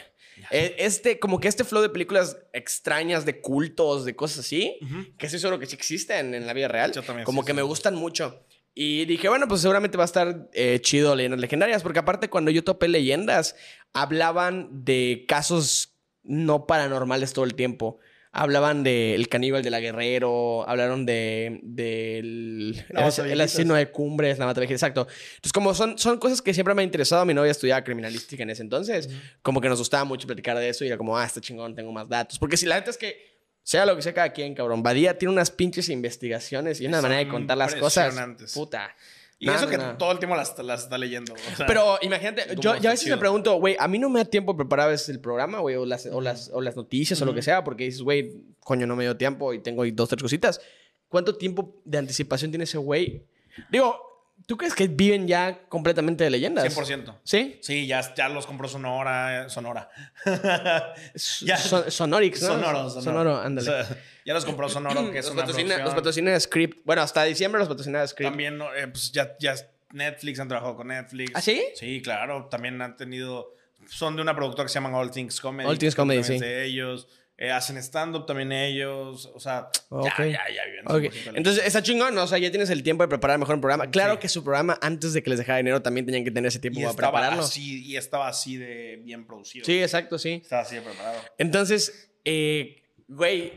Eh, 0.51 0.75
Este, 0.79 1.19
como 1.19 1.39
que 1.39 1.47
este 1.47 1.63
flow 1.63 1.81
de 1.81 1.89
películas 1.89 2.37
extrañas, 2.53 3.23
de 3.25 3.39
cultos, 3.39 4.03
de 4.03 4.15
cosas 4.15 4.39
así, 4.39 4.77
que 5.17 5.25
estoy 5.27 5.39
seguro 5.39 5.59
que 5.59 5.65
sí 5.67 5.75
existen 5.75 6.33
en 6.33 6.45
la 6.45 6.53
vida 6.53 6.67
real. 6.67 6.91
Yo 6.91 7.01
también, 7.03 7.23
Como 7.25 7.41
sí, 7.41 7.45
que 7.47 7.51
sí. 7.53 7.55
me 7.55 7.61
gustan 7.61 7.95
mucho. 7.95 8.43
Y 8.75 9.05
dije, 9.05 9.29
bueno, 9.29 9.47
pues 9.47 9.61
seguramente 9.61 9.95
va 9.97 10.03
a 10.03 10.05
estar 10.05 10.49
eh, 10.53 10.79
chido 10.81 11.15
leyendas 11.15 11.39
legendarias, 11.39 11.83
porque 11.83 11.99
aparte 11.99 12.29
cuando 12.29 12.49
yo 12.51 12.63
topé 12.63 12.87
leyendas, 12.87 13.55
hablaban 13.93 14.83
de 14.83 15.25
casos 15.27 15.92
no 16.23 16.65
paranormales 16.67 17.33
todo 17.33 17.45
el 17.45 17.55
tiempo. 17.55 17.99
Hablaban 18.35 18.83
del 18.83 19.27
caníbal 19.27 19.61
de 19.61 19.69
la 19.69 19.79
guerrero, 19.79 20.67
hablaron 20.67 21.05
de 21.05 21.59
del 21.61 22.83
el, 22.89 23.41
asesino 23.41 23.75
de 23.75 23.91
cumbres, 23.91 24.39
la 24.39 24.47
mata 24.47 24.63
exacto. 24.63 25.07
Entonces, 25.35 25.53
como 25.53 25.75
son, 25.75 25.99
son 25.99 26.17
cosas 26.17 26.41
que 26.41 26.51
siempre 26.51 26.73
me 26.73 26.81
han 26.81 26.87
interesado, 26.87 27.25
mi 27.25 27.35
novia 27.35 27.51
estudiaba 27.51 27.83
criminalística 27.83 28.41
en 28.41 28.49
ese 28.49 28.63
entonces, 28.63 29.07
como 29.43 29.61
que 29.61 29.69
nos 29.69 29.77
gustaba 29.77 30.03
mucho 30.03 30.25
platicar 30.25 30.57
de 30.57 30.69
eso 30.69 30.83
y 30.83 30.87
era 30.87 30.97
como, 30.97 31.15
ah, 31.15 31.25
está 31.25 31.41
chingón, 31.41 31.75
tengo 31.75 31.91
más 31.91 32.09
datos. 32.09 32.39
Porque 32.39 32.57
si 32.57 32.65
la 32.65 32.75
neta 32.75 32.89
es 32.89 32.97
que, 32.97 33.33
sea 33.61 33.85
lo 33.85 33.95
que 33.95 34.01
sea 34.01 34.13
cada 34.13 34.33
quien, 34.33 34.55
cabrón, 34.55 34.81
Badía 34.81 35.17
tiene 35.17 35.31
unas 35.31 35.51
pinches 35.51 35.89
investigaciones 35.89 36.81
y 36.81 36.87
una 36.87 37.01
manera 37.01 37.19
de 37.19 37.27
contar 37.27 37.57
las 37.57 37.75
cosas. 37.75 38.15
Puta. 38.53 38.95
Y 39.43 39.49
eso 39.49 39.67
que 39.67 39.77
todo 39.77 40.11
el 40.11 40.19
tiempo 40.19 40.35
las, 40.35 40.57
las 40.59 40.83
está 40.83 40.97
leyendo. 40.97 41.33
o 41.33 41.55
sea, 41.55 41.65
Pero 41.65 41.97
imagínate, 42.01 42.47
¿Cómo 42.49 42.61
yo, 42.61 42.75
yo 42.77 42.89
a 42.89 42.91
veces 42.93 43.01
chido? 43.05 43.15
me 43.15 43.19
pregunto, 43.19 43.55
güey, 43.55 43.75
a 43.79 43.87
mí 43.87 43.99
no 43.99 44.09
me 44.09 44.19
da 44.19 44.25
tiempo 44.25 44.55
preparar 44.55 44.87
a 44.87 44.91
veces 44.91 45.09
el 45.09 45.19
programa, 45.19 45.59
güey, 45.59 45.75
o 45.75 45.85
las, 45.85 46.05
o, 46.05 46.21
las, 46.21 46.49
o 46.53 46.61
las 46.61 46.75
noticias 46.75 47.21
o 47.21 47.25
lo 47.25 47.33
que 47.33 47.41
sea, 47.41 47.63
porque 47.63 47.83
dices, 47.85 48.01
güey, 48.01 48.43
coño, 48.59 48.87
no 48.87 48.95
me 48.95 49.03
dio 49.03 49.17
tiempo 49.17 49.53
y 49.53 49.59
tengo 49.59 49.83
ahí 49.83 49.91
dos, 49.91 50.09
tres 50.09 50.21
cositas. 50.21 50.61
¿Cuánto 51.09 51.35
tiempo 51.35 51.81
de 51.85 51.97
anticipación 51.99 52.51
tiene 52.51 52.63
ese 52.63 52.77
güey? 52.77 53.25
Digo, 53.69 53.99
¿tú 54.47 54.57
crees 54.57 54.73
que 54.73 54.87
viven 54.87 55.27
ya 55.27 55.67
completamente 55.69 56.23
de 56.23 56.29
leyendas? 56.31 56.75
100%. 56.75 57.19
¿Sí? 57.23 57.59
Sí, 57.61 57.85
ya, 57.85 58.13
ya 58.15 58.29
los 58.29 58.45
compró 58.47 58.67
Sonora. 58.67 59.47
Sonora. 59.49 59.89
Ya. 61.41 61.57
Son- 61.57 61.89
Sonorix, 61.91 62.41
¿no? 62.41 62.47
Sonoro, 62.49 62.89
sonoro. 62.89 63.01
Sonoro, 63.01 63.37
ándale. 63.37 63.69
O 63.69 63.85
sea, 63.85 63.97
ya 64.25 64.33
los 64.33 64.45
compró 64.45 64.69
Sonoro, 64.69 65.11
que 65.11 65.19
es 65.19 65.25
los, 65.25 65.33
una 65.33 65.43
patrocina, 65.43 65.77
los 65.79 65.93
patrocina 65.93 66.39
Script. 66.39 66.79
Bueno, 66.85 67.01
hasta 67.01 67.23
diciembre 67.23 67.59
los 67.59 67.67
patrocina 67.67 68.05
Script. 68.07 68.29
También. 68.31 68.59
Eh, 68.77 68.87
pues 68.87 69.11
ya, 69.11 69.35
ya 69.39 69.55
Netflix 69.91 70.39
han 70.39 70.47
trabajado 70.47 70.75
con 70.75 70.87
Netflix. 70.87 71.31
¿Ah, 71.35 71.41
sí? 71.41 71.63
Sí, 71.75 72.01
claro. 72.01 72.47
También 72.49 72.81
han 72.81 72.95
tenido. 72.97 73.53
Son 73.87 74.15
de 74.15 74.21
una 74.21 74.35
productora 74.35 74.65
que 74.65 74.69
se 74.69 74.75
llama 74.75 74.97
All 74.97 75.11
Things 75.11 75.39
Comedy. 75.41 75.69
All 75.69 75.77
Things 75.77 75.95
Comedy, 75.95 76.23
sí. 76.23 76.39
de 76.39 76.65
ellos. 76.65 77.07
Eh, 77.35 77.49
hacen 77.51 77.77
stand-up 77.77 78.25
también 78.27 78.51
ellos. 78.51 79.29
O 79.33 79.39
sea, 79.39 79.67
Ok. 79.89 80.05
ya, 80.19 80.25
ya, 80.27 80.39
ya 80.55 80.65
viven. 80.65 80.85
Ok, 80.85 81.11
100% 81.13 81.25
de 81.25 81.31
la- 81.31 81.37
Entonces 81.39 81.65
está 81.65 81.81
chingón, 81.81 82.13
¿no? 82.15 82.23
O 82.23 82.27
sea, 82.27 82.37
ya 82.37 82.49
tienes 82.51 82.69
el 82.69 82.83
tiempo 82.83 83.03
de 83.03 83.07
preparar 83.09 83.39
mejor 83.39 83.55
un 83.55 83.61
programa. 83.61 83.89
Claro 83.89 84.13
Sí. 84.13 84.19
que 84.19 84.29
su 84.29 84.43
programa, 84.43 84.77
antes 84.81 85.13
de 85.13 85.23
que 85.23 85.31
les 85.31 85.39
dejara 85.39 85.57
dinero, 85.57 85.81
también 85.81 86.05
tenían 86.05 86.23
que 86.23 86.31
tener 86.31 86.47
ese 86.47 86.59
tiempo 86.59 86.79
y 86.79 86.83
para 86.83 86.95
prepararlo. 86.95 87.41
así, 87.43 87.83
y 87.85 87.97
estaba 87.97 88.27
así 88.27 88.55
de 88.57 89.01
bien 89.03 89.25
producido. 89.25 89.65
Sí, 89.65 89.81
exacto, 89.81 90.17
sí. 90.19 90.39
Estaba 90.43 90.61
así 90.61 90.75
de 90.75 90.81
preparado. 90.81 91.19
Entonces, 91.39 92.11
eh, 92.23 92.83
güey, 93.07 93.53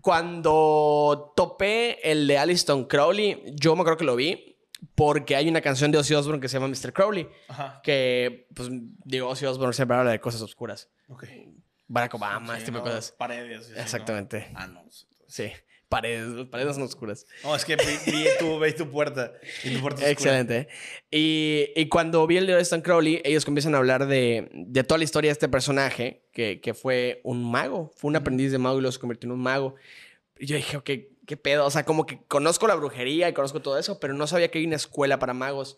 Cuando 0.00 1.32
topé 1.36 2.10
el 2.10 2.26
de 2.26 2.38
Alistair 2.38 2.86
Crowley, 2.86 3.42
yo 3.54 3.76
me 3.76 3.84
creo 3.84 3.96
que 3.96 4.04
lo 4.04 4.16
vi 4.16 4.56
porque 4.94 5.36
hay 5.36 5.48
una 5.48 5.60
canción 5.60 5.90
de 5.90 5.98
Ozzy 5.98 6.14
Osbourne 6.14 6.40
que 6.40 6.48
se 6.48 6.58
llama 6.58 6.68
Mr. 6.68 6.92
Crowley. 6.92 7.28
Ajá. 7.48 7.80
Que, 7.82 8.48
pues, 8.54 8.68
digo, 9.04 9.28
Ozzy 9.28 9.46
Osbourne 9.46 9.74
siempre 9.74 9.96
habla 9.96 10.10
de 10.12 10.20
cosas 10.20 10.40
oscuras. 10.40 10.88
Ok. 11.08 11.24
Barack 11.86 12.14
Obama, 12.14 12.54
este 12.54 12.66
tipo 12.66 12.78
no, 12.78 12.84
de 12.84 12.90
cosas. 12.90 13.12
Paredes. 13.12 13.72
Exactamente. 13.76 14.50
Ah, 14.54 14.66
no. 14.66 14.84
Sí, 15.26 15.52
paredes, 15.90 16.46
paredes 16.46 16.76
son 16.76 16.84
oscuras. 16.84 17.26
No, 17.44 17.54
es 17.54 17.66
que 17.66 17.76
vi, 17.76 18.12
vi 18.12 18.24
tu, 18.38 18.58
vi 18.58 18.72
tu 18.72 18.88
puerta. 18.88 19.32
Y 19.64 19.74
tu 19.74 19.80
puerta. 19.80 20.08
Excelente. 20.08 20.68
Y, 21.10 21.66
y 21.76 21.88
cuando 21.88 22.26
vi 22.26 22.38
el 22.38 22.46
de 22.46 22.58
Stan 22.60 22.80
Crowley, 22.80 23.20
ellos 23.24 23.44
comienzan 23.44 23.74
a 23.74 23.78
hablar 23.78 24.06
de, 24.06 24.48
de 24.52 24.84
toda 24.84 24.96
la 24.96 25.04
historia 25.04 25.28
de 25.28 25.32
este 25.32 25.48
personaje, 25.48 26.22
que, 26.32 26.60
que 26.60 26.72
fue 26.72 27.20
un 27.24 27.50
mago, 27.50 27.92
fue 27.96 28.08
un 28.08 28.16
aprendiz 28.16 28.52
de 28.52 28.58
mago 28.58 28.80
y 28.80 28.92
se 28.92 28.98
convirtió 28.98 29.26
en 29.26 29.32
un 29.32 29.40
mago. 29.40 29.74
Y 30.38 30.46
yo 30.46 30.56
dije, 30.56 30.76
ok, 30.78 30.90
¿qué 31.26 31.36
pedo? 31.36 31.66
O 31.66 31.70
sea, 31.70 31.84
como 31.84 32.06
que 32.06 32.22
conozco 32.28 32.68
la 32.68 32.76
brujería 32.76 33.28
y 33.28 33.34
conozco 33.34 33.60
todo 33.60 33.76
eso, 33.76 34.00
pero 34.00 34.14
no 34.14 34.26
sabía 34.26 34.50
que 34.50 34.60
hay 34.60 34.66
una 34.66 34.76
escuela 34.76 35.18
para 35.18 35.34
magos. 35.34 35.76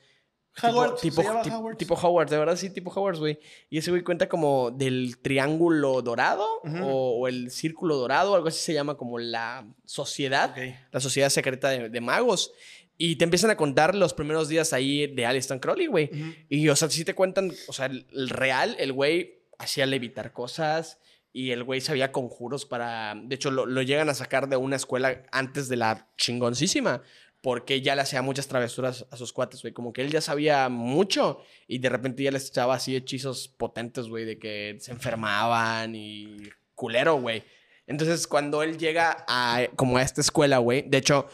Hogwarts, 0.61 1.01
tipo, 1.01 1.23
llama 1.23 1.77
tipo, 1.77 1.95
Hogwarts, 1.95 2.31
de 2.31 2.38
verdad 2.38 2.57
sí, 2.57 2.71
tipo 2.71 2.91
Hogwarts, 2.91 3.21
güey. 3.21 3.38
Y 3.71 3.79
ese 3.79 3.91
güey 3.91 4.03
cuenta 4.03 4.29
como 4.29 4.71
del 4.71 5.19
triángulo 5.19 6.03
dorado 6.03 6.47
o, 6.83 7.21
o 7.21 7.29
el 7.29 7.51
círculo 7.51 7.97
dorado, 7.97 8.35
algo 8.35 8.49
así 8.49 8.61
se 8.61 8.75
llama 8.75 8.97
como 8.97 9.19
la 9.19 9.67
sociedad 9.85 10.55
la 10.91 11.01
sociedad 11.01 11.31
secreta 11.31 11.71
de, 11.71 11.88
de 11.88 12.01
magos. 12.01 12.53
Y 12.99 13.17
te 13.17 13.25
empiezan 13.25 13.51
a 13.51 13.57
contar 13.57 13.95
los 13.95 14.15
primeros 14.15 14.49
días 14.49 14.73
ahí 14.73 15.07
de 15.07 15.27
Alistair 15.27 15.59
Crowley, 15.59 15.87
güey. 15.87 16.11
Y, 16.49 16.69
o 16.69 16.77
sea, 16.77 16.88
sí 16.88 17.05
te 17.05 17.15
cuentan, 17.15 17.51
o 17.67 17.73
sea, 17.73 17.87
el, 17.87 18.07
el 18.12 18.29
real, 18.29 18.77
el 18.79 18.93
güey 18.93 19.43
hacía 19.59 19.87
levitar 19.87 20.33
cosas 20.33 21.01
y 21.33 21.51
el 21.51 21.65
güey 21.65 21.81
sabía 21.81 22.12
conjuros 22.12 22.67
para... 22.67 23.15
De 23.17 23.35
hecho, 23.35 23.51
lo, 23.51 23.67
lo 23.67 23.83
llegan 23.83 24.09
a 24.09 24.15
sacar 24.15 24.49
de 24.49 24.57
una 24.57 24.77
escuela 24.77 25.25
antes 25.33 25.69
de 25.69 25.77
la 25.77 26.11
chingoncísima. 26.17 27.03
Porque 27.42 27.83
ya 27.83 27.94
le 27.96 28.02
hacía 28.02 28.22
muchas 28.22 28.46
travesuras 28.48 29.05
a 29.11 29.16
sus 29.16 29.33
cuates, 29.33 29.61
güey. 29.62 29.74
Como 29.74 29.92
que 29.92 30.00
él 30.00 30.11
ya 30.11 30.20
sabía 30.20 30.68
mucho 30.68 31.40
y 31.66 31.78
de 31.78 31.88
repente 31.90 32.22
ya 32.22 32.31
les 32.31 32.48
echaba 32.48 32.76
así 32.76 32.96
hechizos 32.96 33.48
potentes, 33.48 34.07
güey, 34.09 34.24
de 34.24 34.38
que 34.38 34.76
se 34.81 34.92
enfermaban 34.92 35.94
y 35.94 36.38
culero, 36.74 37.16
güey. 37.20 37.42
Entonces, 37.88 38.26
cuando 38.28 38.62
él 38.62 38.78
llega 38.78 39.24
a 39.28 39.66
como 39.76 39.98
a 39.98 40.02
esta 40.02 40.20
escuela, 40.20 40.59
güey, 40.59 40.83
de 40.88 40.98
hecho, 40.98 41.26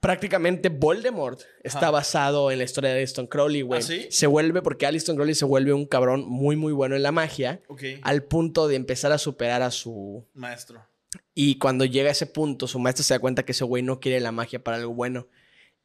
prácticamente 0.00 0.68
Voldemort 0.68 1.40
está 1.62 1.90
basado 1.90 2.50
en 2.50 2.58
la 2.58 2.64
historia 2.64 2.90
de 2.90 2.98
Alistair 2.98 3.28
Crowley, 3.28 3.62
güey. 3.62 3.80
¿Ah, 3.80 3.82
sí? 3.82 4.06
Se 4.10 4.26
vuelve 4.26 4.62
porque 4.62 4.86
Alistair 4.86 5.16
Crowley 5.16 5.34
se 5.34 5.44
vuelve 5.44 5.72
un 5.72 5.86
cabrón 5.86 6.24
muy 6.26 6.56
muy 6.56 6.72
bueno 6.72 6.96
en 6.96 7.02
la 7.02 7.12
magia 7.12 7.60
Ok. 7.68 7.82
al 8.02 8.22
punto 8.24 8.68
de 8.68 8.76
empezar 8.76 9.12
a 9.12 9.18
superar 9.18 9.62
a 9.62 9.70
su 9.70 10.24
Maestro. 10.34 10.84
Y 11.34 11.58
cuando 11.58 11.84
llega 11.84 12.08
a 12.08 12.12
ese 12.12 12.26
punto, 12.26 12.66
su 12.68 12.78
maestro 12.78 13.04
se 13.04 13.14
da 13.14 13.20
cuenta 13.20 13.44
que 13.44 13.52
ese 13.52 13.64
güey 13.64 13.82
no 13.82 14.00
quiere 14.00 14.20
la 14.20 14.32
magia 14.32 14.62
para 14.62 14.76
algo 14.76 14.92
bueno 14.94 15.28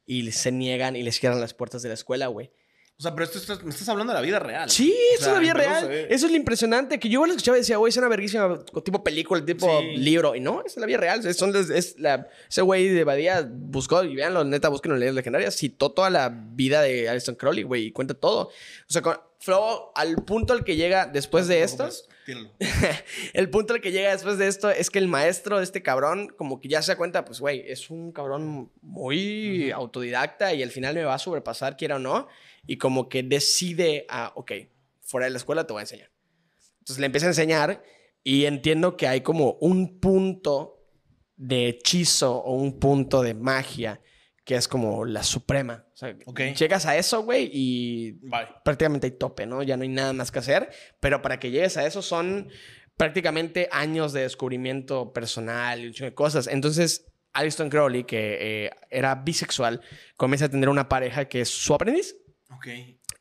y 0.06 0.30
se 0.32 0.52
niegan 0.52 0.96
y 0.96 1.02
les 1.02 1.18
cierran 1.18 1.40
las 1.40 1.54
puertas 1.54 1.82
de 1.82 1.88
la 1.88 1.94
escuela, 1.94 2.26
güey. 2.26 2.50
O 2.96 3.02
sea, 3.02 3.12
pero 3.12 3.24
esto 3.24 3.38
estás- 3.38 3.64
me 3.64 3.70
estás 3.70 3.88
hablando 3.88 4.12
de 4.12 4.18
la 4.20 4.24
vida 4.24 4.38
real. 4.38 4.70
Sí, 4.70 4.94
O 5.16 5.18
sea, 5.18 5.28
es 5.28 5.34
la 5.34 5.40
vida 5.40 5.54
real. 5.54 5.90
Eso 5.90 6.26
es 6.26 6.30
lo 6.30 6.36
impresionante. 6.36 7.00
Que 7.00 7.08
yo 7.08 7.26
lo 7.26 7.32
escuchaba 7.32 7.56
y 7.56 7.60
decía, 7.62 7.76
güey, 7.76 7.90
es 7.90 7.96
una 7.96 8.06
verguísima, 8.06 8.64
tipo 8.84 9.02
película, 9.02 9.44
tipo 9.44 9.80
Sí. 9.80 9.96
libro. 9.96 10.36
Y 10.36 10.40
no, 10.40 10.62
es 10.64 10.76
la 10.76 10.86
vida 10.86 10.98
real. 10.98 11.26
Es, 11.26 11.36
son 11.36 11.52
es 11.56 11.98
la, 11.98 12.28
ese 12.48 12.62
güey 12.62 12.86
de 12.88 13.02
Badía 13.02 13.48
buscó, 13.50 14.04
y 14.04 14.14
veanlo, 14.14 14.44
neta, 14.44 14.68
busquen 14.68 14.92
en 14.92 15.00
leyendas 15.00 15.16
legendarias. 15.16 15.56
Citó 15.56 15.90
toda 15.90 16.08
la 16.08 16.28
vida 16.28 16.82
de 16.82 17.08
Alison 17.08 17.34
Crowley, 17.34 17.64
güey, 17.64 17.86
y 17.86 17.90
cuenta 17.92 18.14
todo. 18.14 18.48
O 18.48 18.92
sea, 18.92 19.02
con- 19.02 19.18
Flo, 19.40 19.90
al 19.96 20.16
punto 20.24 20.52
al 20.52 20.62
que 20.64 20.76
llega 20.76 21.06
después 21.06 21.48
de 21.48 21.64
esto, 21.64 21.88
tíralo. 22.24 22.50
el 23.32 23.50
punto 23.50 23.74
al 23.74 23.80
que 23.80 23.92
llega 23.92 24.10
después 24.10 24.38
de 24.38 24.46
esto 24.46 24.70
es 24.70 24.90
que 24.90 24.98
el 24.98 25.08
maestro 25.08 25.58
de 25.58 25.64
este 25.64 25.82
cabrón, 25.82 26.28
como 26.36 26.60
que 26.60 26.68
ya 26.68 26.82
se 26.82 26.92
da 26.92 26.96
cuenta, 26.96 27.24
pues, 27.24 27.40
güey, 27.40 27.64
es 27.66 27.90
un 27.90 28.12
cabrón 28.12 28.70
muy 28.82 29.70
autodidacta 29.70 30.54
y 30.54 30.62
al 30.62 30.70
final 30.70 30.94
me 30.94 31.04
va 31.04 31.14
a 31.14 31.18
sobrepasar, 31.18 31.76
quiera 31.76 31.96
o 31.96 31.98
no. 31.98 32.28
Y 32.66 32.78
como 32.78 33.08
que 33.08 33.22
decide, 33.22 34.06
a, 34.08 34.32
ok, 34.34 34.52
fuera 35.02 35.26
de 35.26 35.30
la 35.30 35.38
escuela 35.38 35.66
te 35.66 35.72
voy 35.72 35.80
a 35.80 35.82
enseñar. 35.82 36.10
Entonces 36.78 36.98
le 36.98 37.06
empieza 37.06 37.26
a 37.26 37.30
enseñar 37.30 37.82
y 38.22 38.46
entiendo 38.46 38.96
que 38.96 39.06
hay 39.06 39.20
como 39.20 39.52
un 39.60 40.00
punto 40.00 40.82
de 41.36 41.68
hechizo 41.68 42.36
o 42.36 42.54
un 42.54 42.78
punto 42.78 43.22
de 43.22 43.34
magia 43.34 44.00
que 44.44 44.56
es 44.56 44.68
como 44.68 45.04
la 45.04 45.22
suprema. 45.22 45.86
O 45.94 45.96
sea, 45.96 46.16
llegas 46.54 46.86
a 46.86 46.96
eso, 46.96 47.22
güey, 47.22 47.50
y 47.52 48.12
Bye. 48.22 48.48
prácticamente 48.64 49.06
hay 49.06 49.12
tope, 49.12 49.46
¿no? 49.46 49.62
Ya 49.62 49.76
no 49.76 49.82
hay 49.82 49.88
nada 49.88 50.12
más 50.12 50.30
que 50.30 50.38
hacer, 50.38 50.70
pero 51.00 51.22
para 51.22 51.40
que 51.40 51.50
llegues 51.50 51.76
a 51.76 51.86
eso 51.86 52.02
son 52.02 52.48
prácticamente 52.96 53.68
años 53.72 54.12
de 54.12 54.22
descubrimiento 54.22 55.12
personal 55.12 55.80
y 55.80 55.86
un 55.86 55.92
chingo 55.92 56.10
de 56.10 56.14
cosas. 56.14 56.46
Entonces, 56.46 57.06
Alison 57.32 57.70
Crowley, 57.70 58.04
que 58.04 58.66
eh, 58.66 58.70
era 58.90 59.14
bisexual, 59.16 59.80
comienza 60.16 60.46
a 60.46 60.50
tener 60.50 60.68
una 60.68 60.88
pareja 60.88 61.24
que 61.24 61.40
es 61.40 61.48
su 61.48 61.74
aprendiz. 61.74 62.14
Ok. 62.50 62.68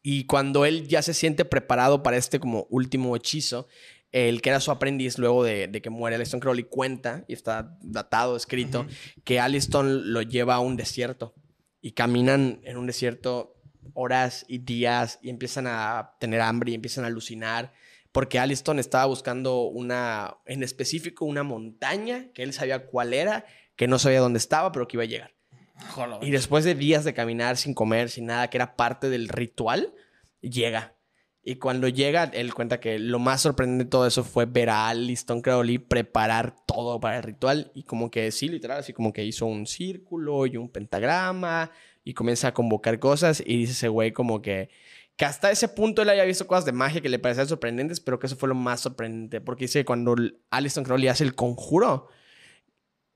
Y 0.06 0.26
cuando 0.26 0.66
él 0.66 0.88
ya 0.88 1.02
se 1.02 1.14
siente 1.14 1.46
preparado 1.46 2.04
para 2.04 2.18
este 2.18 2.40
como 2.40 2.68
último 2.70 3.16
hechizo, 3.16 3.68
el 4.14 4.42
que 4.42 4.50
era 4.50 4.62
su 4.62 4.72
aprendiz 4.72 5.18
luego 5.18 5.44
de, 5.44 5.68
de 5.68 5.82
que 5.82 5.90
muere 5.90 6.16
Alison 6.16 6.40
Crowley 6.40 6.64
cuenta, 6.64 7.26
y 7.28 7.34
está 7.34 7.78
datado, 7.82 8.38
escrito, 8.38 8.86
que 9.26 9.42
Alison 9.42 10.14
lo 10.14 10.22
lleva 10.22 10.56
a 10.56 10.60
un 10.60 10.78
desierto 10.78 11.36
y 11.82 11.92
caminan 11.92 12.62
en 12.64 12.78
un 12.78 12.88
desierto 12.88 13.58
horas 13.94 14.46
y 14.48 14.60
días 14.60 15.20
y 15.22 15.30
empiezan 15.30 15.68
a 15.68 16.16
tener 16.20 16.40
hambre 16.40 16.72
y 16.72 16.76
empiezan 16.76 17.04
a 17.04 17.08
alucinar 17.08 17.74
porque 18.14 18.38
Alliston 18.38 18.80
estaba 18.80 19.06
buscando 19.06 19.64
una, 19.64 20.38
en 20.46 20.62
específico, 20.62 21.26
una 21.26 21.42
montaña 21.42 22.28
que 22.34 22.44
él 22.44 22.54
sabía 22.54 22.86
cuál 22.86 23.12
era, 23.12 23.46
que 23.76 23.88
no 23.88 23.98
sabía 23.98 24.20
dónde 24.20 24.38
estaba, 24.38 24.72
pero 24.72 24.88
que 24.88 24.98
iba 24.98 25.04
a 25.04 25.08
llegar. 25.08 25.34
Joder. 25.90 26.24
Y 26.24 26.30
después 26.30 26.64
de 26.64 26.76
días 26.76 27.04
de 27.04 27.16
caminar 27.16 27.58
sin 27.58 27.74
comer, 27.74 28.12
sin 28.12 28.28
nada, 28.28 28.52
que 28.52 28.58
era 28.58 28.76
parte 28.76 29.10
del 29.10 29.30
ritual, 29.30 29.96
llega. 30.42 30.96
Y 31.46 31.56
cuando 31.56 31.90
llega, 31.90 32.24
él 32.24 32.54
cuenta 32.54 32.80
que 32.80 32.98
lo 33.00 33.20
más 33.20 33.42
sorprendente 33.42 33.84
de 33.84 33.90
todo 33.90 34.08
eso 34.08 34.24
fue 34.24 34.46
ver 34.46 34.70
a 34.70 34.88
Alliston 34.88 35.42
Crowley 35.42 35.78
preparar 35.78 36.56
todo 36.66 37.02
para 37.02 37.18
el 37.18 37.24
ritual. 37.24 37.70
Y 37.76 37.84
como 37.84 38.10
que 38.10 38.32
sí, 38.32 38.48
literal, 38.48 38.80
así 38.80 38.94
como 38.94 39.12
que 39.12 39.26
hizo 39.26 39.46
un 39.46 39.68
círculo 39.68 40.46
y 40.46 40.56
un 40.56 40.70
pentagrama 40.70 41.70
y 42.06 42.14
comienza 42.14 42.48
a 42.48 42.54
convocar 42.54 42.98
cosas. 43.00 43.44
Y 43.46 43.58
dice 43.58 43.74
ese 43.74 43.90
güey 43.90 44.14
como 44.14 44.42
que, 44.42 44.70
que 45.18 45.26
hasta 45.26 45.52
ese 45.52 45.68
punto 45.68 46.02
él 46.02 46.10
había 46.10 46.24
visto 46.24 46.48
cosas 46.48 46.64
de 46.64 46.72
magia 46.72 47.02
que 47.02 47.10
le 47.10 47.20
parecían 47.20 47.50
sorprendentes, 47.50 48.00
pero 48.00 48.20
que 48.20 48.28
eso 48.28 48.38
fue 48.38 48.48
lo 48.48 48.56
más 48.56 48.80
sorprendente. 48.80 49.42
Porque 49.42 49.66
dice 49.66 49.80
que 49.80 49.86
cuando 49.86 50.16
Alliston 50.50 50.86
Crowley 50.86 51.10
hace 51.10 51.26
el 51.26 51.36
conjuro, 51.36 52.08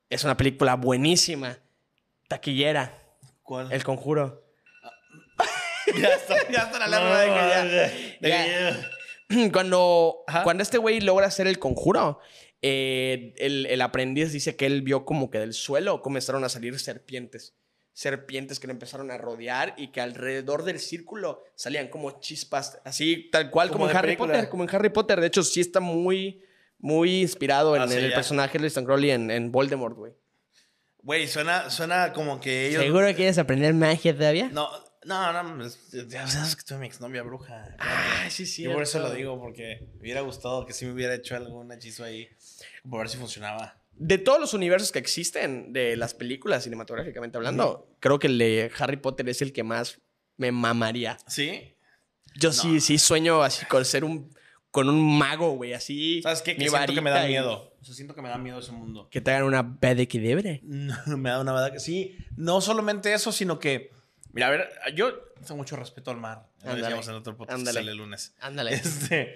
es 0.09 0.25
una 0.25 0.35
película 0.35 0.75
buenísima, 0.75 1.59
taquillera. 2.27 3.05
¿Cuál? 3.41 3.71
El 3.71 3.85
conjuro. 3.85 4.46
Ya 6.01 6.15
está, 6.15 6.35
ya 6.51 6.59
está 6.63 6.79
la 6.79 6.85
alarma 6.85 7.19
de 7.19 7.27
que 7.27 7.33
ya. 7.33 7.63
de 7.65 7.91
que 8.21 8.27
Ya. 8.29 8.47
ya- 8.47 9.49
Cuando, 9.51 10.23
Ajá. 10.27 10.43
cuando 10.43 10.63
este 10.63 10.77
güey 10.77 11.01
logra 11.01 11.27
hacer 11.27 11.47
el 11.47 11.59
conjuro, 11.59 12.19
eh, 12.61 13.33
el, 13.37 13.65
el 13.65 13.81
aprendiz 13.81 14.31
dice 14.31 14.55
que 14.55 14.65
él 14.65 14.81
vio 14.81 15.03
como 15.05 15.29
que 15.29 15.37
del 15.39 15.53
suelo 15.53 16.01
comenzaron 16.01 16.43
a 16.45 16.49
salir 16.49 16.79
serpientes. 16.79 17.53
Serpientes 17.93 18.59
que 18.59 18.67
le 18.67 18.73
empezaron 18.73 19.09
a 19.11 19.17
rodear 19.17 19.73
y 19.75 19.87
que 19.91 19.99
alrededor 20.01 20.63
del 20.63 20.79
círculo 20.79 21.43
salían 21.55 21.87
como 21.89 22.19
chispas, 22.21 22.79
así 22.85 23.27
tal 23.31 23.49
cual 23.49 23.67
como, 23.69 23.79
Como 23.79 23.89
en 23.91 23.97
Harry 23.97 24.07
película. 24.09 24.33
Potter. 24.33 24.49
Como 24.49 24.63
en 24.63 24.69
Harry 24.75 24.89
Potter. 24.89 25.19
De 25.19 25.27
hecho, 25.27 25.43
sí 25.43 25.59
está 25.61 25.79
muy, 25.79 26.43
muy 26.79 27.21
inspirado 27.21 27.75
en, 27.75 27.81
Ah, 27.81 27.87
sí, 27.87 27.97
en 27.97 28.05
el 28.05 28.13
personaje 28.13 28.59
de 28.59 28.67
Stan 28.67 28.85
Crowley 28.85 29.11
en, 29.11 29.29
en 29.31 29.51
Voldemort, 29.51 29.95
güey. 29.97 30.13
Güey, 31.01 31.27
suena, 31.27 31.69
suena 31.69 32.13
como 32.13 32.39
que 32.39 32.67
ellos. 32.67 33.15
quieres 33.15 33.37
aprender 33.39 33.73
magia 33.73 34.15
todavía? 34.15 34.49
No, 34.51 34.69
no, 35.07 35.43
no. 35.43 35.67
Ya 36.07 36.27
sabes 36.27 36.55
que 36.55 36.63
tuve 36.63 36.79
mi 36.79 36.87
exnovia 36.87 37.23
bruja. 37.23 37.75
Ah, 37.79 38.25
sí, 38.29 38.45
sí. 38.45 38.63
Yo 38.63 38.73
por 38.73 38.83
eso 38.83 38.99
lo 38.99 39.11
digo, 39.11 39.39
porque 39.39 39.87
me 39.95 40.01
hubiera 40.01 40.21
gustado 40.21 40.65
que 40.65 40.73
sí 40.73 40.85
me 40.85 40.91
hubiera 40.93 41.15
hecho 41.15 41.35
algún 41.35 41.71
hechizo 41.71 42.03
ahí. 42.03 42.29
Por 42.89 42.99
ver 42.99 43.09
si 43.09 43.17
funcionaba. 43.17 43.81
De 43.93 44.17
todos 44.17 44.39
los 44.39 44.53
universos 44.53 44.91
que 44.91 44.99
existen, 44.99 45.73
de 45.73 45.95
las 45.95 46.13
películas 46.13 46.63
cinematográficamente 46.63 47.37
hablando, 47.37 47.89
creo 47.99 48.19
que 48.19 48.27
el 48.27 48.37
de 48.37 48.71
Harry 48.77 48.97
Potter 48.97 49.27
es 49.29 49.41
el 49.41 49.53
que 49.53 49.63
más 49.63 49.99
me 50.37 50.51
mamaría. 50.51 51.17
¿Sí? 51.27 51.75
Yo 52.35 52.51
sí, 52.53 52.79
sí 52.79 52.99
sueño 52.99 53.41
así 53.41 53.65
con 53.65 53.83
ser 53.85 54.03
un 54.03 54.29
con 54.69 54.89
un 54.89 55.17
mago, 55.17 55.51
güey, 55.55 55.73
así. 55.73 56.21
¿Sabes 56.21 56.43
qué? 56.43 56.55
Que 56.55 56.69
siento 56.69 56.93
que 56.93 57.01
me 57.01 57.09
da 57.09 57.15
varita 57.17 57.29
y- 57.29 57.31
miedo. 57.33 57.73
O 57.81 57.83
sea, 57.83 57.95
siento 57.95 58.13
que 58.13 58.21
me 58.21 58.29
da 58.29 58.37
miedo 58.37 58.59
ese 58.59 58.71
mundo. 58.71 59.07
Que 59.09 59.21
te 59.21 59.31
hagan 59.31 59.43
una 59.45 59.63
bedequidebre. 59.63 60.61
No, 60.63 61.17
me 61.17 61.29
da 61.29 61.39
una 61.41 61.71
que 61.71 61.79
sí. 61.79 62.15
No 62.35 62.61
solamente 62.61 63.13
eso, 63.13 63.31
sino 63.31 63.57
que. 63.59 63.91
Mira, 64.37 64.47
a 64.47 64.49
ver, 64.51 64.69
yo 64.93 65.17
tengo 65.41 65.55
mucho 65.57 65.75
respeto 65.75 66.11
al 66.11 66.17
mar. 66.17 66.47
Lo 66.63 66.75
decíamos 66.75 67.07
en 67.07 67.15
otro 67.15 67.35
podcast 67.35 67.59
que 67.65 67.73
sale 67.73 67.89
el 67.91 67.97
lunes. 67.97 68.35
Ándale. 68.39 68.73
Este, 68.75 69.35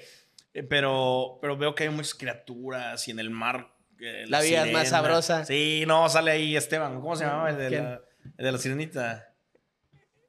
eh, 0.54 0.62
pero, 0.64 1.40
pero 1.42 1.58
veo 1.58 1.74
que 1.74 1.84
hay 1.86 1.90
muchas 1.90 2.14
criaturas 2.14 3.08
y 3.08 3.12
en 3.12 3.20
el 3.20 3.32
mar. 3.32 3.74
eh, 4.00 4.26
La 4.28 4.42
vida 4.42 4.66
es 4.68 4.72
más 4.74 4.90
sabrosa. 4.90 5.44
Sí, 5.46 5.86
no, 5.88 6.08
sale 6.08 6.30
ahí 6.32 6.56
Esteban. 6.56 7.02
¿Cómo 7.02 7.16
se 7.16 7.24
llamaba 7.26 7.50
el 7.50 7.58
de, 7.58 7.70
la, 7.72 8.02
el 8.38 8.46
de 8.46 8.52
la 8.52 8.58
sirenita? 8.60 9.34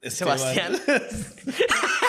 Esteban. 0.00 0.38
Sebastián. 0.38 0.72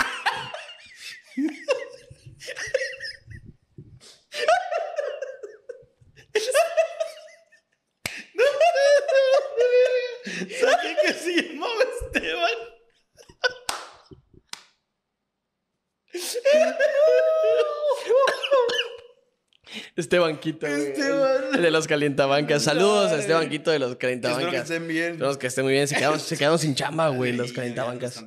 Esteban 19.95 20.39
Quito. 20.39 20.67
Este 20.67 21.61
de 21.61 21.71
los 21.71 21.87
calientabancas. 21.87 22.63
Saludos 22.63 23.11
a 23.11 23.17
Esteban 23.17 23.49
Quito 23.49 23.71
de 23.71 23.79
los 23.79 23.95
calientabancas. 23.95 24.43
Espero 24.43 24.51
que 24.51 24.73
estén 24.73 24.87
bien. 24.87 25.19
Que 25.39 25.47
estén 25.47 25.63
muy 25.63 25.73
bien. 25.73 25.87
Se 25.87 25.95
quedaron, 25.95 26.19
se 26.19 26.37
quedaron 26.37 26.59
sin 26.59 26.75
chamba, 26.75 27.09
güey, 27.09 27.33
los 27.33 27.53
calientabancas. 27.53 28.23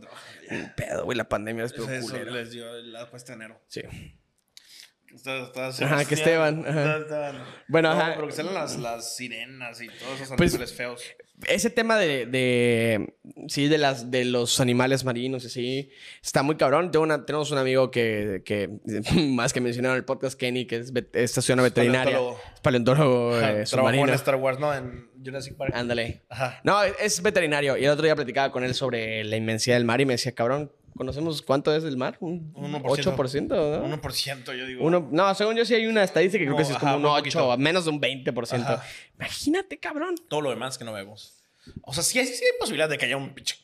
Un 0.50 0.72
pedo, 0.76 1.04
güey. 1.04 1.16
La 1.16 1.28
pandemia 1.28 1.62
les 1.64 1.72
pegó 1.72 1.86
pues 1.86 2.02
culero. 2.02 2.32
les 2.32 2.50
dio 2.50 2.66
la 2.82 3.08
puesta 3.10 3.32
enero. 3.32 3.60
Sí. 3.68 3.82
Está- 5.14 5.44
está- 5.44 5.68
Ajá, 5.86 6.04
que 6.04 6.14
Esteban, 6.14 6.64
ajá. 6.66 6.96
Está-. 6.98 7.44
Bueno, 7.68 7.94
No, 7.94 8.00
ajá. 8.00 8.12
pero 8.16 8.26
que 8.26 8.32
salen 8.34 8.54
las, 8.54 8.78
las 8.78 9.16
sirenas 9.16 9.80
y 9.80 9.86
todos 9.88 10.20
esos 10.20 10.36
Pues- 10.36 10.52
animales 10.52 10.74
feos. 10.74 11.02
Ese 11.48 11.68
tema 11.68 11.98
de, 11.98 12.24
de- 12.24 13.14
sí, 13.48 13.68
de 13.68 13.76
las 13.76 14.10
de 14.10 14.24
los 14.24 14.58
animales 14.58 15.04
marinos 15.04 15.44
y 15.44 15.46
así, 15.48 15.90
está 16.22 16.42
muy 16.42 16.56
cabrón. 16.56 16.90
Tengo 16.90 17.02
una, 17.02 17.26
tenemos 17.26 17.50
un 17.50 17.58
amigo 17.58 17.90
que, 17.90 18.40
que 18.44 18.70
más 19.30 19.52
que 19.52 19.60
mencionaron 19.60 19.96
en 19.96 19.98
el 19.98 20.04
podcast, 20.06 20.38
Kenny, 20.40 20.66
que 20.66 20.76
es 20.76 20.92
estaciona 21.12 21.62
veterinaria. 21.62 22.04
paleontólogo. 22.16 22.40
Es 22.54 22.60
paleontólogo 22.60 23.38
eh, 23.40 23.64
Trabajó 23.68 23.96
en 24.06 24.10
Star 24.14 24.36
Wars, 24.36 24.58
¿no? 24.58 24.72
En 24.74 25.10
Jurassic 25.22 25.56
Park. 25.56 25.72
Ándale. 25.74 26.22
Ajá. 26.30 26.58
No, 26.64 26.82
es 26.82 27.20
veterinario. 27.22 27.76
Y 27.76 27.84
el 27.84 27.90
otro 27.90 28.04
día 28.04 28.16
platicaba 28.16 28.50
con 28.50 28.64
él 28.64 28.74
sobre 28.74 29.22
la 29.24 29.36
inmensidad 29.36 29.76
del 29.76 29.84
mar 29.84 30.00
y 30.00 30.06
me 30.06 30.14
decía, 30.14 30.34
cabrón, 30.34 30.72
¿conocemos 30.96 31.42
cuánto 31.42 31.74
es 31.74 31.84
el 31.84 31.96
mar? 31.96 32.16
¿Un 32.20 32.52
1%. 32.54 32.82
8%? 32.82 33.48
¿no? 33.48 34.02
1%, 34.02 34.56
yo 34.56 34.66
digo. 34.66 34.84
Uno, 34.84 35.08
no, 35.10 35.34
según 35.34 35.56
yo 35.56 35.64
sí 35.64 35.74
hay 35.74 35.86
una 35.86 36.02
estadística 36.02 36.40
que 36.40 36.46
creo 36.46 36.56
que 36.56 36.64
sí 36.64 36.72
es 36.72 36.78
como 36.78 36.96
un 36.96 37.02
muy 37.02 37.10
8, 37.10 37.38
poquito. 37.38 37.58
menos 37.58 37.84
de 37.84 37.90
un 37.90 38.00
20%. 38.00 38.60
Ajá. 38.60 38.84
Imagínate, 39.14 39.78
cabrón. 39.78 40.14
Todo 40.28 40.40
lo 40.40 40.50
demás 40.50 40.78
que 40.78 40.84
no 40.84 40.92
vemos. 40.92 41.42
O 41.82 41.92
sea, 41.92 42.02
sí 42.02 42.18
hay, 42.18 42.26
sí 42.26 42.44
hay 42.44 42.58
posibilidad 42.58 42.88
de 42.88 42.98
que 42.98 43.06
haya 43.06 43.16
un 43.16 43.34
pinche 43.34 43.56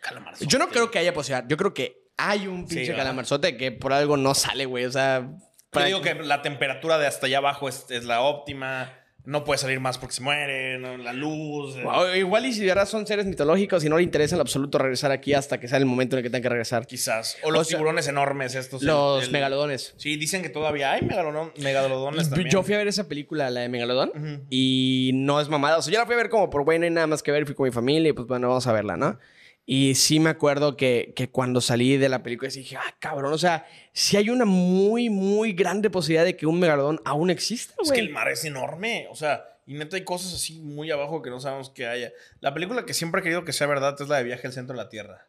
calamar. 0.00 0.34
Yo 0.38 0.58
no 0.58 0.68
creo 0.68 0.90
que 0.90 0.98
haya 0.98 1.12
posibilidad. 1.12 1.48
Yo 1.48 1.56
creo 1.56 1.74
que 1.74 2.04
hay 2.16 2.46
un 2.46 2.66
pinche 2.66 2.94
calamarzote 2.94 3.56
que 3.56 3.72
por 3.72 3.92
algo 3.92 4.16
no 4.16 4.34
sale, 4.34 4.66
güey. 4.66 4.84
O 4.84 4.92
sea... 4.92 5.28
Yo 5.72 5.84
digo 5.84 6.02
que 6.02 6.14
la 6.14 6.40
temperatura 6.40 6.98
de 6.98 7.08
hasta 7.08 7.26
allá 7.26 7.38
abajo 7.38 7.68
es, 7.68 7.86
es 7.90 8.04
la 8.04 8.20
óptima. 8.20 8.92
No 9.26 9.42
puede 9.42 9.56
salir 9.56 9.80
más 9.80 9.96
porque 9.96 10.14
se 10.14 10.22
muere. 10.22 10.78
¿no? 10.78 10.96
La 10.98 11.12
luz. 11.14 11.76
eh, 11.76 12.18
igual 12.18 12.44
y 12.44 12.52
si 12.52 12.60
de 12.60 12.66
verdad 12.66 12.86
son 12.86 13.06
seres 13.06 13.24
mitológicos 13.24 13.82
y 13.84 13.88
no 13.88 13.96
le 13.96 14.02
interesa 14.02 14.34
en 14.34 14.40
absoluto 14.42 14.76
regresar 14.78 15.10
aquí 15.12 15.32
hasta 15.32 15.58
que 15.58 15.66
sea 15.66 15.78
el 15.78 15.86
momento 15.86 16.14
en 16.14 16.18
el 16.18 16.22
que 16.24 16.28
tengan 16.30 16.42
que 16.42 16.48
regresar. 16.50 16.86
Quizás. 16.86 17.38
O 17.42 17.50
los 17.50 17.62
O 17.62 17.64
sea, 17.64 17.78
tiburones 17.78 18.06
enormes 18.06 18.54
estos. 18.54 18.82
Los 18.82 19.24
el- 19.24 19.30
megalodones. 19.32 19.94
Sí, 19.96 20.16
dicen 20.16 20.42
que 20.42 20.50
todavía 20.50 20.92
hay 20.92 21.00
megalodon- 21.00 21.52
megalodones 21.58 22.28
también. 22.28 22.50
Yo 22.50 22.62
fui 22.62 22.74
a 22.74 22.78
ver 22.78 22.88
esa 22.88 23.08
película, 23.08 23.48
la 23.50 23.60
de 23.60 23.68
Megalodón, 23.70 24.44
y 24.50 25.12
no 25.14 25.40
es 25.40 25.48
mamada. 25.48 25.78
O 25.78 25.82
sea, 25.82 25.92
yo 25.92 26.00
la 26.00 26.06
fui 26.06 26.14
a 26.14 26.18
ver 26.18 26.28
como 26.28 26.50
por 26.50 26.64
bueno, 26.64 26.80
no 26.80 26.84
hay 26.86 26.90
nada 26.92 27.06
más 27.06 27.22
que 27.22 27.32
ver. 27.32 27.46
Fui 27.46 27.54
con 27.54 27.64
mi 27.64 27.72
familia 27.72 28.10
y 28.10 28.12
pues 28.12 28.26
bueno, 28.28 28.48
vamos 28.48 28.66
a 28.66 28.72
verla, 28.72 28.96
¿no? 28.96 29.18
Y 29.66 29.94
sí 29.94 30.20
me 30.20 30.28
acuerdo 30.30 30.76
que, 30.76 31.14
que 31.16 31.30
cuando 31.30 31.60
salí 31.62 31.96
de 31.96 32.08
la 32.10 32.22
película 32.22 32.50
dije, 32.50 32.76
ah, 32.76 32.94
cabrón, 32.98 33.32
o 33.32 33.38
sea, 33.38 33.66
sí 33.94 34.16
hay 34.18 34.28
una 34.28 34.44
muy, 34.44 35.08
muy 35.08 35.52
grande 35.54 35.88
posibilidad 35.88 36.24
de 36.24 36.36
que 36.36 36.46
un 36.46 36.60
megalodón 36.60 37.00
aún 37.04 37.30
exista, 37.30 37.74
Es 37.82 37.90
que 37.90 38.00
el 38.00 38.06
güey. 38.06 38.12
mar 38.14 38.28
es 38.28 38.44
enorme. 38.44 39.06
O 39.10 39.14
sea, 39.16 39.44
y 39.66 39.72
neta 39.74 39.96
hay 39.96 40.04
cosas 40.04 40.34
así 40.34 40.60
muy 40.60 40.90
abajo 40.90 41.22
que 41.22 41.30
no 41.30 41.40
sabemos 41.40 41.70
que 41.70 41.86
haya. 41.86 42.12
La 42.40 42.52
película 42.52 42.84
que 42.84 42.92
siempre 42.92 43.20
he 43.20 43.24
querido 43.24 43.44
que 43.46 43.54
sea 43.54 43.66
verdad 43.66 43.96
es 43.98 44.06
la 44.08 44.18
de 44.18 44.24
Viaje 44.24 44.46
al 44.46 44.52
Centro 44.52 44.76
de 44.76 44.82
la 44.82 44.90
Tierra. 44.90 45.28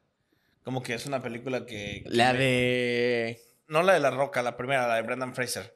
Como 0.63 0.83
que 0.83 0.95
es 0.95 1.05
una 1.05 1.21
película 1.21 1.65
que... 1.65 2.01
que 2.03 2.09
La 2.09 2.33
me- 2.33 2.39
de... 2.39 3.41
No 3.67 3.83
la 3.83 3.93
de 3.93 3.99
La 4.01 4.11
Roca, 4.11 4.41
la 4.43 4.57
primera, 4.57 4.87
la 4.87 4.95
de 4.95 5.01
Brendan 5.03 5.33
Fraser. 5.33 5.74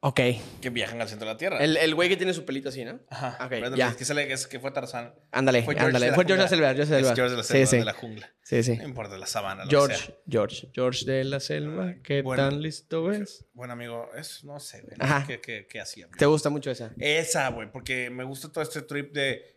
Ok. 0.00 0.20
Que 0.60 0.70
viajan 0.70 1.00
al 1.00 1.08
centro 1.08 1.26
de 1.26 1.34
la 1.34 1.38
Tierra. 1.38 1.58
El, 1.58 1.76
el 1.78 1.94
güey 1.94 2.08
que 2.08 2.16
tiene 2.16 2.32
su 2.34 2.44
pelito 2.44 2.68
así, 2.68 2.84
¿no? 2.84 3.00
Ajá. 3.10 3.38
Ok, 3.44 3.74
ya. 3.76 3.96
Que, 3.96 4.04
sale- 4.04 4.26
que 4.28 4.34
es- 4.34 4.46
que 4.46 4.60
fue 4.60 4.70
Tarzán. 4.70 5.14
Ándale, 5.32 5.62
Fue 5.62 5.74
George 5.74 5.86
ándale. 5.86 6.04
de 6.06 6.10
la 6.10 6.14
Fue 6.14 6.24
George 6.24 6.36
de 6.38 6.42
la. 6.44 6.48
Selva, 6.48 6.74
George 6.74 6.94
de 6.94 7.00
la 7.00 7.00
Es 7.00 7.06
Selva. 7.06 7.16
George 7.16 7.30
de 7.30 7.36
la 7.38 7.42
Sí, 7.42 7.48
Selva, 7.52 7.66
sí. 7.66 7.76
de 7.78 7.84
la 7.84 7.92
jungla. 7.94 8.34
Sí, 8.42 8.62
sí. 8.62 8.76
No 8.76 8.84
importa, 8.84 9.18
la 9.18 9.26
sabana. 9.26 9.64
lo 9.64 9.70
que 9.70 9.76
George, 9.76 9.96
sea. 9.96 10.14
George, 10.28 10.68
George 10.74 11.04
de 11.06 11.24
la 11.24 11.40
Selva. 11.40 11.94
¿Qué 12.04 12.22
Bueno. 12.22 12.48
tan 12.48 12.62
listo 12.62 13.10
es? 13.10 13.46
Buen 13.54 13.70
amigo, 13.70 14.10
es, 14.16 14.44
no 14.44 14.60
sé, 14.60 14.82
güey. 14.82 14.96
Ajá. 15.00 15.24
¿Qué, 15.26 15.40
qué, 15.40 15.66
qué 15.68 15.80
hacía? 15.80 16.08
¿Te 16.16 16.26
gusta 16.26 16.50
mucho 16.50 16.70
esa? 16.70 16.92
Esa, 16.98 17.48
güey, 17.48 17.72
porque 17.72 18.10
me 18.10 18.22
gusta 18.24 18.52
todo 18.52 18.62
este 18.62 18.82
trip 18.82 19.12
de, 19.12 19.56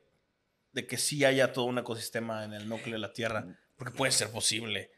de 0.72 0.88
que 0.88 0.98
sí 0.98 1.26
haya 1.26 1.52
todo 1.54 1.66
un 1.66 1.78
ecosistema 1.78 2.44
en 2.46 2.54
el 2.54 2.68
núcleo 2.68 2.94
de 2.94 3.00
la 3.00 3.14
Tierra. 3.14 3.46
Porque 3.76 3.94
puede 3.96 4.12
ser 4.14 4.30
posible. 4.30 4.92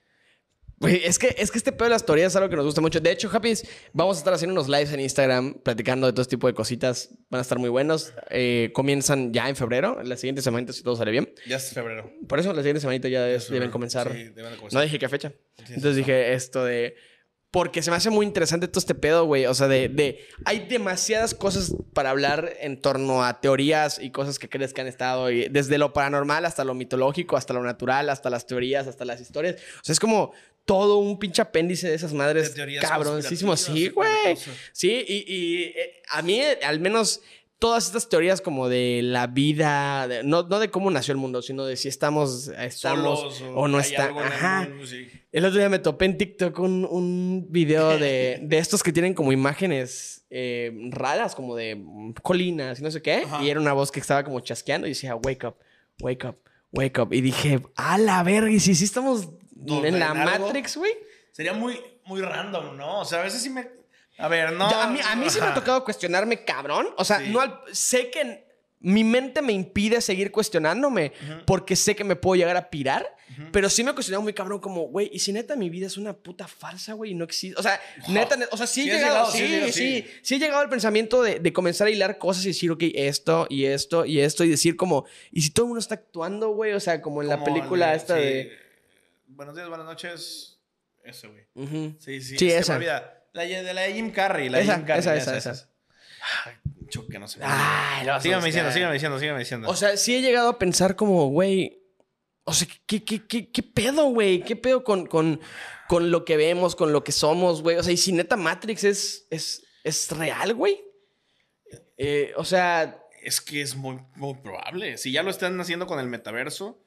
Güey, 0.82 1.02
es 1.06 1.20
que, 1.20 1.36
es 1.38 1.52
que 1.52 1.58
este 1.60 1.72
pedo 1.72 1.86
de 1.86 1.90
las 1.92 2.06
teorías 2.06 2.34
es 2.34 2.36
algo 2.36 2.50
que 2.50 2.56
nos 2.56 2.66
gusta 2.66 2.82
mucho. 2.82 3.00
De 3.00 3.12
hecho, 3.12 3.30
Happy, 3.32 3.54
vamos 3.94 4.18
a 4.18 4.20
estar 4.20 4.34
haciendo 4.34 4.54
unos 4.54 4.68
lives 4.68 4.92
en 4.92 5.00
Instagram 5.00 5.54
platicando 5.64 6.08
de 6.08 6.14
todo 6.14 6.24
este 6.24 6.36
tipo 6.36 6.48
de 6.48 6.54
cositas. 6.54 7.10
Van 7.30 7.40
a 7.40 7.42
estar 7.44 7.60
muy 7.60 7.70
buenos. 7.70 8.14
Eh, 8.32 8.72
comienzan 8.74 9.32
ya 9.32 9.48
en 9.48 9.56
febrero. 9.56 10.02
La 10.04 10.18
siguiente 10.18 10.42
semana, 10.42 10.74
si 10.74 10.82
todo 10.84 10.96
sale 10.96 11.12
bien. 11.12 11.32
Ya 11.48 11.58
es 11.58 11.72
febrero. 11.72 12.12
Por 12.28 12.40
eso 12.40 12.52
la 12.52 12.62
siguiente 12.62 12.82
semanita 12.82 13.08
ya 13.10 13.30
es- 13.30 13.50
deben 13.50 13.70
comenzar. 13.70 14.12
Sí, 14.12 14.24
deben 14.30 14.52
de 14.52 14.58
comenzar. 14.58 14.74
No 14.74 14.82
dije 14.82 14.98
qué 14.98 15.08
fecha. 15.08 15.32
Sí, 15.60 15.74
Entonces 15.76 15.96
dije 15.98 16.34
esto 16.34 16.66
de... 16.66 16.96
Porque 17.54 17.82
se 17.84 17.92
me 17.92 17.98
hace 17.98 18.10
muy 18.10 18.26
interesante 18.26 18.70
todo 18.70 18.80
este 18.80 18.96
pedo, 18.96 19.26
güey. 19.26 19.46
O 19.46 19.54
sea, 19.54 19.68
de, 19.68 19.90
de... 19.90 20.20
Hay 20.46 20.68
demasiadas 20.70 21.36
cosas 21.36 21.76
para 21.94 22.10
hablar 22.10 22.54
en 22.62 22.80
torno 22.80 23.26
a 23.26 23.42
teorías 23.42 24.00
y 24.00 24.10
cosas 24.10 24.40
que 24.40 24.48
crees 24.48 24.74
que 24.74 24.80
han 24.80 24.88
estado. 24.88 25.30
Y 25.30 25.50
desde 25.50 25.78
lo 25.78 25.92
paranormal 25.92 26.46
hasta 26.46 26.64
lo 26.64 26.74
mitológico, 26.74 27.36
hasta 27.36 27.54
lo 27.54 27.62
natural, 27.62 28.10
hasta 28.10 28.30
las 28.30 28.48
teorías, 28.48 28.88
hasta 28.88 29.04
las 29.04 29.20
historias. 29.20 29.56
O 29.56 29.84
sea, 29.84 29.92
es 29.92 30.00
como 30.00 30.32
todo 30.66 30.98
un 30.98 31.20
pinche 31.20 31.42
apéndice 31.42 31.90
de 31.90 31.96
esas 31.96 32.12
De 32.12 32.18
madres 32.18 32.56
cabroncísimo. 32.82 33.56
Sí, 33.58 33.90
güey. 33.90 34.10
Sí, 34.72 35.04
y, 35.08 35.26
y, 35.28 35.64
eh, 35.76 36.02
a 36.10 36.22
mí, 36.22 36.40
al 36.64 36.80
menos, 36.80 37.22
todas 37.60 37.86
estas 37.88 38.10
teorías 38.10 38.42
como 38.42 38.70
de 38.70 39.02
la 39.04 39.28
vida, 39.28 40.08
de- 40.08 40.24
no, 40.24 40.44
no 40.44 40.60
de 40.60 40.70
cómo 40.72 40.90
nació 40.90 41.12
el 41.12 41.18
mundo, 41.18 41.42
sino 41.42 41.66
de 41.66 41.76
si 41.78 41.88
estamos, 41.90 42.48
estamos 42.58 43.20
Solos, 43.20 43.44
o 43.56 43.68
no 43.68 43.80
está. 43.80 44.06
algo 44.06 44.22
en 44.22 44.28
el 44.28 44.34
Ajá. 44.34 44.68
mundo, 44.70 44.88
sí. 44.88 45.08
El 45.32 45.46
otro 45.46 45.60
día 45.60 45.70
me 45.70 45.80
topé 45.80 46.06
en 46.06 46.18
TikTok 46.18 46.58
un, 46.60 46.86
un 46.90 47.48
video 47.50 47.98
de, 47.98 48.40
de 48.44 48.58
estos 48.58 48.82
que 48.84 48.92
tienen 48.92 49.14
como 49.14 49.32
imágenes 49.32 50.26
eh, 50.30 50.72
raras, 50.90 51.36
como 51.36 51.56
de 51.56 51.82
colinas 52.22 52.80
y 52.80 52.84
no 52.84 52.90
sé 52.92 53.02
qué. 53.02 53.24
Ajá. 53.26 53.44
Y 53.44 53.50
era 53.50 53.60
una 53.60 53.74
voz 53.74 53.92
que 53.92 54.00
estaba 54.00 54.24
como 54.24 54.40
chasqueando 54.40 54.88
y 54.88 54.92
decía, 54.92 55.16
wake 55.16 55.46
up, 55.48 55.56
wake 56.02 56.26
up, 56.28 56.38
wake 56.72 57.00
up. 57.00 57.14
Y 57.14 57.22
dije, 57.22 57.62
a 57.76 57.98
la 57.98 58.24
verga, 58.24 58.50
¿y 58.52 58.60
si 58.60 58.74
sí 58.76 58.86
estamos. 58.86 59.30
En 59.68 60.00
la. 60.00 60.14
Matrix, 60.14 60.78
güey? 60.78 60.92
Sería 61.32 61.54
muy, 61.54 61.80
muy 62.06 62.22
random, 62.22 62.76
¿no? 62.78 63.00
O 63.02 63.06
sea, 63.06 63.22
a 63.22 63.24
veces 63.24 63.42
sí 63.42 63.50
me... 63.50 63.70
A 64.18 64.28
ver, 64.28 64.52
no... 64.54 64.70
Ya, 64.70 64.84
a 64.84 64.88
mí, 64.88 65.00
a 65.04 65.16
mí 65.16 65.30
sí 65.30 65.40
me 65.40 65.48
ha 65.48 65.54
tocado 65.54 65.84
cuestionarme, 65.84 66.44
cabrón. 66.44 66.88
O 66.98 67.06
sea, 67.06 67.20
Sí. 67.20 67.30
no 67.30 67.40
al- 67.40 67.60
sé 67.72 68.12
que 68.12 68.46
mi 68.80 69.04
mente 69.04 69.42
me 69.42 69.54
impide 69.54 70.02
seguir 70.02 70.32
cuestionándome 70.32 71.14
porque 71.46 71.76
sé 71.76 71.96
que 71.96 72.04
me 72.04 72.16
puedo 72.16 72.36
llegar 72.36 72.58
a 72.58 72.70
pirar. 72.70 73.16
Pero 73.54 73.70
sí 73.70 73.82
me 73.82 73.92
he 73.92 73.94
cuestionado 73.94 74.22
muy 74.22 74.34
cabrón, 74.34 74.60
como, 74.60 74.82
güey, 74.90 75.10
¿y 75.14 75.20
si 75.20 75.32
neta 75.32 75.56
mi 75.56 75.70
vida 75.70 75.88
es 75.88 75.96
una 75.98 76.12
puta 76.12 76.48
farsa, 76.50 76.92
güey? 76.94 77.12
Y 77.12 77.16
no 77.16 77.24
existe. 77.24 77.58
O 77.58 77.64
sea, 77.64 77.80
neta, 78.10 78.36
neta, 78.36 78.50
o 78.54 78.58
sea, 78.58 78.68
sí, 78.68 78.84
Sí 78.84 78.90
he 78.90 78.94
llegado, 78.96 79.14
llegado, 79.14 79.32
sí 79.32 79.38
sí, 79.38 79.48
llegado, 79.48 79.72
sí, 80.22 80.36
he 80.36 80.40
llegado 80.40 80.62
al 80.62 80.70
pensamiento 80.70 81.24
de, 81.24 81.40
de 81.40 81.54
comenzar 81.54 81.88
a 81.88 81.92
hilar 81.92 82.18
cosas 82.18 82.44
y 82.44 82.50
decir, 82.50 82.70
ok, 82.72 82.84
esto 82.94 83.48
y 83.50 83.66
esto 83.66 84.06
y 84.06 84.20
esto 84.20 84.44
y 84.44 84.50
decir 84.50 84.76
como, 84.76 85.06
¿y 85.32 85.44
si 85.44 85.52
todo 85.52 85.66
el 85.66 85.68
mundo 85.70 85.80
está 85.80 85.96
actuando, 85.96 86.50
güey? 86.50 86.74
O 86.74 86.80
sea, 86.82 87.02
como 87.02 87.22
en 87.22 87.30
la 87.30 87.42
película 87.42 87.92
el 87.92 87.98
esta 87.98 88.16
de... 88.16 88.52
Buenos 89.42 89.56
días, 89.56 89.70
buenas 89.70 89.88
noches. 89.88 90.60
Ese, 91.04 91.28
güey. 91.28 91.96
Sí, 91.98 92.22
sí. 92.22 92.48
Esa. 92.48 92.78
La 93.34 93.42
de 93.42 93.74
la 93.74 93.82
de 93.82 93.94
Jim 93.94 94.12
Carrey. 94.12 94.50
La 94.50 94.60
de 94.60 94.66
Esa, 94.66 94.76
Jim 94.76 94.86
Carrey. 94.86 95.00
esa, 95.00 95.16
esa, 95.16 95.36
esa. 95.36 95.70
Ay, 96.46 96.54
choque, 96.90 97.18
no 97.18 97.28
sé. 97.28 97.40
Ay, 97.42 98.06
lo 98.06 98.14
buscar. 98.14 98.44
diciendo, 98.44 98.72
sígame 98.72 98.94
diciendo, 98.94 99.18
sígame 99.18 99.40
diciendo. 99.40 99.68
O 99.68 99.76
sea, 99.76 99.98
sí 99.98 100.16
he 100.16 100.22
llegado 100.22 100.48
a 100.48 100.60
pensar 100.60 100.96
como, 100.96 101.30
güey, 101.30 101.82
o 102.44 102.54
sea, 102.54 102.68
¿qué, 102.86 103.04
qué, 103.04 103.26
qué, 103.26 103.50
qué 103.52 103.64
pedo, 103.64 104.12
güey? 104.12 104.44
¿Qué 104.44 104.56
pedo 104.56 104.84
con, 104.84 105.08
con, 105.08 105.42
con 105.88 106.12
lo 106.12 106.24
que 106.24 106.38
vemos, 106.38 106.76
con 106.76 106.94
lo 106.94 107.04
que 107.04 107.12
somos, 107.12 107.64
güey? 107.64 107.78
O 107.78 107.84
sea, 107.84 107.94
y 107.94 107.98
si 107.98 108.12
neta 108.12 108.38
Matrix 108.38 108.84
es, 108.84 109.28
es, 109.32 109.64
es 109.84 110.12
real, 110.12 110.54
güey. 110.54 110.84
Eh, 111.98 112.32
o 112.36 112.46
sea, 112.46 113.04
es 113.24 113.42
que 113.42 113.64
es 113.64 113.76
muy, 113.76 113.98
muy 114.18 114.36
probable. 114.36 115.00
Si 115.00 115.12
ya 115.12 115.24
lo 115.24 115.32
están 115.32 115.60
haciendo 115.60 115.88
con 115.88 116.00
el 116.00 116.06
metaverso. 116.06 116.81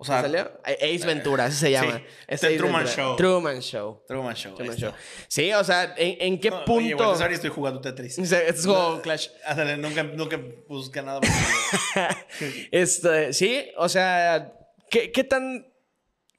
O 0.00 0.04
sea, 0.04 0.22
¿salió? 0.22 0.48
Ace 0.64 1.04
Ventura, 1.04 1.46
así 1.46 1.56
se 1.56 1.70
llama. 1.72 1.98
sí. 1.98 2.04
Es 2.28 2.40
The 2.40 2.46
Ace 2.46 2.56
Truman 2.56 2.84
Ventura. 2.84 3.04
Show. 3.04 3.16
Truman 3.16 3.60
Show. 3.60 4.04
Truman 4.06 4.34
Show. 4.36 4.54
Truman. 4.54 4.94
Sí, 5.26 5.52
o 5.52 5.64
sea, 5.64 5.92
¿en, 5.96 6.16
en 6.20 6.40
qué 6.40 6.50
No, 6.50 6.64
punto? 6.64 6.94
Oye, 6.96 7.22
ahorita 7.22 7.34
estoy 7.34 7.50
jugando 7.50 7.80
Tetris. 7.80 8.14
Sea, 8.28 8.40
es 8.42 8.64
como 8.64 9.02
Clash. 9.02 9.26
Ándale, 9.44 9.76
nunca, 9.76 10.04
nunca 10.04 10.40
busca 10.68 11.02
nada. 11.02 11.20
Este, 12.70 13.32
sí, 13.32 13.70
o 13.76 13.88
sea, 13.88 14.52
¿qué, 14.90 15.10
qué 15.10 15.24
tan. 15.24 15.66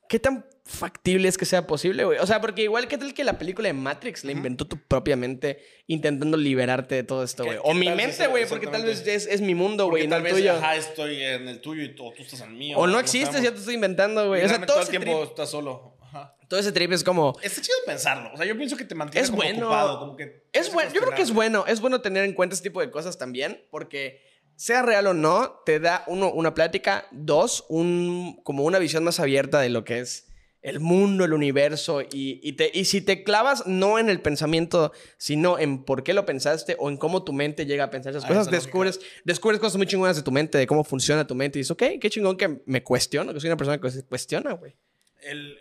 ¿Qué 0.07 0.19
tan 0.19 0.45
factible 0.69 1.27
es 1.27 1.37
que 1.37 1.45
sea 1.45 1.65
posible, 1.67 2.05
güey? 2.05 2.19
O 2.19 2.27
sea, 2.27 2.39
porque 2.39 2.61
igual 2.63 2.87
que 2.87 2.97
tal 2.97 3.13
que 3.13 3.23
la 3.23 3.37
película 3.37 3.67
de 3.67 3.73
Matrix 3.73 4.23
la 4.23 4.31
inventó 4.31 4.65
tú 4.67 4.77
propiamente 4.87 5.59
intentando 5.87 6.37
liberarte 6.37 6.95
de 6.95 7.03
todo 7.03 7.23
esto, 7.23 7.43
¿Qué- 7.43 7.49
güey. 7.57 7.59
O 7.63 7.73
mi 7.73 7.89
mente, 7.89 8.27
güey, 8.27 8.47
porque 8.47 8.67
tal 8.67 8.83
vez 8.83 9.05
es, 9.07 9.25
es 9.25 9.41
mi 9.41 9.55
mundo, 9.55 9.89
güey, 9.89 10.05
no 10.07 10.11
tal 10.11 10.19
el 10.19 10.23
vez, 10.25 10.33
tuyo. 10.33 10.53
ajá, 10.53 10.75
estoy 10.75 11.21
en 11.23 11.47
el 11.47 11.59
tuyo 11.61 11.83
y 11.83 11.95
tú, 11.95 12.13
tú 12.15 12.21
estás 12.23 12.41
en 12.41 12.49
el 12.51 12.55
mío. 12.55 12.77
O 12.77 12.87
no 12.87 12.99
existes, 12.99 13.41
ya 13.41 13.51
te 13.51 13.57
estoy 13.57 13.75
inventando, 13.75 14.27
güey. 14.27 14.43
O 14.45 14.47
sea, 14.47 14.57
todo 14.59 14.67
todo 14.67 14.81
el 14.81 14.87
tiempo 14.89 15.17
trip, 15.19 15.29
estás 15.31 15.49
solo. 15.49 15.97
Ajá. 16.01 16.35
todo 16.47 16.59
ese 16.59 16.71
trip 16.71 16.91
es 16.91 17.03
como... 17.03 17.37
Está 17.43 17.61
chido 17.61 17.77
pensarlo. 17.85 18.31
O 18.33 18.37
sea, 18.37 18.45
yo 18.45 18.57
pienso 18.57 18.75
que 18.75 18.83
te 18.83 18.95
mantiene 18.95 19.23
Es 19.23 19.29
como 19.29 19.43
bueno. 19.43 19.67
ocupado. 19.67 19.99
Como 19.99 20.15
que 20.15 20.43
Es 20.53 20.73
bueno, 20.73 20.91
yo 20.91 21.01
creo 21.01 21.13
que 21.13 21.21
es 21.21 21.31
bueno, 21.31 21.65
es 21.67 21.81
bueno 21.81 22.01
tener 22.01 22.23
en 22.25 22.33
cuenta 22.33 22.55
este 22.55 22.69
tipo 22.69 22.79
de 22.81 22.89
cosas 22.89 23.17
también, 23.19 23.63
porque 23.69 24.21
sea 24.55 24.81
real 24.81 25.05
o 25.07 25.13
no, 25.13 25.61
te 25.65 25.79
da 25.79 26.03
uno 26.07 26.31
una 26.31 26.53
plática, 26.55 27.05
dos, 27.11 27.65
un 27.69 28.41
como 28.43 28.63
una 28.63 28.79
visión 28.79 29.03
más 29.03 29.19
abierta 29.19 29.59
de 29.61 29.69
lo 29.69 29.83
que 29.85 29.99
es 29.99 30.28
el 30.61 30.79
mundo, 30.81 31.23
el 31.23 31.33
universo, 31.33 32.01
y, 32.01 32.39
y, 32.43 32.53
te, 32.53 32.69
y 32.73 32.85
si 32.85 33.01
te 33.01 33.23
clavas 33.23 33.65
no 33.65 33.97
en 33.97 34.09
el 34.09 34.21
pensamiento, 34.21 34.91
sino 35.17 35.57
en 35.57 35.83
por 35.85 36.03
qué 36.03 36.13
lo 36.13 36.25
pensaste 36.25 36.75
o 36.79 36.89
en 36.89 36.97
cómo 36.97 37.23
tu 37.23 37.31
mente 37.31 37.65
llega 37.65 37.85
a 37.85 37.89
pensar 37.89 38.11
esas 38.11 38.25
Ah, 38.25 38.27
cosas, 38.27 38.51
descubres, 38.51 38.99
descubres 39.23 39.59
cosas 39.59 39.77
muy 39.77 39.87
chingonas 39.87 40.17
de 40.17 40.23
tu 40.23 40.31
mente, 40.31 40.57
de 40.57 40.67
cómo 40.67 40.83
funciona 40.83 41.25
tu 41.25 41.33
mente, 41.35 41.57
y 41.57 41.61
dices, 41.61 41.71
ok, 41.71 41.83
qué 42.01 42.09
chingón 42.09 42.35
que 42.35 42.61
me 42.65 42.83
cuestiono, 42.83 43.33
que 43.33 43.39
soy 43.39 43.49
una 43.49 43.57
persona 43.57 43.79
que 43.79 43.89
se 43.89 44.03
cuestiona, 44.03 44.53
güey. 44.53 44.75
El, 45.21 45.57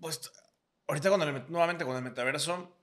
pues, 0.00 0.20
ahorita 0.88 1.08
cuando 1.08 1.28
el 1.28 1.42
nuevamente 1.48 1.84
con 1.84 1.96
el 1.96 2.02
metaverso, 2.02 2.76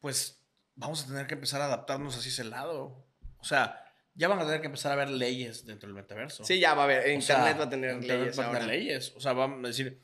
pues 0.00 0.38
vamos 0.74 1.04
a 1.04 1.06
tener 1.06 1.26
que 1.26 1.34
empezar 1.34 1.60
a 1.62 1.66
adaptarnos 1.66 2.16
hacia 2.16 2.28
ese 2.28 2.44
lado. 2.44 3.04
O 3.38 3.44
sea, 3.44 3.82
ya 4.14 4.28
van 4.28 4.38
a 4.38 4.44
tener 4.44 4.60
que 4.60 4.66
empezar 4.66 4.92
a 4.92 4.96
ver 4.96 5.08
leyes 5.10 5.64
dentro 5.64 5.86
del 5.86 5.94
metaverso. 5.96 6.44
Sí, 6.44 6.58
ya 6.58 6.74
va 6.74 6.84
a 6.84 6.86
O 6.86 6.90
sea, 6.90 7.12
internet 7.14 7.58
va 7.58 7.64
a 7.64 7.70
tener 7.70 7.90
Internet 7.94 8.18
leyes 8.20 8.38
va 8.38 8.42
a 8.42 8.46
tener 8.48 8.62
ahora. 8.62 8.74
leyes. 8.74 9.12
O 9.16 9.20
sea, 9.20 9.32
vamos 9.32 9.64
a 9.64 9.68
decir, 9.68 10.00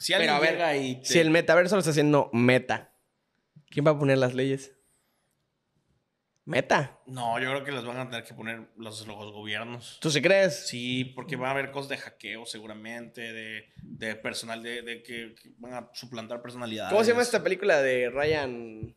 si 0.00 0.12
Pero 0.14 0.32
alguien 0.32 0.36
a 0.36 0.40
ver, 0.40 0.52
llega 0.52 0.76
y 0.76 0.96
te- 0.96 1.06
Si 1.06 1.18
el 1.20 1.30
metaverso 1.30 1.76
lo 1.76 1.80
está 1.80 1.90
haciendo 1.92 2.28
meta, 2.32 2.92
¿quién 3.68 3.86
va 3.86 3.92
a 3.92 3.98
poner 3.98 4.18
las 4.18 4.34
leyes? 4.34 4.72
Meta. 6.46 6.98
No, 7.06 7.38
yo 7.38 7.50
creo 7.50 7.64
que 7.64 7.70
las 7.70 7.84
van 7.84 7.98
a 7.98 8.10
tener 8.10 8.24
que 8.24 8.34
poner 8.34 8.70
los, 8.76 9.06
los 9.06 9.32
gobiernos. 9.32 9.98
¿Tú 10.00 10.10
sí 10.10 10.20
crees? 10.20 10.66
Sí, 10.66 11.04
porque 11.04 11.36
van 11.36 11.48
a 11.48 11.50
haber 11.52 11.70
cosas 11.70 11.90
de 11.90 11.96
hackeo 11.98 12.44
seguramente, 12.44 13.20
de, 13.32 13.66
de 13.82 14.16
personal, 14.16 14.60
de, 14.62 14.82
de 14.82 15.02
que, 15.02 15.34
que 15.40 15.50
van 15.58 15.74
a 15.74 15.90
suplantar 15.92 16.42
personalidades. 16.42 16.90
¿Cómo 16.92 17.04
se 17.04 17.10
llama 17.10 17.22
esta 17.22 17.42
película 17.42 17.80
de 17.82 18.10
Ryan? 18.10 18.96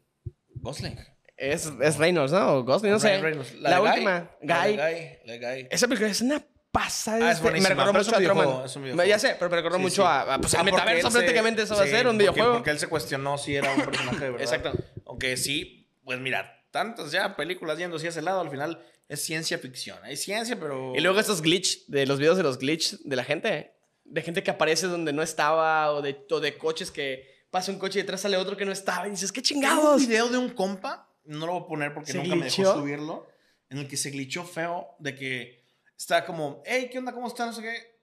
Gosling. 0.56 0.98
Es, 1.38 1.72
es 1.82 1.98
Reynolds, 1.98 2.32
¿no? 2.32 2.64
Gosling, 2.64 2.92
no 2.94 3.00
sé. 3.00 3.22
Reynolds. 3.22 3.54
La, 3.60 3.76
de 3.76 3.80
última. 3.82 4.32
Guy. 4.42 4.48
de 4.48 4.78
Guy. 4.78 5.18
La 5.26 5.34
de 5.34 5.40
Guy. 5.62 5.68
Esa 5.70 5.88
película 5.88 6.10
es 6.10 6.22
una 6.22 6.44
pasada. 6.74 7.28
Ah, 7.30 7.32
es 7.32 7.38
este- 7.38 7.52
me 7.62 7.70
recordó 7.70 7.94
mucho 7.94 8.16
a 8.16 8.20
Truman. 8.20 9.08
Ya 9.08 9.18
sé, 9.20 9.36
pero 9.40 9.50
me 9.50 9.56
recordó 9.58 9.78
Sí, 9.78 9.82
mucho 9.84 9.96
sí. 10.02 10.02
a, 10.02 10.34
a, 10.34 10.42
pues, 10.42 10.54
Ah, 10.56 10.60
el 10.60 10.66
metaverso 10.66 11.08
él 11.08 11.14
se- 11.14 11.20
prácticamente 11.20 11.62
eso 11.62 11.76
va 11.76 11.84
a 11.84 11.86
sí, 11.86 11.92
ser 11.92 12.08
un 12.08 12.14
porque- 12.18 12.18
videojuego. 12.24 12.54
Porque 12.56 12.70
él 12.72 12.80
se 12.80 12.88
cuestionó 12.88 13.38
si 13.38 13.56
era 13.56 13.72
un 13.74 13.82
personaje 13.82 14.20
de 14.26 14.32
verdad. 14.32 14.42
Exacto. 14.42 14.74
Aunque 15.06 15.38
sí, 15.38 15.88
pues 16.04 16.20
mira, 16.20 16.66
tantas 16.72 17.12
ya 17.12 17.36
películas 17.38 17.78
yendo 17.78 17.96
hacia 17.98 18.10
ese 18.10 18.22
lado, 18.22 18.42
al 18.42 18.50
final 18.50 18.84
es 19.08 19.24
ciencia 19.24 19.58
ficción. 19.60 19.98
Hay 20.04 20.18
ciencia, 20.18 20.60
pero... 20.60 20.94
Y 20.96 21.00
luego 21.02 21.20
estos 21.20 21.42
glitch, 21.42 21.86
de 21.88 22.06
los 22.08 22.18
videos 22.20 22.36
de 22.36 22.44
los 22.44 22.58
glitch 22.58 22.98
de 23.04 23.16
la 23.16 23.24
gente. 23.24 23.76
De 24.06 24.22
gente 24.22 24.44
que 24.44 24.52
aparece 24.52 24.88
donde 24.88 25.14
no 25.14 25.22
estaba, 25.24 25.92
o 25.94 26.02
de, 26.02 26.26
o 26.32 26.40
de 26.40 26.58
coches 26.58 26.92
que 26.92 27.32
pasa 27.52 27.72
un 27.72 27.78
coche 27.80 28.00
y 28.00 28.02
detrás 28.02 28.22
sale 28.22 28.36
otro 28.38 28.58
que 28.58 28.66
no 28.66 28.72
estaba. 28.72 29.08
Y 29.08 29.12
dices, 29.12 29.32
¿qué 29.32 29.42
Tengo 29.42 29.60
un 29.62 29.64
chingados? 29.70 30.08
video 30.08 30.28
de 30.30 30.38
un 30.40 30.50
compa, 30.50 31.10
no 31.26 31.46
lo 31.46 31.54
voy 31.54 31.62
a 31.64 31.68
poner 31.68 31.94
porque 31.94 32.12
¿Se 32.12 32.18
nunca 32.18 32.36
me 32.36 32.42
glitchó? 32.42 32.64
dejó 32.64 32.80
subirlo, 32.80 33.28
en 33.70 33.78
el 33.78 33.88
que 33.88 33.96
se 33.96 34.10
glitchó 34.10 34.44
feo 34.44 34.96
de 35.00 35.16
que 35.16 35.63
está 35.98 36.26
como, 36.26 36.62
hey, 36.66 36.90
¿qué 36.92 36.98
onda? 37.00 37.14
¿Cómo 37.14 37.28
está? 37.28 37.46
No 37.46 37.54
sé 37.54 37.62
qué. 37.62 37.94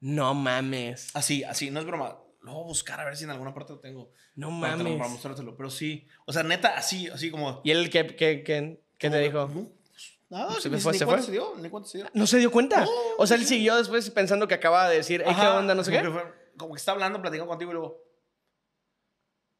No 0.00 0.32
mames. 0.34 1.10
Así, 1.14 1.42
así, 1.44 1.70
no 1.70 1.80
es 1.80 1.86
broma. 1.86 2.18
Lo 2.42 2.52
voy 2.54 2.62
a 2.62 2.66
buscar 2.66 3.00
a 3.00 3.04
ver 3.04 3.16
si 3.16 3.24
en 3.24 3.30
alguna 3.30 3.52
parte 3.52 3.72
lo 3.72 3.80
tengo. 3.80 4.12
No 4.36 4.48
Para, 4.60 4.76
mames. 4.76 4.96
para 4.96 5.08
mostrártelo, 5.10 5.56
pero 5.56 5.70
sí. 5.70 6.06
O 6.24 6.32
sea, 6.32 6.42
neta, 6.44 6.76
así, 6.76 7.08
así 7.08 7.30
como... 7.30 7.60
¿Y 7.64 7.72
él 7.72 7.90
qué, 7.90 8.06
qué, 8.06 8.42
qué, 8.44 8.80
qué 8.96 9.10
te 9.10 9.18
dijo? 9.18 9.48
No, 9.48 9.52
pues, 9.52 10.18
Nada, 10.30 10.60
¿Se 10.60 10.70
ni, 10.70 10.78
fue- 10.78 10.92
ni 10.92 10.98
se 10.98 11.06
fue? 11.06 11.20
se 11.22 11.32
dio, 11.32 11.54
ni 11.56 11.68
se 11.86 11.98
dio. 11.98 12.06
¿No 12.14 12.26
se 12.26 12.38
dio 12.38 12.50
cuenta? 12.52 12.82
No, 12.84 12.90
o 13.18 13.26
sea, 13.26 13.36
él 13.36 13.42
sí. 13.42 13.54
siguió 13.56 13.76
después 13.76 14.08
pensando 14.10 14.46
que 14.46 14.54
acababa 14.54 14.88
de 14.88 14.96
decir, 14.98 15.22
"Ey, 15.26 15.34
¿qué 15.34 15.46
onda? 15.46 15.74
No 15.74 15.82
sé 15.82 15.90
como 15.90 16.02
qué. 16.02 16.08
que 16.08 16.12
fue- 16.12 16.34
como 16.56 16.74
que 16.74 16.78
está 16.78 16.92
hablando, 16.92 17.20
platicando 17.20 17.48
contigo 17.48 17.70
y 17.72 17.74
luego... 17.74 18.04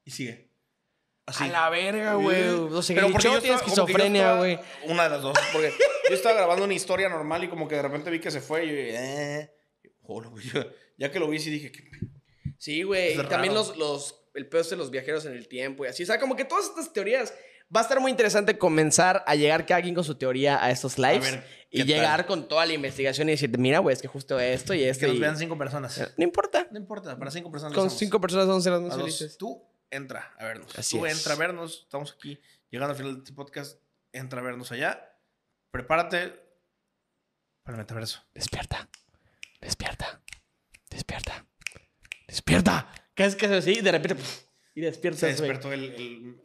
Y 0.05 0.11
sigue. 0.11 0.48
Así. 1.29 1.45
A 1.45 1.49
la 1.49 1.69
verga, 1.71 2.15
güey. 2.15 2.43
O 2.49 2.83
sea, 2.83 2.95
Pero 2.97 3.11
porque 3.11 3.25
yo 3.29 3.37
estaba- 3.37 3.59
que 3.61 3.65
esquizofrenia, 3.67 4.35
güey. 4.37 4.59
Una 4.87 5.05
de 5.05 5.11
las 5.11 5.23
dos. 5.23 5.37
Porque 5.53 5.73
yo 6.09 6.15
estaba 6.15 6.35
grabando 6.37 6.65
una 6.65 6.75
historia 6.75 7.09
normal 7.09 7.45
y 7.45 7.49
como 7.49 7.69
que 7.69 7.75
de 7.77 7.83
repente 7.83 8.11
vi 8.11 8.19
que 8.21 8.31
se 8.31 8.41
fue 8.41 8.65
y 8.65 8.69
yo, 8.69 8.75
eh. 8.75 9.53
Güey, 10.03 10.27
ya 10.99 11.11
que 11.13 11.19
lo 11.19 11.29
vi, 11.29 11.39
sí 11.39 11.51
dije, 11.51 11.71
¿qué 11.71 11.83
pedo? 11.83 12.11
Sí, 12.57 12.83
güey. 12.83 13.13
Y 13.19 13.23
también 13.25 13.53
los, 13.55 13.77
los, 13.77 14.23
el 14.35 14.49
pedo 14.49 14.63
de 14.63 14.77
los 14.77 14.91
viajeros 14.91 15.27
en 15.27 15.35
el 15.35 15.49
tiempo 15.49 15.85
y 15.85 15.89
así. 15.89 16.03
O 16.03 16.07
sea, 16.07 16.19
como 16.19 16.35
que 16.35 16.45
todas 16.45 16.65
estas 16.67 16.93
teorías. 16.93 17.35
Va 17.75 17.81
a 17.81 17.83
estar 17.83 18.01
muy 18.01 18.11
interesante 18.11 18.57
comenzar 18.57 19.23
a 19.27 19.35
llegar 19.35 19.67
cada 19.67 19.83
quien 19.83 19.95
con 19.95 20.03
su 20.03 20.15
teoría 20.15 20.65
a 20.65 20.71
estos 20.71 20.97
lives. 20.97 21.21
ver, 21.31 21.45
y 21.71 21.81
¿qué 21.81 21.85
llegar 21.85 22.21
tal? 22.21 22.27
con 22.27 22.49
toda 22.49 22.65
la 22.65 22.73
investigación 22.73 23.29
y 23.29 23.33
decirte, 23.33 23.59
mira, 23.59 23.81
güey, 23.81 23.93
es 23.93 24.01
que 24.01 24.09
justo 24.09 24.41
esto 24.41 24.73
y 24.73 24.83
esto. 24.85 25.01
que 25.03 25.09
nos 25.09 25.17
y- 25.17 25.21
vean 25.21 25.37
cinco 25.37 25.59
personas. 25.59 26.15
No 26.17 26.25
importa. 26.25 26.67
No 26.71 26.79
importa, 26.79 27.19
para 27.19 27.31
cinco 27.31 27.51
personas. 27.51 27.77
Con 27.77 27.91
cinco 27.91 28.23
personas 28.23 28.47
vamos 28.47 28.63
a 28.63 28.65
ser 28.65 28.73
las 28.73 28.81
A 28.81 28.85
más 28.87 28.97
dos. 28.97 29.03
felices. 29.05 29.37
Tú 29.37 29.63
entra 29.91 30.35
a 30.39 30.45
vernos. 30.45 30.79
Así 30.79 30.99
Tú 30.99 31.07
es. 31.07 31.17
entra 31.17 31.35
a 31.35 31.37
vernos. 31.37 31.83
Estamos 31.85 32.13
aquí 32.13 32.41
llegando 32.71 32.93
al 32.93 32.97
final 32.97 33.15
de 33.15 33.19
este 33.19 33.33
podcast. 33.33 33.81
Entra 34.13 34.41
a 34.41 34.45
vernos 34.45 34.73
allá. 34.73 35.15
Prepárate 35.71 36.35
para 37.63 37.77
el 37.77 37.83
metaverso. 37.83 38.23
Despierta. 38.35 38.89
Despierta. 39.61 40.23
Despierta. 40.91 41.47
Despierta. 42.27 42.93
¿Qué 43.15 43.25
es 43.25 43.37
que 43.37 43.47
es 43.47 43.53
así? 43.53 43.81
De 43.81 43.93
repente. 43.93 44.23
y 44.75 44.81
despierta. 44.81 45.21
Se 45.21 45.27
despertó 45.29 45.73
el, 45.73 45.85
el, 45.95 46.43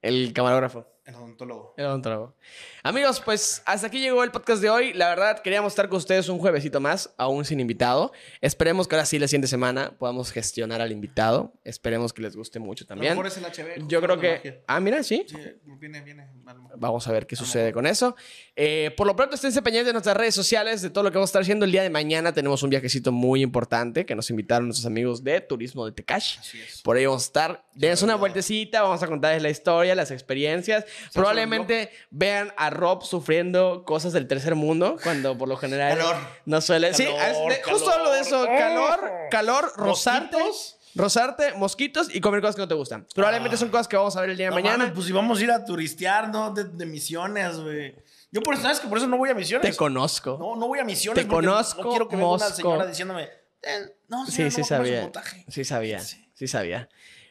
El 0.00 0.32
camarógrafo. 0.32 1.00
El 1.04 1.16
odontólogo. 1.16 1.74
El 1.76 1.86
odontólogo. 1.86 2.36
Amigos, 2.84 3.20
pues 3.20 3.60
hasta 3.66 3.88
aquí 3.88 3.98
llegó 4.00 4.22
el 4.22 4.30
podcast 4.30 4.62
de 4.62 4.70
hoy. 4.70 4.92
La 4.92 5.08
verdad, 5.08 5.40
queríamos 5.40 5.72
estar 5.72 5.88
con 5.88 5.96
ustedes 5.98 6.28
un 6.28 6.38
juevesito 6.38 6.80
más, 6.80 7.12
aún 7.16 7.44
sin 7.44 7.58
invitado. 7.58 8.12
Esperemos 8.40 8.86
que 8.86 8.94
ahora 8.94 9.04
sí, 9.06 9.18
la 9.18 9.26
siguiente 9.26 9.48
semana, 9.48 9.96
podamos 9.98 10.30
gestionar 10.30 10.80
al 10.80 10.92
invitado. 10.92 11.52
Esperemos 11.64 12.12
que 12.12 12.22
les 12.22 12.36
guste 12.36 12.60
mucho 12.60 12.84
A 12.84 12.86
lo 12.86 12.88
también. 12.90 13.12
mejor 13.14 13.26
es 13.26 13.36
el 13.36 13.44
HB. 13.44 13.88
Yo 13.88 14.00
creo 14.00 14.20
que. 14.20 14.30
magia. 14.36 14.60
Ah, 14.68 14.78
mira, 14.78 15.02
sí. 15.02 15.24
Sí, 15.28 15.36
viene, 15.80 16.02
viene. 16.02 16.22
a. 16.46 16.54
Vamos 16.76 17.06
a 17.08 17.12
ver 17.12 17.26
qué 17.26 17.34
A 17.34 17.38
sucede 17.38 17.64
mejor. 17.64 17.74
con 17.74 17.86
eso. 17.86 18.14
Eh, 18.54 18.94
por 18.96 19.06
lo 19.08 19.16
pronto, 19.16 19.34
esténse 19.34 19.60
pendientes 19.60 19.88
de 19.88 19.92
nuestras 19.94 20.16
redes 20.16 20.36
sociales, 20.36 20.82
de 20.82 20.90
todo 20.90 21.02
lo 21.02 21.10
que 21.10 21.18
vamos 21.18 21.30
a 21.30 21.32
estar 21.32 21.42
haciendo. 21.42 21.64
El 21.64 21.72
día 21.72 21.82
de 21.82 21.90
mañana 21.90 22.32
tenemos 22.32 22.62
un 22.62 22.70
viajecito 22.70 23.10
muy 23.10 23.42
importante 23.42 24.06
que 24.06 24.14
nos 24.14 24.30
invitaron 24.30 24.66
nuestros 24.68 24.86
amigos 24.86 25.24
de 25.24 25.40
Turismo 25.40 25.84
de 25.84 25.90
Tecash. 25.90 26.38
Así 26.38 26.60
es. 26.60 26.80
Por 26.82 26.96
ahí 26.96 27.06
vamos 27.06 27.24
a 27.24 27.26
estar. 27.26 27.64
Dense 27.74 28.04
una 28.04 28.14
vueltecita, 28.14 28.82
vamos 28.82 29.02
a 29.02 29.08
contarles 29.08 29.42
la 29.42 29.50
historia, 29.50 29.94
las 29.96 30.10
experiencias. 30.12 30.84
Probablemente 31.12 31.90
vean 32.10 32.52
a 32.56 32.70
Rob 32.70 33.02
sufriendo 33.04 33.84
cosas 33.84 34.12
del 34.12 34.26
tercer 34.26 34.54
mundo, 34.54 34.96
cuando 35.02 35.36
por 35.38 35.48
lo 35.48 35.56
general 35.56 35.98
Calor. 35.98 36.16
no 36.46 36.60
suele. 36.60 36.94
sí, 36.94 37.04
Calor, 37.04 37.20
es- 37.52 37.56
de- 37.58 37.62
justo 37.70 37.86
calor. 37.90 38.00
hablo 38.00 38.12
de 38.12 38.20
eso. 38.20 38.46
Calor, 38.46 39.10
calor, 39.30 39.72
rozarte, 39.76 40.36
Mosquitos. 40.38 40.78
rozarte, 40.94 41.52
mosquitos 41.54 42.14
y 42.14 42.20
comer 42.20 42.40
cosas 42.40 42.56
que 42.56 42.62
no 42.62 42.68
te 42.68 42.74
gustan. 42.74 43.06
Probablemente 43.14 43.56
son 43.56 43.68
cosas 43.70 43.88
que 43.88 43.96
vamos 43.96 44.16
a 44.16 44.20
ver 44.20 44.30
el 44.30 44.36
día 44.36 44.46
de 44.46 44.50
No 44.50 44.56
mañana. 44.56 44.78
mames, 44.78 44.92
pues 44.94 45.06
si 45.06 45.12
vamos 45.12 45.38
a 45.38 45.42
ir 45.42 45.50
a 45.50 45.64
turistear, 45.64 46.28
¿no? 46.28 46.50
De, 46.52 46.64
de 46.64 46.86
misiones, 46.86 47.58
güey. 47.58 47.96
Yo 48.30 48.42
por 48.42 48.54
eso, 48.54 48.62
¿sabes 48.62 48.80
que 48.80 48.88
por 48.88 48.96
eso 48.98 49.06
no 49.06 49.18
voy 49.18 49.28
a 49.30 49.34
misiones? 49.34 49.70
Te 49.70 49.76
conozco. 49.76 50.36
No, 50.40 50.56
no 50.56 50.66
voy 50.68 50.78
a 50.78 50.84
misiones. 50.84 51.22
Te 51.22 51.28
conozco, 51.28 51.82
No 51.82 51.90
quiero 51.90 52.08
que 52.08 52.16
venga 52.16 52.28
una 52.28 52.38
mosco. 52.44 52.56
señora 52.56 52.86
diciéndome, 52.86 53.28
"Eh, 53.62 53.94
no, 54.08 54.24
Sí, 54.26 54.32
señora, 54.32 54.50
sí 54.50 54.60
no 54.60 54.62
va 54.62 54.66
a 54.66 54.78
comer 54.78 54.86
su 54.86 54.92
sabía. 54.94 55.02
potaje". 55.02 55.44
Sí 55.48 55.64
sabía. 55.64 56.00
Sí. 56.00 56.28
Sí 56.34 56.48
sabía. 56.48 56.88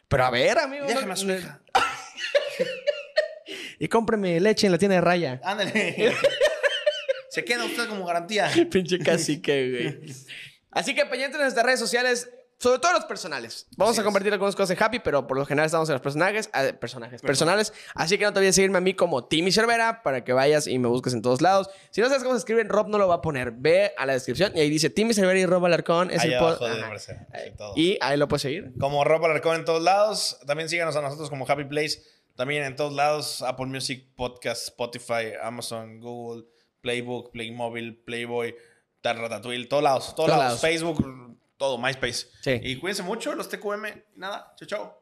Pero 0.08 0.26
a 0.26 0.30
ver, 0.30 0.60
amigo. 0.60 0.86
Déjame 0.86 1.08
no- 1.08 1.14
a 1.14 1.16
su 1.16 1.32
hija. 1.32 1.60
Y 3.82 3.88
cómpreme 3.88 4.40
leche 4.40 4.68
en 4.68 4.74
la 4.74 4.78
tienda 4.78 4.94
de 4.94 5.02
raya. 5.02 5.42
Ándale. 5.44 6.14
Se 7.30 7.44
queda 7.44 7.66
usted 7.66 7.88
como 7.88 8.06
garantía. 8.06 8.52
Pinche 8.70 9.00
cacique, 9.00 9.72
güey. 10.04 10.14
Así 10.70 10.94
que 10.94 11.04
pendientes 11.08 11.38
en 11.40 11.46
nuestras 11.46 11.66
redes 11.66 11.80
sociales, 11.80 12.30
sobre 12.60 12.78
todo 12.78 12.94
los 12.94 13.06
personales. 13.06 13.66
Vamos 13.78 13.94
Así 13.94 14.00
a 14.00 14.04
es. 14.04 14.06
compartir 14.06 14.32
algunas 14.34 14.56
cosas 14.56 14.78
de 14.78 14.86
Happy, 14.86 15.00
pero 15.00 15.26
por 15.26 15.36
lo 15.36 15.48
general 15.48 15.66
estamos 15.66 15.90
en 15.90 15.94
los 15.94 16.02
personajes, 16.04 16.52
ah, 16.54 16.66
personajes, 16.80 17.24
personales. 17.24 17.74
Así 17.96 18.20
que 18.20 18.26
no 18.26 18.34
te 18.34 18.38
olvides 18.38 18.54
seguirme 18.54 18.78
a 18.78 18.82
mí 18.82 18.94
como 18.94 19.26
Timmy 19.26 19.52
Cervera 19.52 20.04
para 20.04 20.24
que 20.24 20.32
vayas 20.34 20.68
y 20.68 20.78
me 20.78 20.88
busques 20.88 21.14
en 21.16 21.24
todos 21.24 21.42
lados. 21.42 21.72
Si 21.90 22.02
no 22.02 22.08
sabes 22.08 22.22
cómo 22.22 22.36
se 22.36 22.40
escribe, 22.40 22.64
Rob 22.66 22.88
no 22.88 23.00
lo 23.00 23.08
va 23.08 23.16
a 23.16 23.22
poner. 23.22 23.52
Ve 23.52 23.94
a 23.98 24.06
la 24.06 24.14
descripción 24.14 24.52
y 24.56 24.60
ahí 24.60 24.70
dice 24.70 24.92
Timmy 24.92 25.16
Cervera 25.16 25.40
y 25.40 25.46
Rob 25.48 25.66
Alarcón. 25.66 26.12
Es 26.12 26.22
Ahí 26.22 26.28
el 26.34 26.36
abajo 26.36 26.68
todo. 27.58 27.74
Y 27.76 27.98
ahí 28.00 28.16
lo 28.18 28.28
puedes 28.28 28.44
seguir. 28.44 28.74
Como 28.80 29.04
Rob 29.06 29.26
Alarcón 29.26 29.56
en 29.56 29.66
todos 29.66 29.82
lados. 29.82 30.38
También 30.46 30.70
síganos 30.70 30.96
a 30.96 31.02
nosotros 31.02 31.32
como 31.32 31.50
Happy 31.50 31.64
Place. 31.66 32.04
También 32.36 32.64
en 32.64 32.76
todos 32.76 32.94
lados. 32.94 33.42
Apple 33.42 33.68
Music, 33.68 34.08
Podcast, 34.16 34.64
Spotify, 34.64 35.34
Amazon, 35.42 36.00
Google, 36.00 36.46
Playbook, 36.82 37.32
Playmobil, 37.32 37.98
Playboy, 38.04 38.56
Ratatouille. 39.04 39.68
Todos 39.68 39.84
lados. 39.84 40.04
Todos, 40.16 40.16
Todos 40.16 40.30
lados. 40.30 40.44
lados. 40.44 40.62
Facebook, 40.62 41.38
todo. 41.58 41.78
MySpace. 41.78 42.28
Sí. 42.42 42.60
Y 42.64 42.78
cuídense 42.78 43.04
mucho 43.04 43.34
los 43.36 43.50
TQM. 43.50 43.86
Nada. 44.16 44.54
Chao, 44.58 44.68
chao. 44.68 45.01